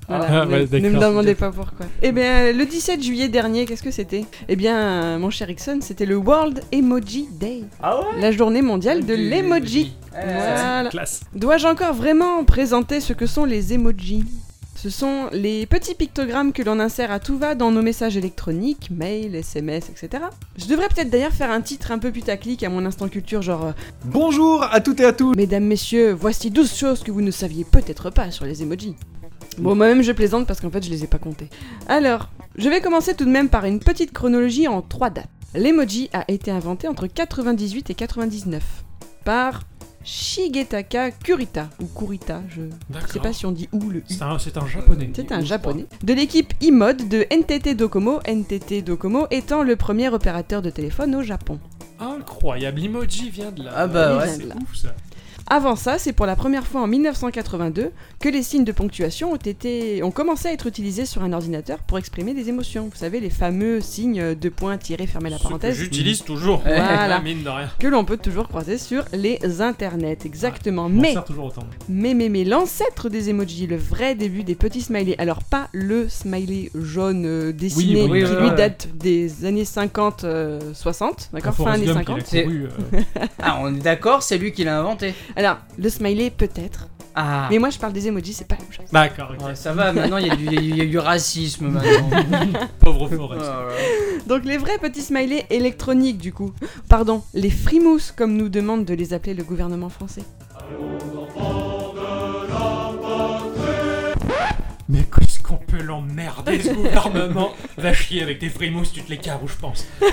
Voilà, 0.10 0.41
Ah, 0.41 0.45
ne, 0.45 0.52
ouais, 0.52 0.67
ne 0.82 0.89
me 0.89 1.00
demandez 1.00 1.36
pas 1.36 1.52
pourquoi. 1.52 1.86
Eh 2.02 2.12
bien, 2.12 2.52
le 2.52 2.65
17 2.65 3.02
juillet 3.02 3.28
dernier, 3.30 3.65
qu'est-ce 3.65 3.84
que 3.84 3.91
c'était? 3.91 4.26
Eh 4.48 4.56
bien, 4.56 5.19
mon 5.19 5.30
cher 5.30 5.50
Ixon, 5.50 5.80
c'était 5.82 6.08
le 6.08 6.17
World 6.17 6.62
Emoji 6.72 7.28
Day. 7.39 7.62
Ah 7.82 8.00
ouais? 8.00 8.19
La 8.19 8.32
journée 8.32 8.63
mondiale 8.63 9.06
de 9.06 9.13
l'emoji. 9.13 9.93
Voilà. 10.12 10.89
Classe. 10.89 11.22
Dois-je 11.36 11.67
encore 11.67 11.93
vraiment 11.93 12.43
présenter 12.43 13.00
ce 13.02 13.13
que 13.13 13.28
sont 13.28 13.45
les 13.45 13.74
emojis? 13.74 14.24
Ce 14.76 14.89
sont 14.89 15.26
les 15.34 15.65
petits 15.65 15.93
pictogrammes 15.93 16.54
que 16.54 16.63
l'on 16.63 16.80
insère 16.80 17.12
à 17.12 17.19
tout 17.19 17.38
va 17.38 17.54
dans 17.54 17.69
nos 17.69 17.82
messages 17.82 18.15
électroniques, 18.15 18.89
mails, 18.89 19.36
SMS, 19.36 19.89
etc. 19.89 20.24
Je 20.58 20.67
devrais 20.67 20.88
peut-être 20.88 21.10
d'ailleurs 21.10 21.34
faire 21.34 21.52
un 21.52 21.60
titre 21.60 21.91
un 21.91 22.00
peu 22.00 22.12
putaclic 22.12 22.63
à 22.63 22.69
mon 22.69 22.86
instant 22.86 23.10
culture, 23.10 23.41
genre 23.41 23.65
euh, 23.65 23.72
Bonjour 24.06 24.63
à 24.63 24.80
toutes 24.80 25.02
et 25.02 25.06
à 25.06 25.12
tous 25.12 25.34
Mesdames, 25.36 25.65
messieurs, 25.65 26.13
voici 26.13 26.50
12 26.50 26.74
choses 26.74 27.04
que 27.04 27.12
vous 27.12 27.22
ne 27.22 27.30
saviez 27.32 27.65
peut-être 27.65 28.10
pas 28.10 28.32
sur 28.32 28.45
les 28.45 28.63
emojis. 28.63 28.95
Bon, 29.60 29.76
moi-même 29.76 30.02
je 30.02 30.12
plaisante 30.12 30.48
parce 30.48 30.62
qu'en 30.62 30.69
fait 30.69 30.84
je 30.84 30.89
les 30.89 31.04
ai 31.04 31.08
pas 31.08 31.17
comptés. 31.17 31.50
Alors, 31.88 32.30
je 32.56 32.69
vais 32.69 32.82
commencer 32.82 33.15
tout 33.15 33.26
de 33.26 33.30
même 33.30 33.50
par 33.50 33.65
une 33.65 33.80
petite 33.80 34.12
chronologie 34.12 34.67
en 34.67 34.82
trois 34.82 35.10
dates. 35.10 35.30
L'emoji 35.56 36.10
a 36.13 36.26
été 36.28 36.52
inventé 36.52 36.88
entre 36.88 37.08
98 37.08 37.89
et 37.89 37.93
99 37.95 38.63
par 39.26 39.63
Shigetaka 40.04 41.12
Kurita, 41.12 41.69
ou 41.82 41.86
Kurita, 41.86 42.41
je 42.50 42.62
sais 43.12 43.19
pas 43.19 43.34
si 43.34 43.45
on 43.45 43.52
dit 43.52 43.67
où 43.74 43.89
le 43.89 44.00
I. 44.00 44.13
C'est 44.13 44.22
un, 44.22 44.39
c'est 44.39 44.58
un 44.58 44.65
japonais. 44.65 45.12
C'est 45.13 45.32
un 45.32 45.43
japonais. 45.43 45.86
De 46.04 46.13
l'équipe 46.13 46.54
iMode 46.62 47.10
de 47.10 47.26
NTT 47.30 47.76
Docomo, 47.76 48.19
NTT 48.26 48.82
Docomo 48.82 49.28
étant 49.30 49.62
le 49.63 49.76
premier 49.76 50.10
opérateur 50.10 50.62
de 50.62 50.69
téléphone 50.69 51.15
au 51.15 51.22
Japon. 51.22 51.60
Incroyable, 52.00 52.80
l'emoji 52.80 53.30
vient 53.30 53.52
de 53.52 53.63
là. 53.63 53.72
Ah 53.76 53.88
bah 53.88 54.17
ouais. 54.19 54.28
C'est 54.30 54.45
ouf 54.45 54.76
ça. 54.76 54.95
Avant 55.51 55.75
ça, 55.75 55.97
c'est 55.97 56.13
pour 56.13 56.27
la 56.27 56.35
première 56.35 56.67
fois 56.67 56.81
en 56.81 56.88
1982 56.88 57.89
que 58.19 58.29
les 58.29 58.43
signes 58.43 58.65
de 58.65 58.71
ponctuation 58.71 59.31
ont, 59.31 59.35
été, 59.35 60.03
ont 60.03 60.12
commencé 60.12 60.47
à 60.47 60.53
être 60.53 60.67
utilisés 60.67 61.07
sur 61.07 61.23
un 61.23 61.33
ordinateur 61.33 61.79
pour 61.79 61.97
exprimer 61.97 62.35
des 62.35 62.49
émotions. 62.49 62.83
Vous 62.91 62.95
savez, 62.95 63.19
les 63.19 63.31
fameux 63.31 63.81
signes 63.81 64.35
de 64.35 64.49
points 64.49 64.77
tirés, 64.77 65.07
fermer 65.07 65.31
la 65.31 65.38
Ce 65.38 65.41
que 65.41 65.47
parenthèse, 65.47 65.75
J'utilise 65.75 66.21
toujours. 66.23 66.62
Voilà. 66.63 67.19
Mine 67.21 67.41
de 67.41 67.49
rien. 67.49 67.67
que 67.79 67.88
l'on 67.88 68.05
peut 68.05 68.17
toujours 68.17 68.47
croiser 68.47 68.77
sur 68.77 69.05
les 69.12 69.39
internets. 69.59 70.19
Exactement. 70.23 70.88
Mais, 70.88 71.13
sers 71.13 71.25
toujours 71.25 71.45
autant. 71.45 71.63
mais, 71.88 72.13
mais, 72.13 72.29
mais, 72.29 72.43
l'ancêtre 72.43 73.09
des 73.09 73.29
emojis, 73.31 73.65
le 73.65 73.77
vrai 73.77 74.13
début 74.13 74.43
des 74.43 74.53
petits 74.55 74.81
smileys, 74.81 75.15
alors 75.17 75.43
pas 75.43 75.69
le 75.73 76.07
smiley 76.09 76.69
jaune 76.75 77.25
euh, 77.25 77.51
dessiné 77.53 78.03
Oui, 78.03 78.07
oui, 78.12 78.23
qui 78.23 78.29
oui, 78.31 78.38
lui 78.41 78.49
ouais. 78.49 78.55
date 78.55 78.88
des 78.95 79.45
années 79.45 79.63
50-60, 79.63 81.29
d'accord, 81.33 81.41
Quand 81.41 81.51
fin 81.51 81.51
Forrest 81.53 81.75
années 81.75 81.85
Gump, 81.88 81.97
50. 81.97 82.17
il 82.17 82.21
a 82.21 82.25
C'est- 82.25 82.43
couru, 82.43 82.63
euh, 82.93 83.01
Ah, 83.41 83.59
on 83.63 83.73
est 83.75 83.79
d'accord, 83.79 84.21
c'est 84.21 84.38
lui 84.38 84.51
qui 84.51 84.63
l'a 84.63 84.79
inventé. 84.79 85.13
Alors, 85.39 85.58
le 85.78 85.88
smiley 85.89 86.32
peut-être, 86.32 86.89
Ah. 87.15 87.47
mais 87.49 87.60
moi 87.60 87.69
je 87.69 87.80
parle 87.80 87.93
des 87.93 88.08
emojis, 88.08 88.34
c'est 88.34 88.45
pas 88.45 88.56
la 88.56 88.62
même 88.63 88.73
chose. 88.73 88.86
D'accord, 88.91 89.32
ok. 89.39 89.45
Ouais, 89.47 89.56
ça 89.56 89.71
va, 89.71 89.93
maintenant 89.93 90.17
il 90.17 90.28
y, 90.28 90.30
a 90.30 90.36
du- 90.36 90.45
il 90.54 90.75
y 90.75 90.82
a 90.82 90.86
du 90.86 90.99
racisme 90.99 91.67
maintenant. 91.71 92.10
Pauvre 92.82 93.08
Forrest. 93.08 93.41
Là 93.41 93.63
là. 93.69 93.73
Donc 94.28 94.43
les 94.43 94.58
vrais 94.58 94.78
petits 94.80 95.02
smileys 95.02 95.45
électroniques 95.49 96.17
du 96.17 96.34
coup. 96.34 96.52
Pardon, 96.89 97.23
les 97.34 97.49
frimous 97.49 98.12
comme 98.17 98.36
nous 98.36 98.49
demande 98.49 98.84
de 98.84 98.93
les 98.93 99.13
appeler 99.13 99.34
le 99.34 99.43
gouvernement 99.45 99.88
français. 99.89 100.23
Mais 104.89 105.04
qu'est-ce 105.04 105.38
qu'on 105.38 105.38
peut 105.69 105.82
l'emmerder 105.84 106.60
ce 106.62 106.71
gouvernement 106.73 107.51
Va 107.77 107.93
chier 107.93 108.23
avec 108.23 108.39
tes 108.39 108.49
frimousses, 108.49 108.91
tu 108.93 109.01
te 109.01 109.10
les 109.10 109.17
carres 109.17 109.39
je 109.47 109.55
pense. 109.55 109.86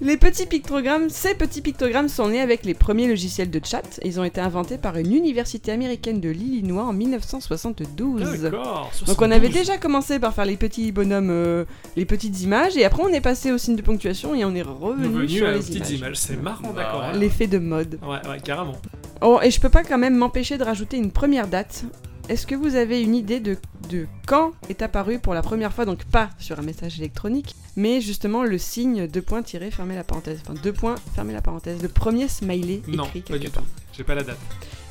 Les 0.00 0.16
petits 0.16 0.46
pictogrammes, 0.46 1.08
ces 1.10 1.34
petits 1.34 1.60
pictogrammes 1.60 2.08
sont 2.08 2.28
nés 2.28 2.40
avec 2.40 2.64
les 2.64 2.74
premiers 2.74 3.08
logiciels 3.08 3.50
de 3.50 3.60
chat. 3.64 3.98
Ils 4.04 4.20
ont 4.20 4.24
été 4.24 4.40
inventés 4.40 4.78
par 4.78 4.96
une 4.96 5.12
université 5.12 5.72
américaine 5.72 6.20
de 6.20 6.28
l'Illinois 6.28 6.84
en 6.84 6.92
1972. 6.92 8.42
D'accord. 8.42 8.90
Donc 9.06 9.20
on 9.20 9.30
avait 9.30 9.48
72. 9.48 9.52
déjà 9.52 9.78
commencé 9.78 10.18
par 10.18 10.34
faire 10.34 10.44
les 10.44 10.56
petits 10.56 10.92
bonhommes, 10.92 11.30
euh, 11.30 11.64
les 11.96 12.04
petites 12.04 12.40
images, 12.42 12.76
et 12.76 12.84
après 12.84 13.02
on 13.02 13.08
est 13.08 13.20
passé 13.20 13.50
au 13.52 13.58
signe 13.58 13.76
de 13.76 13.82
ponctuation 13.82 14.34
et 14.34 14.44
on 14.44 14.54
est 14.54 14.62
revenu, 14.62 15.28
sur 15.28 15.48
à 15.48 15.52
les 15.52 15.58
petites 15.58 15.74
images. 15.76 15.90
images. 15.98 16.16
C'est 16.16 16.40
marrant, 16.40 16.72
Bah 16.72 16.82
d'accord. 16.82 17.00
ouais. 17.12 17.18
L'effet 17.18 17.46
de 17.46 17.58
mode. 17.58 17.98
Ouais, 18.02 18.28
ouais, 18.28 18.38
carrément. 18.42 18.76
Oh, 19.20 19.40
et 19.42 19.50
je 19.50 19.60
peux 19.60 19.68
pas 19.68 19.82
quand 19.82 19.98
même 19.98 20.16
m'empêcher 20.16 20.58
de 20.58 20.64
rajouter 20.64 20.96
une 20.96 21.10
première 21.10 21.46
date. 21.48 21.84
Est-ce 22.28 22.46
que 22.46 22.54
vous 22.54 22.74
avez 22.74 23.02
une 23.02 23.14
idée 23.14 23.38
de, 23.38 23.58
de 23.90 24.06
quand 24.26 24.52
est 24.70 24.80
apparu 24.80 25.18
pour 25.18 25.34
la 25.34 25.42
première 25.42 25.72
fois, 25.74 25.84
donc 25.84 26.04
pas 26.04 26.30
sur 26.38 26.58
un 26.58 26.62
message 26.62 26.98
électronique, 26.98 27.54
mais 27.76 28.00
justement 28.00 28.44
le 28.44 28.56
signe 28.56 29.06
deux 29.06 29.20
points 29.20 29.42
tiré, 29.42 29.70
fermer 29.70 29.94
la 29.94 30.04
parenthèse, 30.04 30.40
enfin 30.42 30.54
deux 30.62 30.72
points, 30.72 30.94
fermer 31.14 31.34
la 31.34 31.42
parenthèse, 31.42 31.82
le 31.82 31.88
premier 31.88 32.28
smiley 32.28 32.80
Non, 32.88 33.04
écrit 33.04 33.20
pas 33.20 33.26
quelque 33.34 33.42
du 33.44 33.50
part. 33.50 33.62
tout. 33.62 33.68
J'ai 33.96 34.04
pas 34.04 34.14
la 34.14 34.22
date. 34.22 34.38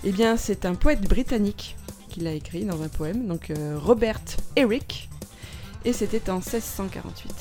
Eh 0.03 0.11
bien, 0.11 0.37
c'est 0.37 0.65
un 0.65 0.75
poète 0.75 1.01
britannique 1.01 1.75
qui 2.09 2.19
l'a 2.19 2.33
écrit 2.33 2.65
dans 2.65 2.83
un 2.83 2.87
poème, 2.89 3.25
donc 3.27 3.49
euh, 3.49 3.79
Robert 3.81 4.21
Herrick, 4.55 5.09
et 5.85 5.93
c'était 5.93 6.29
en 6.29 6.35
1648. 6.35 7.31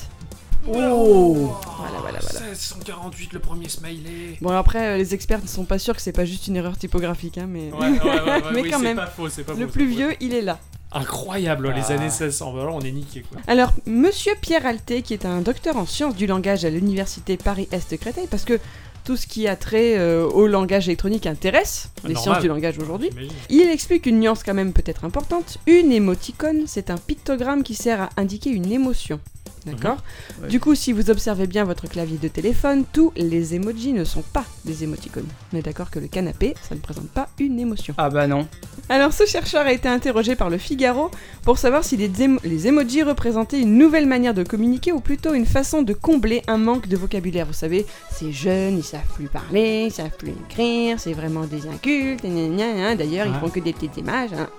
Oh 0.67 1.51
Voilà, 1.77 1.99
voilà, 2.01 2.19
voilà. 2.21 2.45
1648, 2.47 3.33
le 3.33 3.39
premier 3.39 3.69
smiley. 3.69 4.37
Bon, 4.41 4.51
après, 4.51 4.87
euh, 4.93 4.97
les 4.97 5.13
experts 5.13 5.41
ne 5.41 5.47
sont 5.47 5.65
pas 5.65 5.79
sûrs 5.79 5.95
que 5.95 6.01
c'est 6.01 6.11
pas 6.13 6.25
juste 6.25 6.47
une 6.47 6.55
erreur 6.55 6.77
typographique, 6.77 7.37
hein, 7.37 7.47
mais, 7.49 7.71
Ouais, 7.71 7.79
ouais, 7.89 7.99
ouais, 7.99 8.21
ouais, 8.21 8.41
mais 8.53 8.61
oui, 8.61 8.69
quand 8.71 8.77
c'est 8.77 8.83
même, 8.83 8.97
pas 8.97 9.07
faux, 9.07 9.29
c'est 9.29 9.43
pas 9.43 9.53
le 9.53 9.65
faux, 9.67 9.73
plus 9.73 9.89
c'est 9.89 9.95
vieux, 9.97 10.13
il 10.21 10.33
est 10.33 10.41
là. 10.41 10.59
Incroyable, 10.91 11.71
les 11.75 11.81
Ah. 11.89 11.93
années 11.93 12.03
1600. 12.03 12.53
Bah 12.53 12.61
alors 12.61 12.75
on 12.75 12.81
est 12.81 12.91
niqué 12.91 13.21
quoi. 13.23 13.41
Alors, 13.47 13.73
Monsieur 13.87 14.33
Pierre 14.41 14.65
Alté, 14.67 15.01
qui 15.01 15.13
est 15.13 15.25
un 15.25 15.41
docteur 15.41 15.75
en 15.75 15.87
sciences 15.87 16.15
du 16.15 16.27
langage 16.27 16.65
à 16.65 16.69
l'université 16.69 17.35
Paris-Est 17.35 17.97
Créteil, 17.97 18.27
parce 18.29 18.43
que 18.45 18.59
tout 19.03 19.17
ce 19.17 19.25
qui 19.25 19.47
a 19.47 19.55
trait 19.55 19.97
euh, 19.97 20.23
au 20.25 20.45
langage 20.47 20.87
électronique 20.87 21.25
intéresse 21.25 21.89
les 22.03 22.13
Normal. 22.13 22.23
sciences 22.23 22.41
du 22.41 22.47
langage 22.47 22.77
aujourd'hui, 22.77 23.09
J'imagine. 23.11 23.31
il 23.49 23.69
explique 23.69 24.05
une 24.05 24.19
nuance 24.19 24.43
quand 24.43 24.53
même 24.53 24.71
peut-être 24.71 25.03
importante. 25.03 25.57
Une 25.65 25.91
émoticône, 25.91 26.65
c'est 26.67 26.91
un 26.91 26.97
pictogramme 26.97 27.63
qui 27.63 27.73
sert 27.73 27.99
à 28.03 28.09
indiquer 28.17 28.51
une 28.51 28.71
émotion. 28.71 29.19
D'accord 29.65 29.97
Ouais. 30.41 30.47
Du 30.49 30.59
coup, 30.59 30.75
si 30.75 30.91
vous 30.91 31.09
observez 31.09 31.47
bien 31.47 31.63
votre 31.63 31.87
clavier 31.87 32.17
de 32.17 32.27
téléphone, 32.27 32.83
tous 32.91 33.11
les 33.15 33.55
emojis 33.55 33.93
ne 33.93 34.03
sont 34.03 34.21
pas 34.21 34.43
des 34.65 34.83
émoticônes. 34.83 35.27
On 35.53 35.57
est 35.57 35.61
d'accord 35.61 35.89
que 35.89 35.99
le 35.99 36.07
canapé, 36.07 36.53
ça 36.67 36.75
ne 36.75 36.79
présente 36.79 37.07
pas 37.09 37.29
une 37.39 37.59
émotion. 37.59 37.93
Ah 37.97 38.09
bah 38.09 38.27
non. 38.27 38.47
Alors, 38.89 39.13
ce 39.13 39.25
chercheur 39.25 39.65
a 39.65 39.71
été 39.71 39.87
interrogé 39.87 40.35
par 40.35 40.49
le 40.49 40.57
Figaro 40.57 41.09
pour 41.43 41.57
savoir 41.57 41.83
si 41.83 41.95
les, 41.95 42.09
émo- 42.09 42.39
les 42.43 42.67
emojis 42.67 43.03
représentaient 43.03 43.61
une 43.61 43.77
nouvelle 43.77 44.05
manière 44.07 44.33
de 44.33 44.43
communiquer 44.43 44.91
ou 44.91 44.99
plutôt 44.99 45.33
une 45.33 45.45
façon 45.45 45.81
de 45.81 45.93
combler 45.93 46.41
un 46.47 46.57
manque 46.57 46.87
de 46.87 46.97
vocabulaire. 46.97 47.45
Vous 47.45 47.53
savez, 47.53 47.85
ces 48.11 48.31
jeunes, 48.33 48.77
ils 48.77 48.83
savent 48.83 49.01
plus 49.15 49.27
parler, 49.27 49.85
ils 49.87 49.91
savent 49.93 50.15
plus 50.17 50.31
écrire, 50.49 50.99
c'est 50.99 51.13
vraiment 51.13 51.45
des 51.45 51.67
incultes, 51.67 52.23
d'ailleurs, 52.23 53.27
ils 53.27 53.31
Ouais. 53.33 53.39
font 53.39 53.49
que 53.49 53.59
des 53.59 53.73
petites 53.73 53.97
images. 53.97 54.31
hein. 54.33 54.49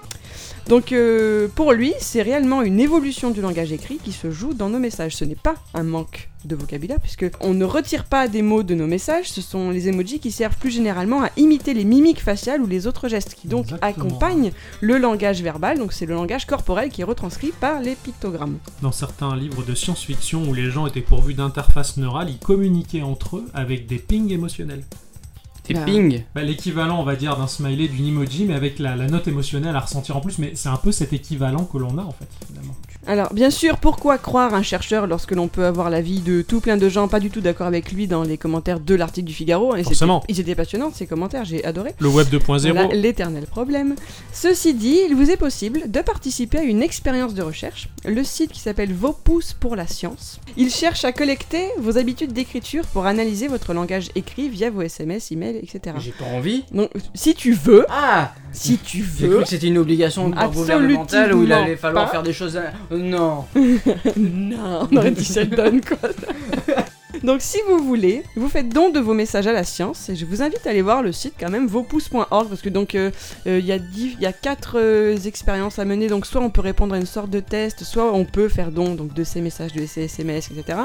Donc, 0.68 0.92
euh, 0.92 1.48
pour 1.54 1.72
lui, 1.72 1.92
c'est 1.98 2.22
réellement 2.22 2.62
une 2.62 2.80
évolution 2.80 3.30
du 3.30 3.40
langage 3.40 3.72
écrit 3.72 3.98
qui 4.02 4.12
se 4.12 4.30
joue 4.30 4.54
dans 4.54 4.70
nos 4.70 4.78
messages. 4.78 5.16
Ce 5.16 5.24
n'est 5.24 5.34
pas 5.34 5.54
un 5.74 5.82
manque 5.82 6.30
de 6.44 6.56
vocabulaire, 6.56 7.00
puisque 7.00 7.26
on 7.40 7.54
ne 7.54 7.64
retire 7.64 8.04
pas 8.04 8.28
des 8.28 8.42
mots 8.42 8.62
de 8.62 8.74
nos 8.74 8.86
messages, 8.86 9.30
ce 9.30 9.40
sont 9.40 9.70
les 9.70 9.88
emojis 9.88 10.20
qui 10.20 10.30
servent 10.30 10.56
plus 10.56 10.70
généralement 10.70 11.22
à 11.22 11.30
imiter 11.36 11.74
les 11.74 11.84
mimiques 11.84 12.22
faciales 12.22 12.60
ou 12.60 12.66
les 12.66 12.86
autres 12.86 13.08
gestes, 13.08 13.34
qui 13.34 13.48
donc 13.48 13.66
Exactement. 13.66 14.06
accompagnent 14.06 14.52
le 14.80 14.98
langage 14.98 15.42
verbal, 15.42 15.78
donc 15.78 15.92
c'est 15.92 16.06
le 16.06 16.14
langage 16.14 16.46
corporel 16.46 16.90
qui 16.90 17.00
est 17.00 17.04
retranscrit 17.04 17.52
par 17.60 17.80
les 17.80 17.94
pictogrammes. 17.94 18.58
Dans 18.82 18.92
certains 18.92 19.34
livres 19.36 19.64
de 19.64 19.74
science-fiction 19.74 20.42
où 20.48 20.54
les 20.54 20.70
gens 20.70 20.86
étaient 20.86 21.00
pourvus 21.00 21.34
d'interfaces 21.34 21.96
neurales, 21.96 22.30
ils 22.30 22.38
communiquaient 22.38 23.02
entre 23.02 23.38
eux 23.38 23.46
avec 23.54 23.86
des 23.86 23.98
pings 23.98 24.30
émotionnels. 24.30 24.84
Des 25.66 25.74
Bah. 25.74 25.84
pings. 25.84 26.24
Bah, 26.34 26.42
L'équivalent, 26.42 27.00
on 27.00 27.04
va 27.04 27.16
dire, 27.16 27.36
d'un 27.36 27.46
smiley, 27.46 27.88
d'une 27.88 28.06
emoji, 28.06 28.44
mais 28.44 28.54
avec 28.54 28.78
la, 28.78 28.96
la 28.96 29.06
note 29.06 29.26
émotionnelle 29.28 29.74
à 29.76 29.80
ressentir 29.80 30.16
en 30.16 30.20
plus. 30.20 30.38
Mais 30.38 30.52
c'est 30.54 30.68
un 30.68 30.76
peu 30.76 30.92
cet 30.92 31.12
équivalent 31.12 31.64
que 31.64 31.78
l'on 31.78 31.96
a 31.98 32.02
en 32.02 32.12
fait, 32.12 32.28
finalement. 32.46 32.76
Alors, 33.06 33.32
bien 33.34 33.50
sûr, 33.50 33.76
pourquoi 33.78 34.18
croire 34.18 34.54
un 34.54 34.62
chercheur 34.62 35.06
lorsque 35.06 35.32
l'on 35.32 35.48
peut 35.48 35.64
avoir 35.64 35.90
l'avis 35.90 36.20
de 36.20 36.42
tout 36.42 36.60
plein 36.60 36.76
de 36.76 36.88
gens 36.88 37.08
pas 37.08 37.20
du 37.20 37.30
tout 37.30 37.40
d'accord 37.40 37.66
avec 37.66 37.92
lui 37.92 38.06
dans 38.06 38.22
les 38.22 38.38
commentaires 38.38 38.80
de 38.80 38.94
l'article 38.94 39.26
du 39.26 39.34
Figaro? 39.34 39.74
Et 39.74 39.78
c'était- 39.78 39.90
Forcément. 39.90 40.22
Ils 40.28 40.40
étaient 40.40 40.54
passionnants, 40.54 40.90
ces 40.94 41.06
commentaires, 41.06 41.44
j'ai 41.44 41.64
adoré. 41.64 41.94
Le 41.98 42.08
web 42.08 42.28
2.0. 42.28 42.72
Voilà 42.72 42.94
l'éternel 42.94 43.44
problème. 43.44 43.94
Ceci 44.32 44.74
dit, 44.74 44.98
il 45.08 45.14
vous 45.14 45.30
est 45.30 45.36
possible 45.36 45.90
de 45.90 46.00
participer 46.00 46.58
à 46.58 46.62
une 46.62 46.82
expérience 46.82 47.34
de 47.34 47.42
recherche, 47.42 47.88
le 48.04 48.24
site 48.24 48.52
qui 48.52 48.60
s'appelle 48.60 48.92
Vos 48.92 49.12
pouces 49.12 49.52
pour 49.52 49.76
la 49.76 49.86
science. 49.86 50.40
Il 50.56 50.70
cherche 50.70 51.04
à 51.04 51.12
collecter 51.12 51.68
vos 51.78 51.98
habitudes 51.98 52.32
d'écriture 52.32 52.84
pour 52.86 53.06
analyser 53.06 53.48
votre 53.48 53.74
langage 53.74 54.10
écrit 54.14 54.48
via 54.48 54.70
vos 54.70 54.82
SMS, 54.82 55.30
emails, 55.32 55.56
etc. 55.56 55.96
J'ai 55.98 56.12
pas 56.12 56.24
envie. 56.24 56.64
Donc, 56.72 56.90
si 57.14 57.34
tu 57.34 57.52
veux, 57.52 57.84
Ah 57.90 58.32
si 58.52 58.78
tu 58.78 58.98
J'ai 58.98 59.26
cru 59.26 59.34
veux, 59.36 59.42
que 59.42 59.48
c'était 59.48 59.66
une 59.66 59.78
obligation 59.78 60.26
Absolument 60.36 60.52
gouvernementale 60.52 61.34
où 61.34 61.42
il 61.42 61.52
allait 61.52 61.74
falloir 61.76 62.04
pas. 62.06 62.10
faire 62.12 62.22
des 62.22 62.32
choses. 62.32 62.58
À- 62.94 62.98
Non. 62.98 63.44
non, 64.16 64.88
on 64.90 64.96
aurait 64.96 65.10
dit 65.10 65.24
Sheldon 65.24 65.80
quoi. 65.86 65.98
Donc 67.22 67.40
si 67.40 67.58
vous 67.68 67.78
voulez, 67.78 68.22
vous 68.36 68.48
faites 68.48 68.68
don 68.68 68.90
de 68.90 68.98
vos 68.98 69.14
messages 69.14 69.46
à 69.46 69.52
la 69.52 69.62
science 69.64 70.08
et 70.10 70.16
je 70.16 70.26
vous 70.26 70.42
invite 70.42 70.66
à 70.66 70.70
aller 70.70 70.82
voir 70.82 71.00
le 71.02 71.12
site 71.12 71.34
quand 71.38 71.48
même 71.48 71.66
vospouces.org 71.68 72.48
parce 72.48 72.60
que 72.60 72.68
donc 72.68 72.94
euh, 72.94 73.10
euh, 73.46 73.60
il 73.60 73.64
y 73.64 73.72
a 73.72 73.78
dix- 73.78 74.14
il 74.18 74.20
y 74.20 74.26
a 74.26 74.32
quatre 74.32 74.78
euh, 74.78 75.16
expériences 75.24 75.78
à 75.78 75.84
mener 75.84 76.08
donc 76.08 76.26
soit 76.26 76.40
on 76.42 76.50
peut 76.50 76.60
répondre 76.60 76.92
à 76.94 76.98
une 76.98 77.06
sorte 77.06 77.30
de 77.30 77.40
test, 77.40 77.84
soit 77.84 78.12
on 78.12 78.24
peut 78.24 78.48
faire 78.48 78.72
don 78.72 78.94
donc 78.94 79.14
de 79.14 79.24
ces 79.24 79.40
messages, 79.40 79.72
de 79.72 79.86
ces 79.86 80.02
SMS, 80.04 80.50
etc. 80.50 80.76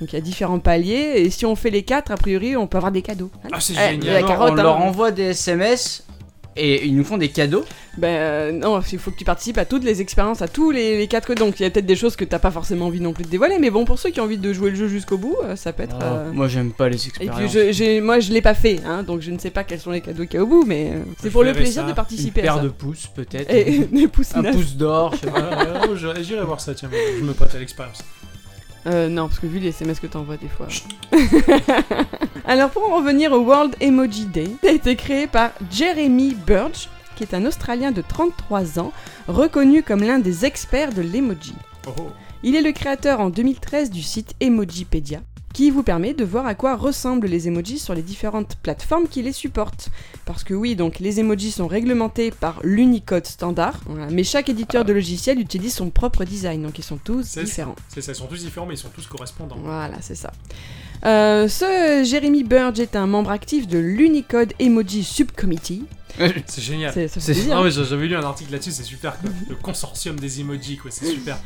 Donc 0.00 0.12
il 0.12 0.14
y 0.14 0.18
a 0.18 0.22
différents 0.22 0.58
paliers 0.58 1.12
et 1.16 1.30
si 1.30 1.44
on 1.46 1.54
fait 1.54 1.70
les 1.70 1.82
quatre 1.82 2.10
a 2.10 2.16
priori 2.16 2.56
on 2.56 2.66
peut 2.66 2.78
avoir 2.78 2.90
des 2.90 3.02
cadeaux. 3.02 3.30
Ah, 3.52 3.60
c'est 3.60 3.74
génial. 3.74 4.22
Non, 4.22 4.26
carotte, 4.26 4.52
on 4.54 4.58
hein. 4.58 4.62
leur 4.62 4.80
envoie 4.80 5.10
des 5.10 5.24
SMS 5.24 6.02
et 6.56 6.86
ils 6.86 6.94
nous 6.96 7.04
font 7.04 7.18
des 7.18 7.28
cadeaux. 7.28 7.64
Ben 7.96 8.08
euh, 8.08 8.52
non, 8.52 8.80
il 8.92 8.98
faut 8.98 9.10
que 9.10 9.16
tu 9.16 9.24
participes 9.24 9.58
à 9.58 9.64
toutes 9.64 9.84
les 9.84 10.00
expériences, 10.00 10.42
à 10.42 10.48
tous 10.48 10.70
les, 10.70 10.98
les 10.98 11.06
quatre 11.06 11.32
donc 11.34 11.60
il 11.60 11.62
y 11.62 11.66
a 11.66 11.70
peut-être 11.70 11.86
des 11.86 11.94
choses 11.96 12.16
que 12.16 12.24
t'as 12.24 12.38
pas 12.40 12.50
forcément 12.50 12.86
envie 12.86 13.00
non 13.00 13.12
plus 13.12 13.24
de 13.24 13.28
dévoiler 13.28 13.58
mais 13.60 13.70
bon 13.70 13.84
pour 13.84 13.98
ceux 13.98 14.10
qui 14.10 14.20
ont 14.20 14.24
envie 14.24 14.36
de 14.38 14.52
jouer 14.52 14.70
le 14.70 14.76
jeu 14.76 14.88
jusqu'au 14.88 15.16
bout, 15.16 15.36
euh, 15.44 15.54
ça 15.56 15.72
peut 15.72 15.84
être... 15.84 15.96
euh, 16.02 16.32
Moi 16.32 16.48
j'aime 16.48 16.72
pas 16.72 16.88
les 16.88 16.96
Et 17.02 17.06
expériences. 17.08 17.38
puis 17.38 17.48
je, 17.48 17.72
j'ai- 17.72 18.00
moi 18.00 18.18
je 18.20 18.32
l'ai 18.32 18.42
pas 18.42 18.54
fait, 18.54 18.80
hein, 18.84 19.02
donc 19.04 19.20
je 19.20 19.30
ne 19.30 19.38
sais 19.38 19.50
pas 19.50 19.62
quels 19.64 19.80
sont 19.80 19.90
les 19.92 20.00
cadeaux 20.00 20.24
qu'il 20.24 20.34
y 20.34 20.38
a 20.38 20.42
au 20.42 20.46
bout, 20.46 20.64
mais 20.66 20.90
euh, 20.92 20.98
c'est 21.20 21.28
Je 21.28 21.32
pour 21.32 21.42
le 21.42 21.48
verrai 21.50 21.60
plaisir 21.62 21.82
ça. 21.82 21.84
de 21.84 21.88
Une 21.90 21.94
participer 21.94 22.40
à 22.40 22.44
paire 22.44 22.54
ça. 22.56 22.62
de 22.62 22.68
pouces 22.68 23.06
peut-être. 23.14 23.50
Et 23.52 23.78
des 23.92 24.08
pouces 24.08 24.34
Un 24.34 24.42
neufs. 24.42 24.54
pouce 24.56 24.74
d'or, 24.76 25.14
je 25.14 25.20
sais 25.20 25.26
pas. 25.28 25.50
Ah, 25.52 25.86
ouais, 25.88 25.96
j'irai- 25.96 26.24
J'irai 26.24 26.44
voir 26.44 26.60
ça, 26.60 26.74
tiens, 26.74 26.90
je 27.18 27.22
me 27.24 27.32
prête 27.32 27.54
à 27.54 27.58
l'expérience. 27.58 28.02
Euh, 28.86 29.08
non, 29.08 29.28
parce 29.28 29.40
que 29.40 29.46
vu 29.46 29.58
les 29.58 29.68
SMS 29.68 30.00
que 30.00 30.06
t'envoies 30.06 30.36
des 30.36 30.48
fois. 30.48 30.68
Alors 32.46 32.70
pour 32.70 32.90
en 32.90 32.96
revenir 32.96 33.32
au 33.32 33.38
World 33.38 33.74
Emoji 33.80 34.26
Day, 34.26 34.50
ça 34.62 34.68
a 34.68 34.72
été 34.72 34.96
créé 34.96 35.26
par 35.26 35.50
Jeremy 35.70 36.34
Burge, 36.46 36.88
qui 37.16 37.22
est 37.22 37.34
un 37.34 37.46
Australien 37.46 37.92
de 37.92 38.02
33 38.02 38.78
ans, 38.78 38.92
reconnu 39.28 39.82
comme 39.82 40.02
l'un 40.02 40.18
des 40.18 40.44
experts 40.44 40.92
de 40.92 41.02
l'emoji. 41.02 41.54
Oh, 41.86 41.92
oh. 41.98 42.08
Il 42.42 42.56
est 42.56 42.62
le 42.62 42.72
créateur 42.72 43.20
en 43.20 43.30
2013 43.30 43.90
du 43.90 44.02
site 44.02 44.34
Emojipedia, 44.40 45.20
qui 45.54 45.70
vous 45.70 45.82
permet 45.82 46.12
de 46.12 46.24
voir 46.24 46.44
à 46.44 46.54
quoi 46.54 46.76
ressemblent 46.76 47.26
les 47.28 47.48
emojis 47.48 47.78
sur 47.78 47.94
les 47.94 48.02
différentes 48.02 48.56
plateformes 48.56 49.08
qui 49.08 49.22
les 49.22 49.32
supportent. 49.32 49.88
Parce 50.26 50.44
que 50.44 50.52
oui, 50.52 50.76
donc 50.76 50.98
les 50.98 51.20
emojis 51.20 51.52
sont 51.52 51.66
réglementés 51.66 52.30
par 52.30 52.60
l'Unicode 52.62 53.24
standard, 53.24 53.80
voilà, 53.86 54.08
mais 54.10 54.24
chaque 54.24 54.48
éditeur 54.50 54.84
de 54.84 54.92
logiciel 54.92 55.38
utilise 55.40 55.72
son 55.74 55.88
propre 55.90 56.24
design, 56.24 56.62
donc 56.62 56.78
ils 56.78 56.84
sont 56.84 56.98
tous 57.02 57.38
différents. 57.38 57.76
C'est 57.88 58.02
ça, 58.02 58.12
ils 58.12 58.16
sont 58.16 58.26
tous 58.26 58.42
différents, 58.44 58.66
mais 58.66 58.74
ils 58.74 58.78
sont 58.78 58.90
tous 58.94 59.06
correspondants. 59.06 59.56
Voilà, 59.62 59.96
c'est 60.02 60.14
ça. 60.16 60.32
Euh, 61.06 61.48
ce 61.48 62.02
Jeremy 62.04 62.44
Burge 62.44 62.80
est 62.80 62.96
un 62.96 63.06
membre 63.06 63.30
actif 63.30 63.68
de 63.68 63.78
l'Unicode 63.78 64.52
Emoji 64.58 65.04
Subcommittee. 65.04 65.84
C'est 66.46 66.62
génial. 66.62 66.92
C'est- 66.92 67.10
mais 67.18 67.70
j'avais 67.72 68.06
lu 68.06 68.14
un 68.16 68.22
article 68.22 68.52
là-dessus, 68.52 68.70
c'est 68.70 68.84
super 68.84 69.18
quoi. 69.18 69.30
Le 69.48 69.56
consortium 69.56 70.14
des 70.18 70.40
emojis, 70.40 70.76
quoi, 70.76 70.92
c'est 70.92 71.06
super. 71.06 71.36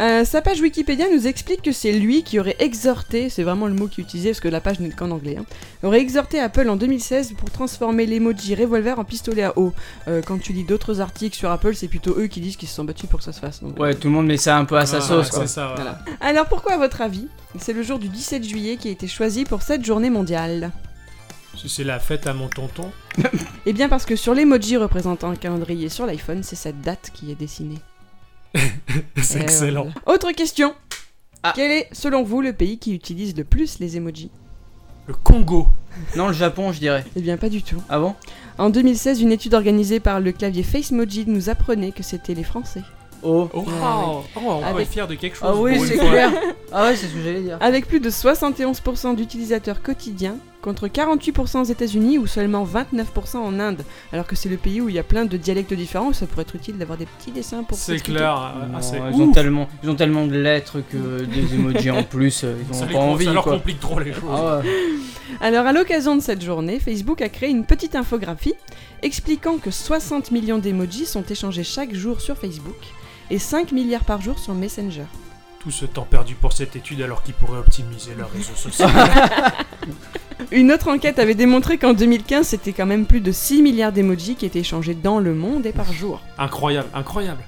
Euh, 0.00 0.24
sa 0.24 0.40
page 0.40 0.60
Wikipédia 0.62 1.06
nous 1.14 1.26
explique 1.26 1.60
que 1.60 1.72
c'est 1.72 1.92
lui 1.92 2.22
qui 2.22 2.40
aurait 2.40 2.56
exhorté, 2.58 3.28
c'est 3.28 3.42
vraiment 3.42 3.66
le 3.66 3.74
mot 3.74 3.86
qu'il 3.86 4.02
utilisait 4.04 4.30
parce 4.30 4.40
que 4.40 4.48
la 4.48 4.60
page 4.62 4.80
n'est 4.80 4.88
qu'en 4.88 5.10
anglais, 5.10 5.36
hein, 5.38 5.44
aurait 5.82 6.00
exhorté 6.00 6.40
Apple 6.40 6.68
en 6.70 6.76
2016 6.76 7.34
pour 7.36 7.50
transformer 7.50 8.06
l'emoji 8.06 8.54
revolver 8.54 8.98
en 8.98 9.04
pistolet 9.04 9.42
à 9.42 9.58
eau. 9.58 9.74
Euh, 10.08 10.22
quand 10.24 10.38
tu 10.40 10.54
lis 10.54 10.64
d'autres 10.64 11.00
articles 11.02 11.36
sur 11.36 11.50
Apple, 11.50 11.74
c'est 11.74 11.88
plutôt 11.88 12.14
eux 12.18 12.28
qui 12.28 12.40
disent 12.40 12.56
qu'ils 12.56 12.68
se 12.70 12.74
sont 12.76 12.84
battus 12.84 13.10
pour 13.10 13.18
que 13.18 13.24
ça 13.26 13.32
se 13.32 13.40
fasse. 13.40 13.62
donc, 13.62 13.78
Ouais, 13.78 13.94
tout 13.94 14.08
le 14.08 14.14
monde 14.14 14.26
met 14.26 14.38
ça 14.38 14.56
un 14.56 14.64
peu 14.64 14.76
à 14.78 14.86
sa 14.86 14.96
Ah, 14.96 15.00
sauce 15.02 15.28
quoi. 15.30 15.40
C'est 15.42 15.48
ça, 15.54 15.68
ouais. 15.68 15.74
Voilà. 15.76 15.98
Alors 16.22 16.46
pourquoi 16.46 16.72
à 16.72 16.78
votre 16.78 17.02
avis 17.02 17.28
C'est 17.58 17.74
le 17.74 17.82
jour 17.82 17.98
du 17.98 18.08
17 18.08 18.42
juillet 18.42 18.76
qui 18.78 18.88
a 18.88 18.92
été 18.92 19.06
choisi 19.06 19.44
pour 19.44 19.60
cette 19.60 19.84
journée 19.84 20.08
mondiale? 20.10 20.70
C'est- 21.60 21.68
C'est 21.68 21.84
la 21.84 21.98
fête 21.98 22.26
à 22.26 22.32
mon 22.32 22.48
tonton. 22.48 22.90
Eh 23.66 23.74
bien 23.74 23.90
parce 23.90 24.06
que 24.06 24.16
sur 24.16 24.32
l'emoji 24.34 24.78
représentant 24.78 25.28
un 25.30 25.36
calendrier 25.36 25.90
sur 25.90 26.06
l'iPhone, 26.06 26.42
c'est 26.42 26.56
cette 26.56 26.80
date 26.80 27.10
qui 27.12 27.30
est 27.30 27.34
dessinée. 27.34 27.80
C'est 29.22 29.38
Eh, 29.38 29.42
excellent. 29.42 29.82
voilà. 29.84 30.00
Autre 30.06 30.32
question. 30.32 30.74
Ah. 31.42 31.52
Quel 31.54 31.70
est, 31.70 31.88
selon 31.92 32.22
vous, 32.22 32.40
le 32.42 32.52
pays 32.52 32.78
qui 32.78 32.94
utilise 32.94 33.36
le 33.36 33.44
plus 33.44 33.78
les 33.78 33.96
emojis 33.96 34.30
Le 35.06 35.14
Congo. 35.14 35.68
Non, 36.16 36.28
le 36.28 36.32
Japon, 36.34 36.72
je 36.72 36.78
dirais. 36.80 37.04
Eh 37.16 37.20
bien, 37.20 37.36
pas 37.36 37.48
du 37.48 37.62
tout. 37.62 37.82
Ah 37.88 37.98
bon? 37.98 38.14
En 38.58 38.70
2016, 38.70 39.22
une 39.22 39.32
étude 39.32 39.54
organisée 39.54 40.00
par 40.00 40.20
le 40.20 40.32
clavier 40.32 40.62
FaceMoji 40.62 41.24
nous 41.26 41.48
apprenait 41.48 41.92
que 41.92 42.02
c'était 42.02 42.34
les 42.34 42.44
Français. 42.44 42.82
Oh. 43.22 43.48
Oh, 43.52 43.60
Ouais, 43.60 43.64
oh, 43.76 44.22
on 44.40 44.62
Avec- 44.64 44.86
être 44.86 44.92
fier 44.92 45.06
de 45.08 45.14
quelque 45.14 45.36
chose. 45.36 45.48
Ah 45.50 45.56
oui, 45.56 45.78
c'est 45.86 45.96
clair. 45.98 46.30
Ah 46.72 46.84
ouais, 46.84 46.96
c'est 46.96 47.06
ce 47.06 47.12
que 47.14 47.22
j'allais 47.22 47.42
dire. 47.42 47.58
Avec 47.60 47.86
plus 47.86 48.00
de 48.00 48.08
71% 48.10 49.14
d'utilisateurs 49.14 49.82
quotidiens, 49.82 50.36
contre 50.62 50.88
48% 50.88 51.60
aux 51.60 51.64
États-Unis 51.64 52.18
ou 52.18 52.26
seulement 52.26 52.64
29% 52.66 53.36
en 53.38 53.58
Inde. 53.60 53.84
Alors 54.12 54.26
que 54.26 54.36
c'est 54.36 54.48
le 54.48 54.56
pays 54.56 54.80
où 54.80 54.88
il 54.88 54.94
y 54.94 54.98
a 54.98 55.02
plein 55.02 55.24
de 55.24 55.36
dialectes 55.36 55.72
différents, 55.74 56.08
où 56.08 56.12
ça 56.12 56.26
pourrait 56.26 56.42
être 56.42 56.56
utile 56.56 56.76
d'avoir 56.78 56.98
des 56.98 57.06
petits 57.06 57.30
dessins 57.30 57.62
pour 57.62 57.78
C'est 57.78 57.98
clair. 58.00 58.34
ah, 58.36 58.66
Non, 58.70 58.80
c'est 58.82 58.98
ils, 59.14 59.22
ont 59.22 59.32
tellement, 59.32 59.68
ils 59.82 59.90
ont 59.90 59.94
tellement 59.94 60.26
de 60.26 60.36
lettres 60.36 60.80
que 60.90 61.24
des 61.24 61.54
emojis 61.54 61.90
en 61.90 62.02
plus, 62.02 62.44
euh, 62.44 62.54
ils 62.68 62.74
Ça, 62.74 62.84
ont 62.84 62.86
les 62.88 62.92
pas 62.94 62.98
envie 63.00 63.24
ça 63.24 63.32
leur 63.32 63.44
quoi. 63.44 63.54
complique 63.54 63.80
trop 63.80 63.98
les 64.00 64.12
choses. 64.12 64.22
Ah 64.30 64.58
ouais. 64.58 64.64
Alors 65.40 65.66
à 65.66 65.72
l'occasion 65.72 66.16
de 66.16 66.20
cette 66.20 66.42
journée, 66.44 66.78
Facebook 66.80 67.22
a 67.22 67.28
créé 67.28 67.48
une 67.50 67.64
petite 67.64 67.94
infographie 67.96 68.54
expliquant 69.02 69.56
que 69.58 69.70
60 69.70 70.30
millions 70.30 70.58
d'emojis 70.58 71.06
sont 71.06 71.22
échangés 71.24 71.64
chaque 71.64 71.94
jour 71.94 72.20
sur 72.20 72.36
Facebook 72.36 72.76
et 73.30 73.38
5 73.38 73.72
milliards 73.72 74.04
par 74.04 74.20
jour 74.20 74.38
sur 74.38 74.54
Messenger. 74.54 75.04
Tout 75.60 75.70
ce 75.70 75.84
temps 75.86 76.06
perdu 76.08 76.34
pour 76.34 76.52
cette 76.52 76.74
étude 76.74 77.00
alors 77.02 77.22
qu'ils 77.22 77.34
pourraient 77.34 77.58
optimiser 77.58 78.12
leur 78.18 78.30
réseau 78.32 78.54
social. 78.56 78.90
Une 80.52 80.72
autre 80.72 80.88
enquête 80.88 81.18
avait 81.20 81.34
démontré 81.34 81.78
qu'en 81.78 81.92
2015, 81.92 82.46
c'était 82.48 82.72
quand 82.72 82.86
même 82.86 83.06
plus 83.06 83.20
de 83.20 83.30
6 83.30 83.62
milliards 83.62 83.92
d'emojis 83.92 84.34
qui 84.34 84.46
étaient 84.46 84.58
échangés 84.60 84.94
dans 84.94 85.20
le 85.20 85.32
monde 85.34 85.64
et 85.66 85.72
par 85.72 85.92
jour. 85.92 86.20
incroyable, 86.38 86.88
incroyable. 86.92 87.42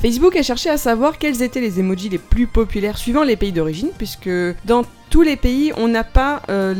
Facebook 0.00 0.36
a 0.36 0.42
cherché 0.42 0.70
à 0.70 0.76
savoir 0.78 1.18
quels 1.18 1.42
étaient 1.42 1.60
les 1.60 1.78
emojis 1.80 2.08
les 2.08 2.18
plus 2.18 2.46
populaires 2.46 2.96
suivant 2.98 3.22
les 3.24 3.36
pays 3.36 3.52
d'origine, 3.52 3.88
puisque 3.98 4.30
dans 4.64 4.84
tous 5.10 5.22
les 5.22 5.36
pays, 5.36 5.72
on 5.76 5.88
n'a 5.88 6.04
pas 6.04 6.40
euh, 6.48 6.74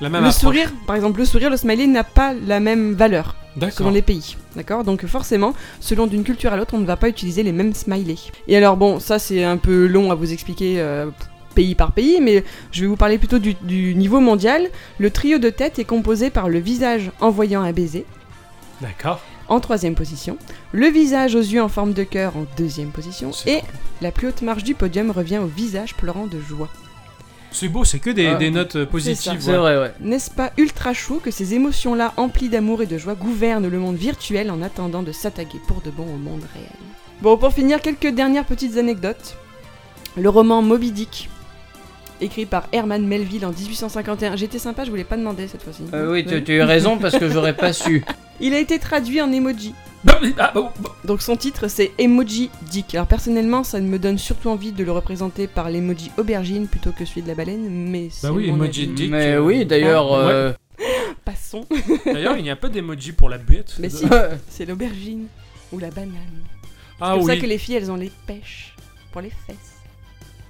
La 0.00 0.08
même 0.08 0.22
le 0.22 0.28
approche. 0.28 0.40
sourire, 0.40 0.72
par 0.86 0.94
exemple, 0.96 1.18
le 1.18 1.26
sourire, 1.26 1.50
le 1.50 1.56
smiley 1.56 1.86
n'a 1.88 2.04
pas 2.04 2.32
la 2.32 2.60
même 2.60 2.92
valeur. 2.94 3.34
Selon 3.70 3.90
les 3.90 4.02
pays. 4.02 4.36
D'accord? 4.54 4.84
Donc 4.84 5.04
forcément, 5.06 5.54
selon 5.80 6.06
d'une 6.06 6.24
culture 6.24 6.52
à 6.52 6.56
l'autre, 6.56 6.74
on 6.74 6.78
ne 6.78 6.84
va 6.86 6.96
pas 6.96 7.08
utiliser 7.08 7.42
les 7.42 7.52
mêmes 7.52 7.72
smileys. 7.74 8.30
Et 8.48 8.56
alors 8.56 8.76
bon, 8.76 9.00
ça 9.00 9.18
c'est 9.18 9.42
un 9.44 9.56
peu 9.56 9.86
long 9.86 10.10
à 10.10 10.14
vous 10.14 10.30
expliquer 10.32 10.74
euh, 10.78 11.06
pays 11.56 11.74
par 11.74 11.90
pays, 11.90 12.20
mais 12.20 12.44
je 12.70 12.82
vais 12.82 12.86
vous 12.86 12.96
parler 12.96 13.18
plutôt 13.18 13.40
du, 13.40 13.54
du 13.62 13.96
niveau 13.96 14.20
mondial. 14.20 14.68
Le 15.00 15.10
trio 15.10 15.38
de 15.38 15.50
tête 15.50 15.80
est 15.80 15.84
composé 15.84 16.30
par 16.30 16.48
le 16.48 16.60
visage 16.60 17.10
envoyant 17.20 17.62
un 17.62 17.72
baiser, 17.72 18.04
D'accord. 18.80 19.20
en 19.48 19.58
troisième 19.58 19.94
position, 19.96 20.36
le 20.72 20.86
visage 20.86 21.34
aux 21.34 21.40
yeux 21.40 21.62
en 21.62 21.68
forme 21.68 21.94
de 21.94 22.04
cœur 22.04 22.36
en 22.36 22.44
deuxième 22.56 22.90
position, 22.90 23.30
et 23.46 23.60
la 24.02 24.12
plus 24.12 24.28
haute 24.28 24.42
marche 24.42 24.62
du 24.64 24.74
podium 24.74 25.10
revient 25.10 25.38
au 25.38 25.46
visage 25.46 25.94
pleurant 25.94 26.26
de 26.26 26.38
joie. 26.38 26.68
C'est 27.52 27.68
beau, 27.68 27.84
c'est 27.84 28.00
que 28.00 28.10
des, 28.10 28.26
Ah. 28.26 28.34
des 28.34 28.50
notes 28.50 28.72
C'est 28.74 28.86
positives. 28.86 29.38
C'est 29.40 29.56
vrai, 29.56 29.78
ouais. 29.80 29.92
N'est-ce 30.00 30.30
pas 30.30 30.52
ultra 30.58 30.92
chou 30.92 31.20
que 31.24 31.30
ces 31.30 31.54
émotions-là, 31.54 32.12
emplies 32.18 32.50
d'amour 32.50 32.82
et 32.82 32.86
de 32.86 32.98
joie, 32.98 33.14
gouvernent 33.14 33.68
le 33.68 33.78
monde 33.78 33.96
virtuel 33.96 34.50
en 34.50 34.60
attendant 34.60 35.02
de 35.02 35.10
s'attaquer 35.12 35.58
pour 35.66 35.80
de 35.80 35.90
bon 35.90 36.02
au 36.04 36.18
monde 36.18 36.42
réel? 36.52 36.68
Bon, 37.22 37.38
pour 37.38 37.54
finir, 37.54 37.80
quelques 37.80 38.08
dernières 38.14 38.44
petites 38.44 38.76
anecdotes. 38.76 39.38
Le 40.18 40.28
roman 40.28 40.60
Moby 40.60 40.92
Dick, 40.92 41.30
écrit 42.20 42.46
par 42.46 42.64
Herman 42.72 43.06
Melville 43.06 43.44
en 43.46 43.50
1851. 43.52 44.36
J'étais 44.36 44.58
sympa, 44.58 44.84
je 44.84 44.90
voulais 44.90 45.04
pas 45.04 45.16
demander 45.16 45.48
cette 45.48 45.62
fois-ci. 45.62 45.82
Euh, 45.94 46.12
oui, 46.12 46.24
tu, 46.24 46.42
tu 46.42 46.52
as 46.52 46.54
eu 46.56 46.62
raison 46.62 46.98
parce 46.98 47.18
que 47.18 47.28
j'aurais 47.30 47.56
pas 47.56 47.72
su. 47.72 48.04
Il 48.40 48.52
a 48.54 48.58
été 48.58 48.78
traduit 48.78 49.20
en 49.22 49.32
emoji. 49.32 49.74
Bah, 50.04 50.20
ah, 50.38 50.52
bah, 50.54 50.72
bah, 50.78 50.90
Donc 51.04 51.20
son 51.22 51.36
titre 51.36 51.66
c'est 51.68 51.90
Emoji 51.98 52.50
Dick. 52.70 52.94
Alors 52.94 53.06
personnellement 53.08 53.64
ça 53.64 53.80
me 53.80 53.98
donne 53.98 54.18
surtout 54.18 54.50
envie 54.50 54.70
de 54.72 54.84
le 54.84 54.92
représenter 54.92 55.46
par 55.48 55.68
l'emoji 55.70 56.12
aubergine 56.16 56.68
plutôt 56.68 56.92
que 56.92 57.04
celui 57.04 57.22
de 57.22 57.28
la 57.28 57.34
baleine, 57.34 57.66
mais 57.90 58.08
c'est 58.10 58.28
Bah 58.28 58.32
oui, 58.32 58.46
mon 58.50 58.56
emoji 58.56 58.82
avis. 58.82 58.92
dick. 58.92 59.10
Mais 59.10 59.32
euh, 59.32 59.40
oui, 59.40 59.64
d'ailleurs. 59.64 60.12
euh, 60.12 60.52
Passons. 61.24 61.64
D'ailleurs, 62.06 62.36
il 62.36 62.44
n'y 62.44 62.50
a 62.50 62.56
pas 62.56 62.68
d'emoji 62.68 63.10
pour 63.12 63.28
la 63.28 63.38
bête. 63.38 63.74
Mais 63.80 63.88
si, 63.88 64.04
c'est 64.48 64.64
l'aubergine 64.64 65.26
ou 65.72 65.78
la 65.80 65.90
banane. 65.90 66.12
Ah 67.00 67.12
c'est 67.12 67.18
pour 67.18 67.24
oui. 67.26 67.34
ça 67.34 67.40
que 67.40 67.46
les 67.46 67.58
filles 67.58 67.74
elles 67.76 67.90
ont 67.90 67.96
les 67.96 68.12
pêches 68.28 68.74
pour 69.10 69.22
les 69.22 69.30
fesses. 69.30 69.75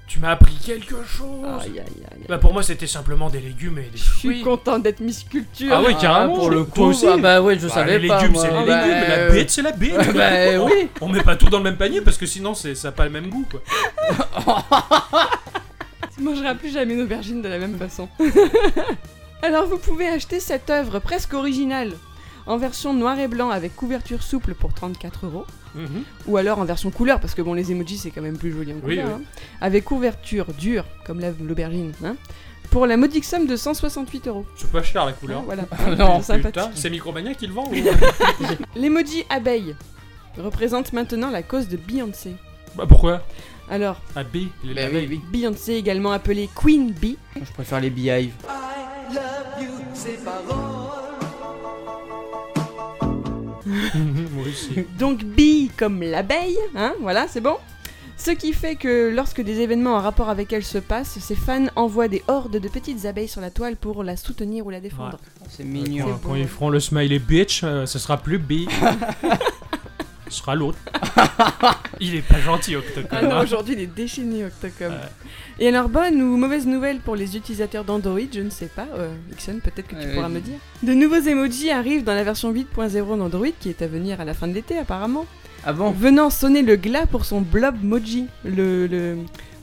Tu 0.06 0.20
m'as 0.20 0.30
appris 0.30 0.54
quelque 0.64 1.02
chose. 1.04 1.44
Aïe 1.62 1.80
aïe 1.80 1.80
aïe. 1.80 2.24
Bah 2.28 2.38
pour 2.38 2.52
moi, 2.52 2.62
c'était 2.62 2.86
simplement 2.86 3.28
des 3.28 3.40
légumes 3.40 3.78
et 3.78 3.82
des 3.90 3.96
Je 3.98 4.02
suis 4.04 4.12
fruits. 4.28 4.42
content 4.42 4.78
d'être 4.78 5.00
Miss 5.00 5.24
Culture. 5.24 5.72
Ah 5.74 5.82
oui, 5.84 5.96
carrément. 6.00 6.34
pour 6.36 6.48
le 6.50 6.62
coup, 6.64 6.84
aussi. 6.84 7.06
ah 7.08 7.16
bah 7.16 7.42
ouais, 7.42 7.58
je 7.58 7.66
Bah, 7.66 7.74
savais 7.74 7.98
les 7.98 8.06
pas. 8.08 8.20
légumes, 8.20 8.32
moi. 8.34 8.42
c'est 8.42 8.50
les 8.60 8.66
Bah, 8.66 8.86
légumes, 8.86 9.00
la 9.08 9.14
euh, 9.16 9.30
bête, 9.32 9.50
c'est 9.50 9.62
la 9.62 9.72
bête. 9.72 10.14
bah, 10.14 10.30
on, 10.60 10.66
oui. 10.70 10.88
on 11.00 11.08
met 11.08 11.22
pas 11.22 11.34
tout 11.34 11.46
dans 11.50 11.58
le 11.58 11.64
même 11.64 11.76
panier 11.76 12.00
parce 12.02 12.18
que 12.18 12.26
sinon, 12.26 12.54
c'est- 12.54 12.76
ça 12.76 12.88
n'a 12.88 12.92
pas 12.92 13.04
le 13.04 13.10
même 13.10 13.26
goût, 13.28 13.46
quoi. 13.50 13.60
Tu 16.16 16.22
mangeras 16.22 16.54
plus 16.54 16.72
jamais 16.72 16.94
une 16.94 17.02
aubergine 17.02 17.42
de 17.42 17.48
la 17.48 17.58
même 17.58 17.76
façon. 17.76 18.08
Alors 19.42 19.66
vous 19.66 19.76
pouvez 19.76 20.08
acheter 20.08 20.40
cette 20.40 20.70
œuvre 20.70 20.98
presque 20.98 21.34
originale 21.34 21.92
en 22.46 22.56
version 22.58 22.94
noir 22.94 23.18
et 23.18 23.28
blanc 23.28 23.50
avec 23.50 23.74
couverture 23.76 24.22
souple 24.22 24.54
pour 24.54 24.72
34 24.74 25.26
euros. 25.26 25.46
Mhm. 25.74 26.04
Ou 26.26 26.36
alors 26.36 26.58
en 26.58 26.64
version 26.64 26.90
couleur, 26.90 27.20
parce 27.20 27.34
que 27.34 27.42
bon, 27.42 27.52
les 27.54 27.70
emojis 27.72 27.98
c'est 27.98 28.10
quand 28.10 28.22
même 28.22 28.38
plus 28.38 28.52
joli 28.52 28.72
en 28.72 28.76
Oui, 28.76 28.96
couleur. 28.96 29.06
oui. 29.18 29.24
hein. 29.24 29.40
Avec 29.60 29.84
couverture 29.84 30.46
dure, 30.54 30.84
comme 31.04 31.20
la- 31.20 31.32
l'aubergine, 31.42 31.92
hein, 32.04 32.16
pour 32.70 32.86
la 32.86 32.96
modique 32.96 33.24
somme 33.24 33.46
de 33.46 33.56
168 33.56 34.28
euros. 34.28 34.46
C'est 34.56 34.70
pas 34.70 34.82
cher 34.82 35.04
la 35.04 35.12
couleur. 35.12 35.42
Voilà, 35.42 35.64
Non, 35.98 36.18
c'est 36.20 36.32
sympathique. 36.34 36.44
Putain, 36.62 36.70
c'est 36.74 36.90
Micromania 36.90 37.34
qui 37.34 37.46
le 37.46 37.52
vend 37.52 37.68
ou... 37.70 37.74
L'emoji 38.76 39.24
abeille 39.28 39.74
représente 40.38 40.92
maintenant 40.92 41.30
la 41.30 41.42
cause 41.42 41.68
de 41.68 41.76
Beyoncé. 41.76 42.34
Bah 42.74 42.84
pourquoi? 42.88 43.22
Alors, 43.68 44.00
Ah 44.14 44.22
B, 44.22 44.46
Bah 44.64 44.82
oui, 44.92 45.06
oui. 45.10 45.20
Beyoncé 45.32 45.74
également 45.74 46.12
appelée 46.12 46.48
Queen 46.54 46.92
Bee, 46.92 47.18
Je 47.34 47.52
préfère 47.52 47.80
les 47.80 47.90
beehives. 47.90 48.32
Moi 48.46 48.54
aussi. 49.92 50.10
donc 54.98 55.24
bee 55.24 55.70
comme 55.76 56.02
l'abeille, 56.02 56.58
hein, 56.74 56.94
voilà, 57.00 57.26
c'est 57.28 57.40
bon 57.40 57.56
ce 58.18 58.30
qui 58.30 58.54
fait 58.54 58.76
que 58.76 59.14
lorsque 59.14 59.42
des 59.42 59.60
événements 59.60 59.94
en 59.94 60.00
rapport 60.00 60.30
avec 60.30 60.52
elle 60.52 60.64
se 60.64 60.78
passent, 60.78 61.18
ses 61.18 61.34
fans 61.34 61.66
envoient 61.76 62.08
des 62.08 62.22
hordes 62.28 62.58
de 62.58 62.68
petites 62.68 63.04
abeilles 63.04 63.28
sur 63.28 63.42
la 63.42 63.50
toile 63.50 63.76
pour 63.76 64.02
la 64.02 64.16
soutenir 64.16 64.66
ou 64.66 64.70
la 64.70 64.80
défendre. 64.80 65.18
C'est 65.50 65.64
mignon. 65.64 66.18
quand 66.22 66.34
ils 66.34 66.48
feront 66.48 66.70
le 66.70 66.80
smiley 66.80 67.18
bitch, 67.18 67.62
euh, 67.62 67.84
ce 67.84 67.98
sera 67.98 68.16
plus 68.16 68.38
B. 68.38 68.68
ce 70.28 70.38
sera 70.38 70.54
l'autre. 70.54 70.78
il 72.00 72.14
est 72.14 72.22
pas 72.22 72.38
gentil, 72.40 72.76
Octocom. 72.76 73.08
Ah 73.10 73.22
non, 73.22 73.30
hein. 73.36 73.42
aujourd'hui 73.42 73.74
il 73.74 73.80
est 73.82 73.86
déchaîné 73.94 74.44
Octocom. 74.44 74.92
Ouais. 74.92 74.98
Et 75.58 75.68
alors, 75.68 75.88
bonne 75.88 76.20
ou 76.20 76.36
mauvaise 76.36 76.66
nouvelle 76.66 76.98
pour 76.98 77.16
les 77.16 77.36
utilisateurs 77.36 77.84
d'Android, 77.84 78.20
je 78.32 78.40
ne 78.40 78.50
sais 78.50 78.66
pas. 78.74 78.86
Euh, 78.96 79.08
Ixon, 79.32 79.60
peut-être 79.62 79.86
que 79.88 79.94
tu 79.94 80.06
Ouais, 80.06 80.14
pourras 80.14 80.28
me 80.28 80.40
dire. 80.40 80.58
De 80.82 80.92
nouveaux 80.92 81.20
emojis 81.20 81.70
arrivent 81.70 82.04
dans 82.04 82.14
la 82.14 82.24
version 82.24 82.52
8.0 82.52 83.18
d'Android 83.18 83.48
qui 83.58 83.70
est 83.70 83.80
à 83.82 83.86
venir 83.86 84.20
à 84.20 84.24
la 84.24 84.34
fin 84.34 84.46
de 84.48 84.52
l'été 84.52 84.76
apparemment. 84.78 85.24
Ah 85.64 85.72
bon? 85.72 85.90
Venant 85.90 86.30
sonner 86.30 86.62
le 86.62 86.76
glas 86.76 87.06
pour 87.06 87.24
son 87.24 87.40
blobmoji, 87.40 88.26
le, 88.44 88.86
le, 88.86 88.86
le- 88.86 89.16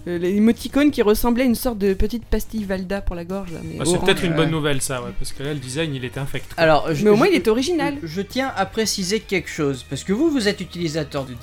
l'émoticône 0.05 0.91
qui 0.91 1.01
ressemblait 1.01 1.43
à 1.43 1.45
une 1.45 1.55
sorte 1.55 1.77
de 1.77 1.93
petite 1.93 2.25
pastille 2.25 2.63
Valda 2.65 3.01
pour 3.01 3.15
la 3.15 3.25
gorge. 3.25 3.51
là, 3.53 3.59
mais 3.63 3.77
Ah, 3.79 3.83
c'est 3.85 3.99
peut-être 3.99 4.23
une 4.23 4.33
bonne 4.33 4.51
nouvelle 4.51 4.81
ça, 4.81 5.01
ouais, 5.01 5.11
parce 5.17 5.31
que 5.31 5.43
là 5.43 5.53
le 5.53 5.59
design 5.59 5.93
il 5.95 6.03
était 6.05 6.19
infect. 6.19 6.53
quoi. 6.53 6.63
Alors, 6.63 6.93
je- 6.93 7.03
Mais 7.03 7.09
au 7.09 7.15
moins 7.15 7.27
je- 7.27 7.31
il 7.31 7.35
est 7.35 7.47
original. 7.47 7.95
Je 8.03 8.21
tiens 8.21 8.51
à 8.55 8.65
préciser 8.65 9.19
quelque 9.19 9.49
chose, 9.49 9.85
parce 9.89 10.03
que 10.03 10.13
vous, 10.13 10.29
vous 10.29 10.47
êtes 10.47 10.59
utilisateur 10.61 11.25
de 11.25 11.33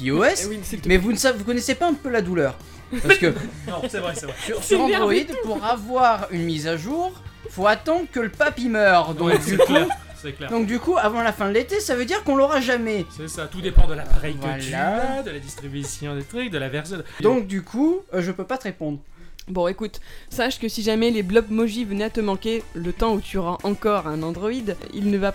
oui, 0.48 0.58
te 0.58 0.88
mais 0.88 0.96
vous 0.98 1.12
ne 1.12 1.16
savez, 1.16 1.38
vous 1.38 1.44
connaissez 1.44 1.74
pas 1.74 1.88
un 1.88 1.94
peu 1.94 2.08
la 2.10 2.20
douleur. 2.22 2.56
Parce 3.02 3.18
que 3.18 3.26
Non, 3.68 3.82
c'est 3.88 3.98
vrai, 3.98 4.12
c'est 4.16 4.26
vrai. 4.26 4.34
sur, 4.62 4.80
Android, 4.80 5.12
pour 5.44 5.64
avoir 5.64 6.26
une 6.30 6.42
mise 6.44 6.66
à 6.66 6.76
jour, 6.76 7.12
faut 7.48 7.66
attendre 7.66 8.06
que 8.12 8.20
le 8.20 8.28
papy 8.30 8.68
meure. 8.68 9.14
Donc, 9.14 9.28
Ouais, 9.28 9.38
du 9.38 9.44
c'est 9.44 9.56
coup, 9.56 9.66
clair. 9.66 9.86
C'est 10.22 10.32
clair. 10.32 10.50
donc 10.50 10.66
du 10.66 10.78
coup, 10.78 10.96
avant 10.98 11.22
la 11.22 11.32
fin 11.32 11.48
de 11.48 11.54
l'été, 11.54 11.80
ça 11.80 11.94
veut 11.94 12.04
dire 12.04 12.22
qu'on 12.24 12.36
l'aura 12.36 12.60
jamais. 12.60 13.06
C'est 13.16 13.28
ça, 13.28 13.46
tout 13.46 13.60
dépend 13.60 13.86
de 13.86 13.94
l'appareil 13.94 14.34
que 14.34 14.40
tu 14.62 14.70
Voilà. 14.70 15.18
as, 15.18 15.22
de 15.22 15.30
la 15.30 15.38
distribution 15.38 16.14
des 16.16 16.22
trucs, 16.24 16.50
de 16.50 16.58
la 16.58 16.68
version. 16.68 16.98
Donc 17.22 17.46
du 17.46 17.62
coup, 17.62 18.00
euh, 18.14 18.20
je 18.22 18.30
peux 18.32 18.44
pas 18.44 18.58
te 18.58 18.64
répondre. 18.64 18.98
Bon, 19.48 19.66
écoute, 19.66 20.00
sache 20.28 20.58
que 20.60 20.68
si 20.68 20.82
jamais 20.82 21.10
les 21.10 21.22
blobmoji 21.22 21.84
venaient 21.84 22.04
à 22.04 22.10
te 22.10 22.20
manquer 22.20 22.62
le 22.74 22.92
temps 22.92 23.14
où 23.14 23.20
tu 23.20 23.38
auras 23.38 23.56
encore 23.62 24.06
un 24.06 24.22
Android, 24.22 24.50
il 24.92 25.10
ne 25.10 25.18
va 25.18 25.34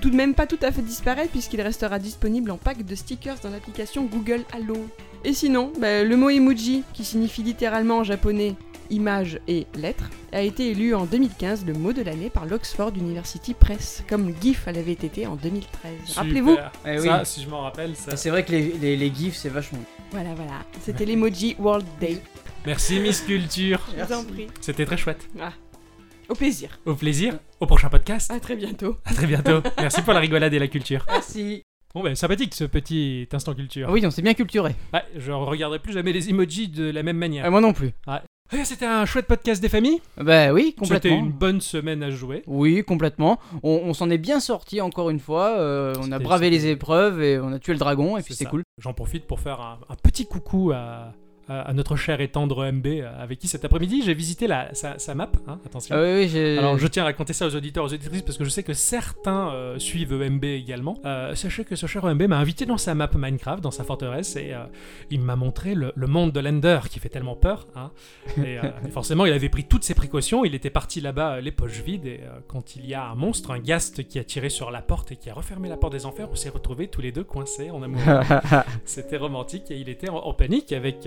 tout 0.00 0.10
de 0.10 0.16
même 0.16 0.34
pas 0.34 0.46
tout 0.46 0.58
à 0.62 0.70
fait 0.70 0.82
disparaître 0.82 1.30
puisqu'il 1.30 1.60
restera 1.62 1.98
disponible 1.98 2.50
en 2.50 2.58
pack 2.58 2.84
de 2.84 2.94
stickers 2.94 3.38
dans 3.42 3.48
l'application 3.50 4.04
Google 4.04 4.42
Allo. 4.54 4.86
Et 5.24 5.32
sinon, 5.32 5.72
bah, 5.80 6.04
le 6.04 6.16
mot 6.16 6.28
emoji, 6.28 6.84
qui 6.92 7.04
signifie 7.04 7.42
littéralement 7.42 7.98
en 7.98 8.04
japonais 8.04 8.54
image 8.90 9.38
et 9.48 9.66
lettres, 9.76 10.10
a 10.32 10.42
été 10.42 10.70
élu 10.70 10.94
en 10.94 11.04
2015 11.06 11.64
le 11.66 11.72
mot 11.72 11.92
de 11.92 12.02
l'année 12.02 12.30
par 12.30 12.46
l'Oxford 12.46 12.92
University 12.96 13.54
Press, 13.54 14.04
comme 14.08 14.32
GIF 14.40 14.66
l'avait 14.66 14.92
été 14.92 15.26
en 15.26 15.36
2013. 15.36 15.92
Rappelez-vous. 16.16 16.56
Eh 16.86 16.98
ça, 16.98 17.18
oui. 17.18 17.26
si 17.26 17.42
je 17.42 17.48
m'en 17.48 17.62
rappelle, 17.62 17.96
ça. 17.96 18.16
C'est 18.16 18.30
vrai 18.30 18.44
que 18.44 18.52
les, 18.52 18.72
les, 18.74 18.96
les 18.96 19.14
gifs, 19.14 19.36
c'est 19.36 19.48
vachement. 19.48 19.80
Voilà, 20.10 20.34
voilà. 20.34 20.64
C'était 20.82 21.04
l'emoji 21.04 21.56
World 21.58 21.86
Day. 22.00 22.20
Merci 22.66 22.98
Miss 22.98 23.20
Culture. 23.20 23.80
Je 23.96 24.02
vous 24.04 24.12
en 24.12 24.24
prie. 24.24 24.46
C'était 24.60 24.84
très 24.84 24.96
chouette. 24.96 25.28
Au 26.28 26.34
plaisir. 26.34 26.80
Au 26.84 26.94
plaisir. 26.94 27.38
Au 27.60 27.66
prochain 27.66 27.88
podcast. 27.88 28.30
À 28.32 28.40
très 28.40 28.56
bientôt. 28.56 28.96
À 29.04 29.14
très 29.14 29.26
bientôt. 29.26 29.62
Merci 29.78 30.02
pour 30.02 30.12
la 30.12 30.18
rigolade 30.20 30.52
et 30.52 30.58
la 30.58 30.66
culture. 30.66 31.06
Merci. 31.08 31.62
Bon 31.94 32.02
ben 32.02 32.14
sympathique 32.14 32.54
ce 32.54 32.64
petit 32.64 33.26
instant 33.32 33.54
culture. 33.54 33.86
Ah 33.88 33.92
oui, 33.92 34.04
on 34.04 34.10
s'est 34.10 34.20
bien 34.20 34.34
culturé. 34.34 34.74
Ouais, 34.92 35.02
je 35.16 35.30
regarderai 35.32 35.78
plus 35.78 35.92
jamais 35.92 36.12
les 36.12 36.28
emojis 36.28 36.68
de 36.68 36.90
la 36.90 37.02
même 37.02 37.16
manière. 37.16 37.44
Ah, 37.46 37.50
moi 37.50 37.60
non 37.60 37.72
plus. 37.72 37.92
Ouais, 38.06 38.18
C'était 38.64 38.86
un 38.86 39.04
chouette 39.06 39.26
podcast 39.26 39.60
des 39.60 39.68
familles. 39.68 40.00
Bah 40.16 40.52
oui, 40.52 40.66
C'était 40.66 40.80
complètement. 40.94 41.18
une 41.18 41.32
bonne 41.32 41.60
semaine 41.60 42.02
à 42.02 42.10
jouer. 42.10 42.42
Oui, 42.46 42.82
complètement. 42.84 43.38
On, 43.62 43.80
on 43.84 43.92
s'en 43.94 44.08
est 44.10 44.18
bien 44.18 44.40
sorti 44.40 44.80
encore 44.80 45.10
une 45.10 45.18
fois. 45.20 45.56
euh, 45.58 45.94
on 45.98 46.02
a 46.02 46.04
C'était- 46.04 46.18
bravé 46.24 46.46
c'était- 46.46 46.56
les 46.66 46.66
épreuves 46.72 47.22
et 47.22 47.38
on 47.38 47.52
a 47.52 47.58
tué 47.58 47.72
le 47.72 47.78
dragon 47.78 48.16
et 48.16 48.22
puis 48.22 48.34
C'est 48.34 48.44
cool. 48.46 48.62
J'en 48.78 48.92
profite 48.92 49.26
pour 49.26 49.40
faire 49.40 49.60
un, 49.60 49.78
un 49.88 49.94
petit 49.96 50.26
coucou 50.26 50.72
à, 50.72 51.12
à- 51.48 51.72
notre 51.72 51.96
cher 51.96 52.20
et 52.20 52.28
tendre 52.28 52.64
MB 52.70 52.86
euh, 52.86 53.22
avec 53.22 53.38
qui 53.38 53.48
cet 53.48 53.64
après-midi 53.64 54.02
j'ai 54.04 54.14
visité 54.14 54.46
la, 54.46 54.74
sa, 54.74 54.98
sa 54.98 55.14
map. 55.14 55.30
hein, 55.46 55.58
attention. 55.64 55.94
Ah 55.96 56.02
oui, 56.02 56.12
oui, 56.22 56.28
j'ai. 56.28 56.58
Alors 56.58 56.78
je 56.78 56.86
tiens 56.86 57.02
à 57.02 57.06
raconter 57.06 57.32
ça 57.32 57.46
aux 57.46 57.54
auditeurs, 57.54 57.84
aux 57.84 57.92
auditrices, 57.92 58.22
parce 58.22 58.36
que 58.38 58.44
je 58.44 58.48
sais 58.50 58.62
que 58.62 58.72
certains 58.72 59.50
euh, 59.50 59.78
suivent 59.78 60.12
EMB 60.20 60.44
également. 60.44 60.98
Euh, 61.04 61.34
sachez 61.34 61.64
que 61.64 61.76
ce 61.76 61.86
cher 61.86 62.04
EMB 62.06 62.22
m'a 62.22 62.38
invité 62.38 62.66
dans 62.66 62.78
sa 62.78 62.94
map 62.94 63.10
Minecraft, 63.14 63.62
dans 63.62 63.70
sa 63.70 63.84
forteresse, 63.84 64.36
et 64.36 64.52
euh, 64.54 64.64
il 65.10 65.20
m'a 65.20 65.36
montré 65.36 65.74
le, 65.74 65.92
le 65.94 66.06
monde 66.06 66.32
de 66.32 66.40
l'Ender, 66.40 66.80
qui 66.90 66.98
fait 66.98 67.08
tellement 67.08 67.36
peur. 67.36 67.66
hein. 67.76 67.90
Et, 68.38 68.54
et 68.86 68.90
forcément, 68.90 69.26
il 69.26 69.32
avait 69.32 69.48
pris 69.48 69.64
toutes 69.64 69.84
ses 69.84 69.94
précautions, 69.94 70.44
il 70.44 70.54
était 70.54 70.70
parti 70.70 71.00
là-bas 71.00 71.40
les 71.40 71.52
poches 71.52 71.82
vides, 71.82 72.06
et 72.06 72.20
quand 72.48 72.76
il 72.76 72.86
y 72.86 72.94
a 72.94 73.04
un 73.08 73.14
monstre, 73.14 73.50
un 73.52 73.58
ghast 73.58 74.06
qui 74.08 74.18
a 74.18 74.24
tiré 74.24 74.48
sur 74.48 74.70
la 74.70 74.82
porte 74.82 75.12
et 75.12 75.16
qui 75.16 75.30
a 75.30 75.34
refermé 75.34 75.68
la 75.68 75.76
porte 75.76 75.92
des 75.92 76.06
enfers, 76.06 76.28
on 76.30 76.34
s'est 76.34 76.48
retrouvés 76.48 76.88
tous 76.88 77.00
les 77.00 77.12
deux 77.12 77.24
coincés 77.24 77.70
en 77.70 77.82
amour. 77.82 78.00
C'était 78.84 79.16
romantique, 79.16 79.70
et 79.70 79.76
il 79.76 79.88
était 79.88 80.08
en, 80.08 80.16
en 80.18 80.32
panique 80.34 80.72
avec... 80.72 81.06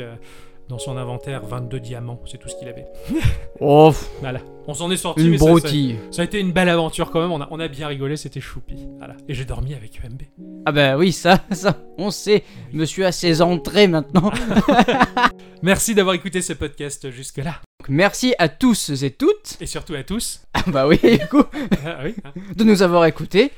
dans 0.69 0.77
son 0.79 0.95
inventaire, 0.97 1.43
22 1.45 1.79
diamants, 1.79 2.21
c'est 2.25 2.37
tout 2.37 2.47
ce 2.47 2.55
qu'il 2.55 2.67
avait. 2.69 2.85
Oh, 3.59 3.91
Voilà. 4.21 4.39
On 4.67 4.73
s'en 4.73 4.89
est 4.91 4.95
sorti, 4.97 5.23
une 5.25 5.31
mais 5.31 5.37
ça- 5.37 5.43
ça- 5.45 5.49
broutille. 5.51 5.97
ça 6.11 6.21
a 6.21 6.25
été 6.25 6.39
une 6.39 6.51
belle 6.53 6.69
aventure 6.69 7.09
quand 7.11 7.19
même, 7.21 7.31
on 7.31 7.41
a, 7.41 7.47
on 7.51 7.59
a 7.59 7.67
bien 7.67 7.87
rigolé, 7.87 8.15
c'était 8.15 8.39
choupi. 8.39 8.87
Voilà. 8.99 9.15
Et 9.27 9.33
j'ai 9.33 9.43
dormi 9.43 9.73
avec 9.73 9.99
UMB. 10.01 10.21
Ah 10.65 10.71
bah 10.71 10.95
oui, 10.95 11.11
ça, 11.11 11.43
ça, 11.51 11.75
on 11.97 12.11
sait. 12.11 12.43
Monsieur 12.71 13.05
a 13.05 13.11
ses 13.11 13.41
entrées 13.41 13.87
maintenant. 13.87 14.31
Merci 15.61 15.93
d'avoir 15.95 16.15
écouté 16.15 16.41
ce 16.41 16.53
podcast 16.53 17.09
jusque-là. 17.11 17.61
Merci 17.89 18.33
à 18.39 18.47
tous 18.47 18.91
et 19.03 19.11
toutes. 19.11 19.57
Et 19.59 19.65
surtout 19.65 19.95
à 19.95 20.03
tous. 20.03 20.41
Ah 20.53 20.61
bah 20.67 20.87
oui, 20.87 20.99
du 21.01 21.27
coup, 21.27 21.43
Ah 21.85 21.97
oui, 22.03 22.15
hein. 22.23 22.31
de 22.55 22.63
nous 22.63 22.81
avoir 22.81 23.05
écoutés. 23.05 23.51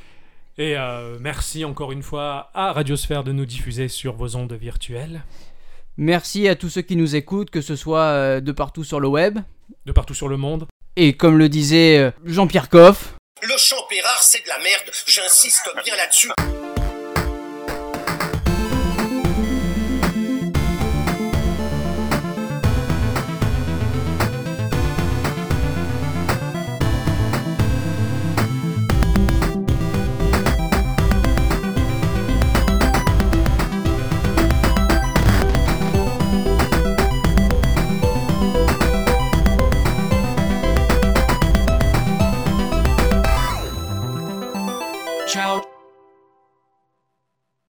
Et 0.57 0.75
euh, 0.77 1.17
merci 1.19 1.63
encore 1.65 1.91
une 1.91 2.03
fois 2.03 2.49
à 2.53 2.71
Radiosphère 2.73 3.23
de 3.23 3.31
nous 3.31 3.45
diffuser 3.45 3.87
sur 3.87 4.15
vos 4.15 4.35
ondes 4.35 4.53
virtuelles, 4.53 5.21
Merci 5.97 6.47
à 6.47 6.55
tous 6.55 6.69
ceux 6.69 6.81
qui 6.81 6.95
nous 6.95 7.15
écoutent, 7.15 7.49
que 7.49 7.61
ce 7.61 7.75
soit 7.75 7.99
euh, 8.01 8.39
de 8.39 8.51
partout 8.51 8.83
sur 8.83 8.99
le 8.99 9.07
web. 9.07 9.39
de 9.85 9.91
partout 9.91 10.13
sur 10.13 10.27
le 10.29 10.37
monde. 10.37 10.67
Et 10.95 11.13
comme 11.13 11.37
le 11.37 11.49
disait 11.49 11.97
euh, 11.97 12.11
Jean-Pierre 12.25 12.69
Coff, 12.69 13.15
Le 13.41 13.57
chant 13.57 13.75
Pérard, 13.89 14.21
c'est 14.23 14.43
de 14.43 14.47
la 14.49 14.57
merde, 14.59 14.91
j'insiste 15.05 15.69
bien 15.83 15.95
là-dessus. 15.95 16.29